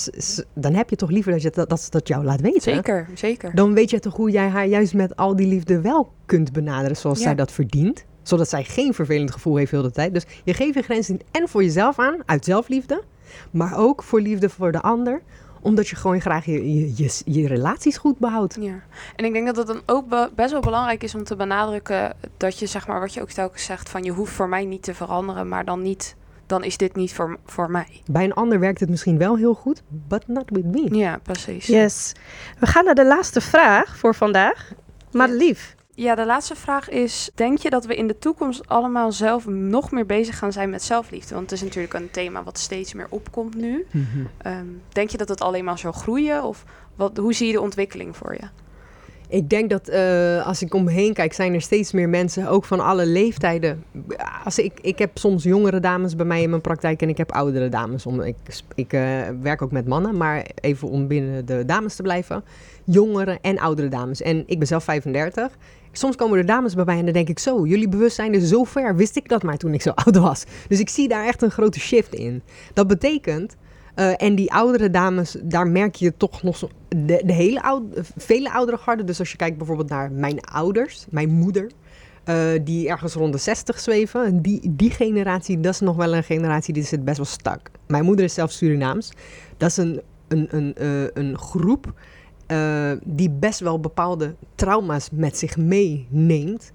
dan 0.54 0.74
heb 0.74 0.90
je 0.90 0.96
toch 0.96 1.10
liever 1.10 1.32
dat, 1.32 1.42
je 1.42 1.50
dat, 1.50 1.68
dat 1.68 1.80
ze 1.80 1.90
dat 1.90 2.08
jou 2.08 2.24
laat 2.24 2.40
weten. 2.40 2.62
Zeker, 2.62 3.08
zeker. 3.14 3.54
Dan 3.54 3.74
weet 3.74 3.90
je 3.90 3.98
toch 4.00 4.16
hoe 4.16 4.30
jij 4.30 4.48
haar 4.48 4.66
juist 4.66 4.94
met 4.94 5.16
al 5.16 5.36
die 5.36 5.46
liefde 5.46 5.80
wel 5.80 6.12
kunt 6.26 6.52
benaderen 6.52 6.96
zoals 6.96 7.18
Ja. 7.18 7.24
zij 7.24 7.34
dat 7.34 7.52
verdient. 7.52 8.04
Zodat 8.22 8.48
zij 8.48 8.64
geen 8.64 8.94
vervelend 8.94 9.30
gevoel 9.30 9.56
heeft 9.56 9.70
heel 9.70 9.82
de 9.82 9.90
tijd. 9.90 10.14
Dus 10.14 10.24
je 10.44 10.54
geeft 10.54 10.74
je 10.74 10.82
grenzen 10.82 11.18
en 11.30 11.48
voor 11.48 11.62
jezelf 11.62 11.98
aan, 11.98 12.16
uit 12.26 12.44
zelfliefde. 12.44 13.02
Maar 13.50 13.78
ook 13.78 14.02
voor 14.02 14.20
liefde 14.20 14.48
voor 14.48 14.72
de 14.72 14.80
ander. 14.80 15.20
Omdat 15.60 15.88
je 15.88 15.96
gewoon 15.96 16.20
graag 16.20 16.44
je, 16.44 16.74
je, 16.74 16.92
je, 16.96 17.22
je 17.24 17.46
relaties 17.46 17.96
goed 17.96 18.18
behoudt. 18.18 18.56
Ja, 18.60 18.80
en 19.16 19.24
ik 19.24 19.32
denk 19.32 19.46
dat 19.46 19.56
het 19.56 19.66
dan 19.66 19.80
ook 19.86 20.08
be- 20.08 20.30
best 20.34 20.50
wel 20.52 20.60
belangrijk 20.60 21.02
is 21.02 21.14
om 21.14 21.24
te 21.24 21.36
benadrukken 21.36 22.16
dat 22.36 22.58
je, 22.58 22.66
zeg 22.66 22.86
maar, 22.86 23.00
wat 23.00 23.14
je 23.14 23.20
ook 23.22 23.30
telkens 23.30 23.64
zegt, 23.64 23.88
van 23.88 24.02
je 24.02 24.10
hoeft 24.10 24.32
voor 24.32 24.48
mij 24.48 24.64
niet 24.64 24.82
te 24.82 24.94
veranderen, 24.94 25.48
maar 25.48 25.64
dan 25.64 25.82
niet, 25.82 26.16
dan 26.46 26.64
is 26.64 26.76
dit 26.76 26.96
niet 26.96 27.14
voor, 27.14 27.38
voor 27.46 27.70
mij. 27.70 28.02
Bij 28.10 28.24
een 28.24 28.34
ander 28.34 28.60
werkt 28.60 28.80
het 28.80 28.88
misschien 28.90 29.18
wel 29.18 29.36
heel 29.36 29.54
goed, 29.54 29.82
but 29.88 30.28
not 30.28 30.50
with 30.50 30.64
me. 30.64 30.94
Ja, 30.94 31.18
precies. 31.22 31.66
Yes. 31.66 32.12
We 32.58 32.66
gaan 32.66 32.84
naar 32.84 32.94
de 32.94 33.06
laatste 33.06 33.40
vraag 33.40 33.96
voor 33.96 34.14
vandaag. 34.14 34.72
Madelief. 35.12 35.76
Ja, 36.00 36.14
de 36.14 36.26
laatste 36.26 36.54
vraag 36.54 36.88
is: 36.88 37.30
denk 37.34 37.58
je 37.58 37.70
dat 37.70 37.84
we 37.84 37.96
in 37.96 38.06
de 38.06 38.18
toekomst 38.18 38.68
allemaal 38.68 39.12
zelf 39.12 39.46
nog 39.46 39.90
meer 39.90 40.06
bezig 40.06 40.38
gaan 40.38 40.52
zijn 40.52 40.70
met 40.70 40.82
zelfliefde? 40.82 41.34
Want 41.34 41.50
het 41.50 41.60
is 41.60 41.66
natuurlijk 41.66 41.94
een 41.94 42.10
thema 42.10 42.42
wat 42.42 42.58
steeds 42.58 42.94
meer 42.94 43.06
opkomt 43.10 43.54
nu. 43.54 43.86
Mhm. 43.90 44.06
Ehm, 44.36 44.66
denk 44.88 45.10
je 45.10 45.16
dat 45.16 45.28
het 45.28 45.40
alleen 45.40 45.64
maar 45.64 45.78
zal 45.78 45.92
groeien? 45.92 46.44
Of 46.44 46.64
wat, 46.96 47.16
hoe 47.16 47.32
zie 47.32 47.46
je 47.46 47.52
de 47.52 47.60
ontwikkeling 47.60 48.16
voor 48.16 48.32
je? 48.32 48.48
Ik 49.28 49.50
denk 49.50 49.70
dat 49.70 49.88
eh, 49.88 50.46
als 50.46 50.62
ik 50.62 50.74
om 50.74 50.84
me 50.84 50.90
heen 50.90 51.12
kijk, 51.12 51.32
zijn 51.32 51.54
er 51.54 51.60
steeds 51.60 51.92
meer 51.92 52.08
mensen, 52.08 52.48
ook 52.48 52.64
van 52.64 52.80
alle 52.80 53.06
leeftijden. 53.06 53.84
Als 54.44 54.58
ik, 54.58 54.72
ik 54.80 54.98
heb 54.98 55.18
soms 55.18 55.42
jongere 55.42 55.80
dames 55.80 56.16
bij 56.16 56.26
mij 56.26 56.42
in 56.42 56.50
mijn 56.50 56.62
praktijk 56.62 57.02
en 57.02 57.08
ik 57.08 57.16
heb 57.16 57.32
oudere 57.32 57.68
dames. 57.68 58.06
Om, 58.06 58.20
ik 58.20 58.36
ik 58.74 58.92
eh, 58.92 59.00
werk 59.42 59.62
ook 59.62 59.72
met 59.72 59.88
mannen, 59.88 60.16
maar 60.16 60.46
even 60.60 60.88
om 60.88 61.06
binnen 61.06 61.46
de 61.46 61.64
dames 61.64 61.94
te 61.94 62.02
blijven. 62.02 62.44
Jongere 62.84 63.38
en 63.40 63.58
oudere 63.58 63.88
dames. 63.88 64.22
En 64.22 64.42
ik 64.46 64.58
ben 64.58 64.66
zelf 64.66 64.84
35. 64.84 65.56
Soms 65.92 66.16
komen 66.16 66.38
er 66.38 66.46
dames 66.46 66.74
bij 66.74 66.84
mij 66.84 66.98
en 66.98 67.04
dan 67.04 67.14
denk 67.14 67.28
ik 67.28 67.38
zo, 67.38 67.66
jullie 67.66 67.88
bewustzijn 67.88 68.34
is 68.34 68.48
zo 68.48 68.64
ver. 68.64 68.96
Wist 68.96 69.16
ik 69.16 69.28
dat 69.28 69.42
maar 69.42 69.56
toen 69.56 69.74
ik 69.74 69.82
zo 69.82 69.90
oud 70.04 70.16
was. 70.16 70.44
Dus 70.68 70.80
ik 70.80 70.88
zie 70.88 71.08
daar 71.08 71.26
echt 71.26 71.42
een 71.42 71.50
grote 71.50 71.80
shift 71.80 72.14
in. 72.14 72.42
Dat 72.74 72.86
betekent 72.86 73.56
eh, 73.98 74.22
en 74.22 74.34
die 74.34 74.52
oudere 74.52 74.90
dames, 74.90 75.36
daar 75.42 75.66
merk 75.66 75.94
je 75.94 76.16
toch 76.16 76.42
nog 76.42 76.56
zo, 76.56 76.68
de, 76.88 77.22
hele 77.32 77.62
oude, 77.62 77.86
vele 78.16 78.52
oudere 78.52 78.78
garde. 78.78 79.04
Dus 79.04 79.18
als 79.18 79.30
je 79.30 79.36
kijkt 79.36 79.56
bijvoorbeeld 79.56 79.88
naar 79.88 80.12
mijn 80.12 80.40
ouders, 80.40 81.06
mijn 81.10 81.30
moeder, 81.30 81.70
eh, 82.24 82.36
die 82.64 82.88
ergens 82.88 83.14
rond 83.14 83.32
de 83.32 83.38
60 83.38 83.80
zweven. 83.80 84.42
Die, 84.42 84.60
die 84.70 84.90
generatie, 84.90 85.60
dat 85.60 85.72
is 85.72 85.80
nog 85.80 85.96
wel 85.96 86.14
een 86.14 86.24
generatie 86.24 86.74
die 86.74 86.84
zit 86.84 87.04
best 87.04 87.16
wel 87.16 87.26
stak. 87.26 87.70
Mijn 87.86 88.04
moeder 88.04 88.24
is 88.24 88.34
zelf 88.34 88.50
Surinaams. 88.50 89.12
Dat 89.56 89.70
is 89.70 89.76
een, 89.76 90.00
een, 90.28 90.48
een, 90.50 90.74
eh, 90.74 91.22
een 91.22 91.38
groep 91.38 91.92
eh, 92.48 92.92
die 93.04 93.30
best 93.30 93.60
wel 93.60 93.80
bepaalde 93.80 94.34
trauma's 94.54 95.08
met 95.12 95.38
zich 95.38 95.56
meeneemt 95.56 96.72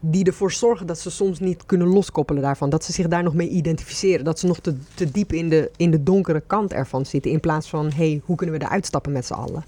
die 0.00 0.24
ervoor 0.24 0.52
zorgen 0.52 0.86
dat 0.86 0.98
ze 0.98 1.10
soms 1.10 1.40
niet 1.40 1.66
kunnen 1.66 1.86
loskoppelen 1.86 2.42
daarvan. 2.42 2.70
Dat 2.70 2.84
ze 2.84 2.92
zich 2.92 3.08
daar 3.08 3.22
nog 3.22 3.34
mee 3.34 3.48
identificeren. 3.48 4.24
Dat 4.24 4.38
ze 4.38 4.46
nog 4.46 4.60
te, 4.60 5.10
diep 5.12 5.32
in 5.32 5.48
de, 5.48 5.70
in 5.76 5.90
de 5.90 6.02
donkere 6.02 6.42
kant 6.46 6.72
ervan 6.72 7.06
zitten. 7.06 7.30
In 7.30 7.40
plaats 7.40 7.68
van, 7.68 7.90
hey, 7.92 8.20
hoe 8.24 8.36
kunnen 8.36 8.58
we 8.58 8.64
eruit 8.64 8.86
stappen 8.86 9.12
met 9.12 9.26
z'n 9.26 9.32
allen? 9.32 9.64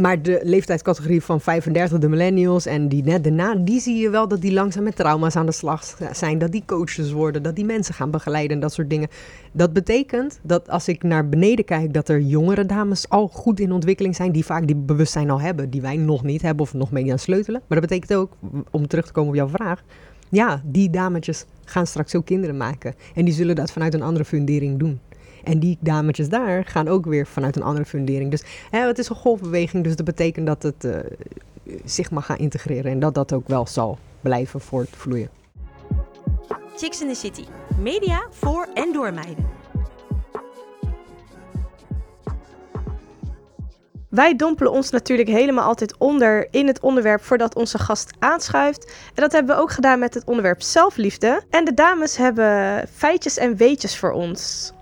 Maar 0.00 0.22
de 0.22 0.40
leeftijdscategorie 0.42 1.22
van 1.22 1.40
35, 1.40 1.98
de 1.98 2.08
millennials 2.08 2.66
en 2.66 2.88
die 2.88 3.02
net 3.02 3.24
daarna, 3.24 3.54
die 3.54 3.80
zie 3.80 3.96
je 3.96 4.10
wel 4.10 4.28
dat 4.28 4.40
die 4.40 4.52
langzaam 4.52 4.82
met 4.82 4.96
trauma's 4.96 5.36
aan 5.36 5.46
de 5.46 5.52
slag 5.52 5.96
zijn. 6.12 6.38
Dat 6.38 6.52
die 6.52 6.62
coaches 6.66 7.12
worden, 7.12 7.42
dat 7.42 7.56
die 7.56 7.64
mensen 7.64 7.94
gaan 7.94 8.10
begeleiden 8.10 8.56
en 8.56 8.60
dat 8.62 8.72
soort 8.72 8.90
dingen. 8.90 9.08
Dat 9.52 9.72
betekent 9.72 10.40
dat 10.42 10.68
als 10.68 10.88
ik 10.88 11.02
naar 11.02 11.28
beneden 11.28 11.64
kijk, 11.64 11.92
dat 11.92 12.08
er 12.08 12.20
jongere 12.20 12.66
dames 12.66 13.08
al 13.08 13.28
goed 13.28 13.60
in 13.60 13.72
ontwikkeling 13.72 14.16
zijn, 14.16 14.32
die 14.32 14.44
vaak 14.44 14.66
die 14.66 14.76
bewustzijn 14.76 15.30
al 15.30 15.40
hebben, 15.40 15.70
die 15.70 15.80
wij 15.80 15.96
nog 15.96 16.22
niet 16.22 16.42
hebben 16.42 16.64
of 16.64 16.74
nog 16.74 16.90
mee 16.90 17.12
aan 17.12 17.18
sleutelen. 17.18 17.62
Maar 17.66 17.80
dat 17.80 17.88
betekent 17.88 18.18
ook, 18.18 18.32
om 18.70 18.86
terug 18.86 19.06
te 19.06 19.12
komen 19.12 19.30
op 19.30 19.36
jouw 19.36 19.48
vraag, 19.48 19.82
ja, 20.28 20.62
die 20.64 20.90
dametjes 20.90 21.44
gaan 21.64 21.86
straks 21.86 22.14
ook 22.14 22.26
kinderen 22.26 22.56
maken. 22.56 22.94
En 23.14 23.24
die 23.24 23.34
zullen 23.34 23.54
dat 23.54 23.72
vanuit 23.72 23.94
een 23.94 24.02
andere 24.02 24.24
fundering 24.24 24.78
doen. 24.78 25.00
En 25.44 25.58
die 25.58 25.78
dametjes 25.80 26.28
daar 26.28 26.64
gaan 26.64 26.88
ook 26.88 27.06
weer 27.06 27.26
vanuit 27.26 27.56
een 27.56 27.62
andere 27.62 27.84
fundering. 27.84 28.30
Dus 28.30 28.44
hè, 28.70 28.86
het 28.86 28.98
is 28.98 29.08
een 29.08 29.16
golfbeweging, 29.16 29.84
dus 29.84 29.96
dat 29.96 30.06
betekent 30.06 30.46
dat 30.46 30.62
het 30.62 30.84
eh, 30.84 30.98
zich 31.84 32.10
mag 32.10 32.26
gaan 32.26 32.38
integreren. 32.38 32.92
En 32.92 33.00
dat 33.00 33.14
dat 33.14 33.32
ook 33.32 33.48
wel 33.48 33.66
zal 33.66 33.98
blijven 34.20 34.60
voortvloeien. 34.60 35.28
Chicks 36.76 37.00
in 37.00 37.08
the 37.08 37.14
City. 37.14 37.44
Media 37.78 38.26
voor 38.30 38.68
en 38.74 38.92
door 38.92 39.14
meiden. 39.14 39.60
Wij 44.10 44.36
dompelen 44.36 44.72
ons 44.72 44.90
natuurlijk 44.90 45.28
helemaal 45.28 45.64
altijd 45.64 45.96
onder 45.98 46.48
in 46.50 46.66
het 46.66 46.80
onderwerp 46.80 47.22
voordat 47.22 47.54
onze 47.54 47.78
gast 47.78 48.10
aanschuift. 48.18 48.92
En 49.14 49.22
dat 49.22 49.32
hebben 49.32 49.56
we 49.56 49.62
ook 49.62 49.70
gedaan 49.70 49.98
met 49.98 50.14
het 50.14 50.24
onderwerp 50.24 50.62
zelfliefde. 50.62 51.42
En 51.50 51.64
de 51.64 51.74
dames 51.74 52.16
hebben 52.16 52.88
feitjes 52.88 53.36
en 53.36 53.56
weetjes 53.56 53.98
voor 53.98 54.12
ons. 54.12 54.72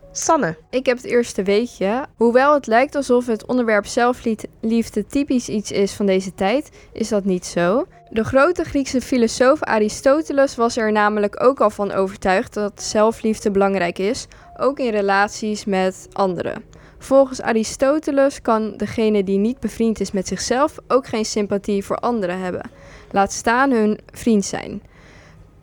Ik 0.70 0.86
heb 0.86 0.96
het 0.96 1.06
eerste 1.06 1.42
weetje. 1.42 2.06
Hoewel 2.16 2.54
het 2.54 2.66
lijkt 2.66 2.94
alsof 2.94 3.26
het 3.26 3.46
onderwerp 3.46 3.86
zelfliefde 3.86 5.06
typisch 5.06 5.48
iets 5.48 5.70
is 5.70 5.92
van 5.92 6.06
deze 6.06 6.34
tijd, 6.34 6.70
is 6.92 7.08
dat 7.08 7.24
niet 7.24 7.46
zo. 7.46 7.86
De 8.10 8.24
grote 8.24 8.64
Griekse 8.64 9.00
filosoof 9.00 9.62
Aristoteles 9.62 10.56
was 10.56 10.76
er 10.76 10.92
namelijk 10.92 11.42
ook 11.42 11.60
al 11.60 11.70
van 11.70 11.92
overtuigd 11.92 12.54
dat 12.54 12.82
zelfliefde 12.82 13.50
belangrijk 13.50 13.98
is, 13.98 14.26
ook 14.56 14.78
in 14.78 14.90
relaties 14.90 15.64
met 15.64 16.08
anderen. 16.12 16.64
Volgens 16.98 17.42
Aristoteles 17.42 18.42
kan 18.42 18.76
degene 18.76 19.24
die 19.24 19.38
niet 19.38 19.60
bevriend 19.60 20.00
is 20.00 20.10
met 20.10 20.28
zichzelf 20.28 20.78
ook 20.88 21.06
geen 21.06 21.24
sympathie 21.24 21.84
voor 21.84 21.96
anderen 21.96 22.38
hebben. 22.38 22.70
Laat 23.10 23.32
staan 23.32 23.70
hun 23.70 23.98
vriend 24.12 24.44
zijn. 24.44 24.82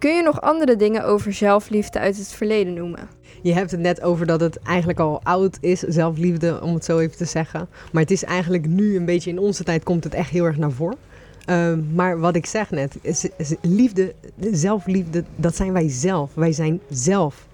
Kun 0.06 0.16
je 0.16 0.24
nog 0.24 0.42
andere 0.42 0.76
dingen 0.76 1.06
over 1.06 1.34
zelfliefde 1.34 2.00
uit 2.00 2.18
het 2.18 2.28
verleden 2.28 2.74
noemen? 2.74 3.00
Je 3.42 3.54
hebt 3.54 3.72
het 3.72 3.80
net 3.80 4.02
over 4.02 4.26
dat 4.26 4.40
het 4.40 4.60
eigenlijk 4.60 5.00
al 5.00 5.20
oud 5.24 5.58
is, 5.62 5.80
zelfliefde, 5.80 6.62
om 6.62 6.74
het 6.74 6.86
zo 6.86 7.00
even 7.00 7.18
te 7.18 7.26
zeggen. 7.26 7.68
Maar 7.92 8.02
het 8.02 8.12
is 8.12 8.24
eigenlijk 8.24 8.68
nu 8.68 8.96
een 8.96 9.06
beetje 9.06 9.30
in 9.30 9.40
onze 9.40 9.64
tijd 9.64 9.84
komt 9.84 10.04
het 10.04 10.14
echt 10.14 10.30
heel 10.30 10.46
erg 10.46 10.58
naar 10.58 10.72
voren. 10.72 10.98
Ehm, 11.46 11.94
maar 11.94 12.20
wat 12.20 12.36
ik 12.36 12.46
zeg 12.46 12.72
net, 12.72 12.98
is, 13.02 13.28
liefde, 13.62 14.14
zelfliefde, 14.52 15.24
dat 15.36 15.56
zijn 15.56 15.74
wij 15.74 15.90
zelf. 15.90 16.34
Wij 16.34 16.52
zijn 16.52 16.82
zelf 16.90 17.48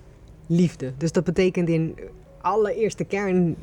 liefde. 0.48 0.92
Dus 0.98 1.12
dat 1.12 1.24
betekent 1.24 1.70
in 1.70 1.98
allereerste 2.42 3.04
kern, 3.04 3.56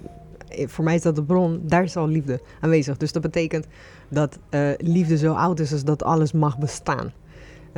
eh, 0.49 0.69
voor 0.69 0.85
mij 0.85 0.95
is 0.95 1.03
dat 1.03 1.17
de 1.17 1.23
bron, 1.23 1.61
daar 1.63 1.83
is 1.83 1.97
al 1.97 2.09
liefde 2.09 2.41
aanwezig. 2.61 2.97
Dus 2.97 3.13
dat 3.13 3.23
betekent 3.23 3.67
dat 4.09 4.39
eh, 4.49 4.71
liefde 4.77 5.17
zo 5.17 5.33
oud 5.33 5.61
is 5.61 5.73
als 5.73 5.85
dat 5.85 6.03
alles 6.03 6.33
mag 6.33 6.59
bestaan. 6.59 7.13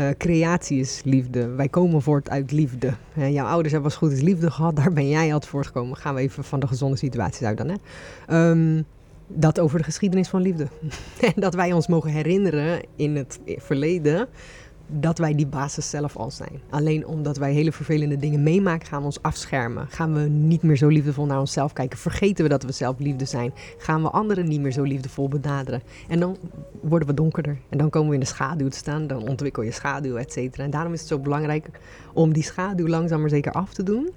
Eh, 0.00 0.08
creatie 0.18 0.80
is 0.80 1.00
liefde. 1.04 1.46
Wij 1.46 1.68
komen 1.68 2.02
voort 2.02 2.30
uit 2.30 2.52
liefde. 2.52 2.92
Jouw 3.14 3.46
ouders 3.46 3.72
hebben 3.72 3.90
als 3.90 3.98
goed 3.98 4.12
is 4.12 4.20
liefde 4.20 4.50
gehad. 4.50 4.76
Daar 4.76 4.92
ben 4.92 5.08
jij 5.08 5.32
altijd 5.32 5.50
voortgekomen. 5.50 5.96
Gaan 5.96 6.14
we 6.14 6.20
even 6.20 6.44
van 6.44 6.60
de 6.60 6.66
gezonde 6.66 6.96
situaties 6.96 7.46
uit 7.46 7.56
dan. 7.56 7.68
Hè? 7.68 7.74
Ehm, 8.26 8.82
dat 9.26 9.60
over 9.60 9.78
de 9.78 9.84
geschiedenis 9.84 10.28
van 10.28 10.42
liefde. 10.42 10.66
en 11.34 11.40
dat 11.40 11.54
wij 11.54 11.72
ons 11.72 11.86
mogen 11.86 12.10
herinneren 12.10 12.80
in 12.96 13.16
het 13.16 13.38
verleden 13.44 14.28
dat 14.90 15.18
wij 15.18 15.34
die 15.34 15.46
basis 15.46 15.90
zelf 15.90 16.16
al 16.16 16.30
zijn. 16.30 16.60
Alleen 16.70 17.06
omdat 17.06 17.36
wij 17.36 17.52
hele 17.52 17.72
vervelende 17.72 18.16
dingen 18.16 18.42
meemaken, 18.42 18.86
gaan 18.86 18.98
we 18.98 19.04
ons 19.04 19.22
afschermen. 19.22 19.86
Gaan 19.88 20.14
we 20.14 20.20
niet 20.20 20.62
meer 20.62 20.76
zo 20.76 20.88
liefdevol 20.88 21.26
naar 21.26 21.40
onszelf 21.40 21.72
kijken. 21.72 21.98
Vergeten 21.98 22.44
we 22.44 22.50
dat 22.50 22.62
we 22.62 22.72
zelf 22.72 22.98
liefde 22.98 23.24
zijn. 23.24 23.52
Gaan 23.78 24.02
we 24.02 24.10
anderen 24.10 24.48
niet 24.48 24.60
meer 24.60 24.72
zo 24.72 24.82
liefdevol 24.82 25.28
benaderen. 25.28 25.82
En 26.08 26.20
dan 26.20 26.36
worden 26.80 27.08
we 27.08 27.14
donkerder. 27.14 27.58
En 27.68 27.78
dan 27.78 27.90
komen 27.90 28.08
we 28.08 28.14
in 28.14 28.20
de 28.20 28.26
schaduw 28.26 28.68
te 28.68 28.76
staan. 28.76 29.06
Dan 29.06 29.28
ontwikkel 29.28 29.62
je 29.62 29.72
schaduw, 29.72 30.16
et 30.16 30.32
cetera. 30.32 30.64
En 30.64 30.70
daarom 30.70 30.92
is 30.92 31.00
het 31.00 31.08
zo 31.08 31.18
belangrijk 31.18 31.68
om 32.12 32.32
die 32.32 32.42
schaduw 32.42 32.86
langzaam 32.86 33.20
maar 33.20 33.30
zeker 33.30 33.52
af 33.52 33.72
te 33.74 33.82
doen. 33.82 34.10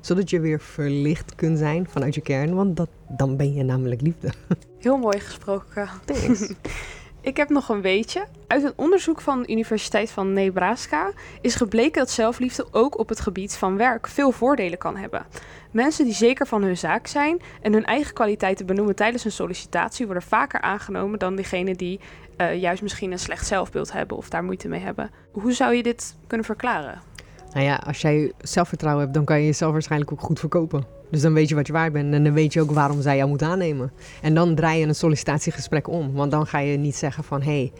Zodat 0.00 0.30
je 0.30 0.40
weer 0.40 0.60
verlicht 0.60 1.34
kunt 1.34 1.58
zijn 1.58 1.86
vanuit 1.88 2.14
je 2.14 2.20
kern. 2.20 2.54
Want 2.54 2.76
dat, 2.76 2.88
dan 3.08 3.36
ben 3.36 3.54
je 3.54 3.62
namelijk 3.62 4.00
liefde. 4.00 4.30
Heel 4.78 4.96
mooi 4.96 5.20
gesproken. 5.20 5.88
Thanks. 6.04 6.52
Ik 7.22 7.36
heb 7.36 7.48
nog 7.48 7.68
een 7.68 7.80
weetje. 7.80 8.26
Uit 8.46 8.62
een 8.62 8.72
onderzoek 8.76 9.20
van 9.20 9.42
de 9.42 9.52
Universiteit 9.52 10.10
van 10.10 10.32
Nebraska 10.32 11.12
is 11.40 11.54
gebleken 11.54 11.98
dat 11.98 12.10
zelfliefde 12.10 12.66
ook 12.70 12.98
op 12.98 13.08
het 13.08 13.20
gebied 13.20 13.56
van 13.56 13.76
werk 13.76 14.06
veel 14.06 14.30
voordelen 14.30 14.78
kan 14.78 14.96
hebben. 14.96 15.26
Mensen 15.70 16.04
die 16.04 16.14
zeker 16.14 16.46
van 16.46 16.62
hun 16.62 16.76
zaak 16.76 17.06
zijn 17.06 17.40
en 17.62 17.72
hun 17.72 17.84
eigen 17.84 18.14
kwaliteiten 18.14 18.66
benoemen 18.66 18.94
tijdens 18.94 19.24
een 19.24 19.32
sollicitatie 19.32 20.04
worden 20.04 20.22
vaker 20.22 20.60
aangenomen 20.60 21.18
dan 21.18 21.36
diegenen 21.36 21.76
die 21.76 22.00
eh, 22.36 22.60
juist 22.60 22.82
misschien 22.82 23.12
een 23.12 23.18
slecht 23.18 23.46
zelfbeeld 23.46 23.92
hebben 23.92 24.16
of 24.16 24.28
daar 24.28 24.44
moeite 24.44 24.68
mee 24.68 24.80
hebben. 24.80 25.10
Hoe 25.32 25.52
zou 25.52 25.74
je 25.74 25.82
dit 25.82 26.16
kunnen 26.26 26.46
verklaren? 26.46 27.09
Nou 27.52 27.64
ja, 27.64 27.74
als 27.86 28.00
jij 28.00 28.32
zelfvertrouwen 28.38 29.02
hebt, 29.02 29.14
dan 29.14 29.24
kan 29.24 29.38
je 29.38 29.46
jezelf 29.46 29.72
waarschijnlijk 29.72 30.12
ook 30.12 30.20
goed 30.20 30.38
verkopen. 30.38 30.98
Dus 31.10 31.20
dan 31.20 31.32
weet 31.32 31.48
je 31.48 31.54
wat 31.54 31.66
je 31.66 31.72
waard 31.72 31.92
bent 31.92 32.14
en 32.14 32.24
dan 32.24 32.32
weet 32.32 32.52
je 32.52 32.60
ook 32.60 32.70
waarom 32.70 33.02
zij 33.02 33.16
jou 33.16 33.28
moeten 33.28 33.46
aannemen. 33.46 33.92
En 34.22 34.34
dan 34.34 34.54
draai 34.54 34.80
je 34.80 34.86
een 34.86 34.94
sollicitatiegesprek 34.94 35.88
om. 35.88 36.12
Want 36.12 36.30
dan 36.30 36.46
ga 36.46 36.58
je 36.58 36.76
niet 36.76 36.96
zeggen 36.96 37.24
van, 37.24 37.42
hé, 37.42 37.50
hey, 37.50 37.72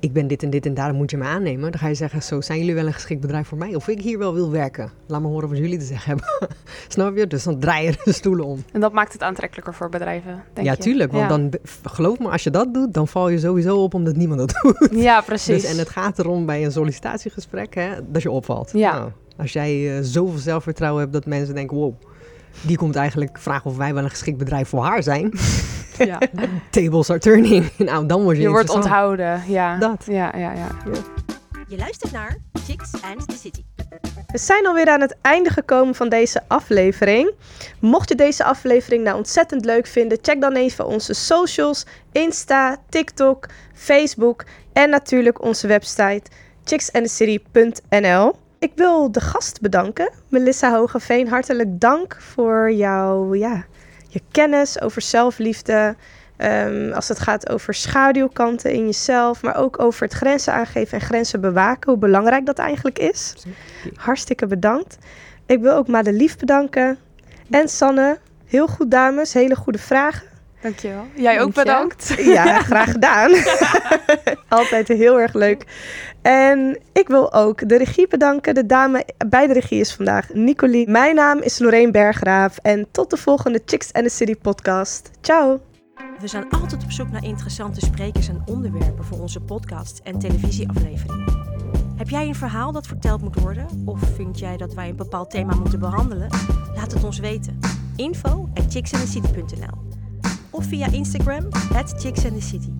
ik 0.00 0.12
ben 0.12 0.26
dit 0.26 0.42
en 0.42 0.50
dit 0.50 0.66
en 0.66 0.74
daarom 0.74 0.96
moet 0.96 1.10
je 1.10 1.16
me 1.16 1.24
aannemen. 1.24 1.70
Dan 1.70 1.80
ga 1.80 1.88
je 1.88 1.94
zeggen, 1.94 2.22
zo, 2.22 2.40
zijn 2.40 2.58
jullie 2.58 2.74
wel 2.74 2.86
een 2.86 2.92
geschikt 2.92 3.20
bedrijf 3.20 3.48
voor 3.48 3.58
mij? 3.58 3.74
Of 3.74 3.88
ik 3.88 4.00
hier 4.00 4.18
wel 4.18 4.34
wil 4.34 4.50
werken? 4.50 4.90
Laat 5.06 5.20
me 5.20 5.26
horen 5.26 5.48
wat 5.48 5.58
jullie 5.58 5.78
te 5.78 5.84
zeggen 5.84 6.08
hebben. 6.08 6.48
Snap 6.88 7.16
je? 7.16 7.26
Dus 7.26 7.42
dan 7.42 7.58
draai 7.58 7.86
je 7.86 7.94
de 8.04 8.12
stoelen 8.12 8.44
om. 8.44 8.64
En 8.72 8.80
dat 8.80 8.92
maakt 8.92 9.12
het 9.12 9.22
aantrekkelijker 9.22 9.74
voor 9.74 9.88
bedrijven, 9.88 10.42
denk 10.52 10.66
ja, 10.66 10.72
je? 10.72 10.78
tuurlijk. 10.78 11.12
Want 11.12 11.22
Ja. 11.24 11.36
dan, 11.36 11.52
geloof 11.82 12.18
me, 12.18 12.28
als 12.28 12.42
je 12.44 12.50
dat 12.50 12.74
doet, 12.74 12.94
dan 12.94 13.08
val 13.08 13.28
je 13.28 13.38
sowieso 13.38 13.82
op 13.82 13.94
omdat 13.94 14.16
niemand 14.16 14.38
dat 14.40 14.54
doet. 14.62 14.88
Ja, 14.90 15.20
precies. 15.20 15.62
Dus, 15.62 15.70
en 15.72 15.78
het 15.78 15.88
gaat 15.88 16.18
erom 16.18 16.46
bij 16.46 16.64
een 16.64 16.72
sollicitatiegesprek 16.72 17.74
hè, 17.74 17.90
dat 18.08 18.22
je 18.22 18.30
opvalt. 18.30 18.70
Ja. 18.72 18.92
Nou, 18.98 19.10
als 19.38 19.52
jij 19.52 19.96
eh, 19.96 20.02
zoveel 20.02 20.38
zelfvertrouwen 20.38 21.00
hebt 21.00 21.12
dat 21.12 21.26
mensen 21.26 21.54
denken: 21.54 21.76
wow, 21.76 21.94
die 22.60 22.76
komt 22.76 22.96
eigenlijk 22.96 23.38
vragen 23.38 23.70
of 23.70 23.76
wij 23.76 23.94
wel 23.94 24.04
een 24.04 24.10
geschikt 24.10 24.38
bedrijf 24.38 24.68
voor 24.68 24.84
haar 24.84 25.02
zijn. 25.02 25.32
ja. 25.98 26.18
Tables 26.70 27.10
are 27.10 27.18
turning. 27.18 27.70
nou, 27.78 28.06
dan 28.06 28.22
word 28.22 28.36
je, 28.36 28.42
Je 28.42 28.48
wordt 28.48 28.70
onthouden, 28.70 29.42
ja. 29.48 29.78
Dat. 29.78 30.04
Ja, 30.06 30.36
ja, 30.36 30.52
ja. 30.52 30.68
Je 31.68 31.76
luistert 31.76 32.12
naar 32.12 32.36
Chicks 32.66 32.92
and 33.02 33.28
the 33.28 33.36
City. 33.36 33.62
We 34.26 34.38
zijn 34.38 34.66
alweer 34.66 34.88
aan 34.88 35.00
het 35.00 35.16
einde 35.20 35.50
gekomen 35.50 35.94
van 35.94 36.08
deze 36.08 36.42
aflevering. 36.48 37.32
Mocht 37.80 38.08
je 38.08 38.14
deze 38.14 38.44
aflevering 38.44 39.04
nou 39.04 39.16
ontzettend 39.16 39.64
leuk 39.64 39.86
vinden, 39.86 40.18
check 40.22 40.40
dan 40.40 40.52
even 40.52 40.86
onze 40.86 41.14
socials: 41.14 41.86
Insta, 42.12 42.76
TikTok, 42.88 43.48
Facebook 43.74 44.44
en 44.72 44.90
natuurlijk 44.90 45.42
onze 45.42 45.66
website 45.66 46.22
chicksandthecity.nl. 46.64 48.34
Ik 48.66 48.72
wil 48.74 49.12
de 49.12 49.20
gast 49.20 49.60
bedanken, 49.60 50.12
Melissa 50.28 50.72
Hogeveen. 50.72 51.28
Hartelijk 51.28 51.80
dank 51.80 52.16
voor 52.20 52.72
jouw 52.72 53.34
ja, 53.34 53.64
je 54.08 54.20
kennis 54.30 54.80
over 54.80 55.02
zelfliefde. 55.02 55.96
Ehm, 56.36 56.92
als 56.92 57.08
het 57.08 57.18
gaat 57.18 57.50
over 57.50 57.74
schaduwkanten 57.74 58.72
in 58.72 58.84
jezelf, 58.84 59.42
maar 59.42 59.56
ook 59.56 59.80
over 59.80 60.02
het 60.02 60.12
grenzen 60.12 60.52
aangeven 60.52 60.98
en 60.98 61.04
grenzen 61.04 61.40
bewaken, 61.40 61.90
hoe 61.90 62.00
belangrijk 62.00 62.46
dat 62.46 62.58
eigenlijk 62.58 62.98
is. 62.98 63.34
Hartstikke 63.94 64.46
bedankt. 64.46 64.98
Ik 65.46 65.60
wil 65.60 65.72
ook 65.72 65.88
Madelief 65.88 66.36
bedanken. 66.36 66.98
En 67.50 67.68
Sanne, 67.68 68.18
heel 68.46 68.66
goed 68.66 68.90
dames, 68.90 69.32
hele 69.32 69.56
goede 69.56 69.78
vragen. 69.78 70.25
Dankjewel. 70.60 71.04
Jij 71.14 71.40
ook 71.40 71.54
bedankt. 71.54 72.14
Ja, 72.18 72.60
graag 72.60 72.90
gedaan. 72.90 73.30
Altijd 74.48 74.88
heel 74.88 75.20
erg 75.20 75.34
leuk. 75.34 75.64
En 76.22 76.78
ik 76.92 77.08
wil 77.08 77.32
ook 77.32 77.68
de 77.68 77.76
regie 77.76 78.08
bedanken. 78.08 78.54
De 78.54 78.66
dame 78.66 79.04
bij 79.28 79.46
de 79.46 79.52
regie 79.52 79.80
is 79.80 79.94
vandaag 79.94 80.28
Nicolie. 80.32 80.90
Mijn 80.90 81.14
naam 81.14 81.38
is 81.38 81.58
Lorraine 81.58 81.90
Bergraaf. 81.90 82.58
En 82.62 82.86
tot 82.90 83.10
de 83.10 83.16
volgende 83.16 83.62
Chicks 83.64 83.92
and 83.92 84.04
the 84.04 84.10
City 84.10 84.34
podcast. 84.34 85.10
Ciao! 85.20 85.60
We 86.20 86.26
zijn 86.26 86.50
altijd 86.50 86.84
op 86.84 86.90
zoek 86.90 87.10
naar 87.10 87.24
interessante 87.24 87.80
sprekers 87.80 88.28
en 88.28 88.42
onderwerpen 88.46 89.04
voor 89.04 89.20
onze 89.20 89.40
podcasts 89.40 90.00
en 90.02 90.18
televisieafleveringen. 90.18 91.44
Heb 91.96 92.08
jij 92.08 92.26
een 92.26 92.34
verhaal 92.34 92.72
dat 92.72 92.86
verteld 92.86 93.22
moet 93.22 93.40
worden? 93.40 93.66
Of 93.84 94.00
vind 94.14 94.38
jij 94.38 94.56
dat 94.56 94.74
wij 94.74 94.88
een 94.88 94.96
bepaald 94.96 95.30
thema 95.30 95.54
moeten 95.54 95.78
behandelen? 95.78 96.28
Laat 96.74 96.92
het 96.92 97.04
ons 97.04 97.18
weten. 97.18 97.58
Info 97.96 98.48
at 98.54 98.64
chicksandthecity.nl 98.68 99.95
Of 100.56 100.64
via 100.64 100.88
Instagram 100.88 101.54
at 101.74 101.86
chicksandthecity. 102.00 102.72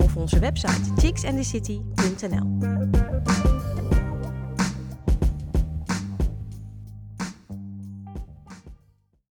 Of 0.00 0.16
onze 0.16 0.40
website 0.40 1.00
chicksandthecity.nl 1.00 3.67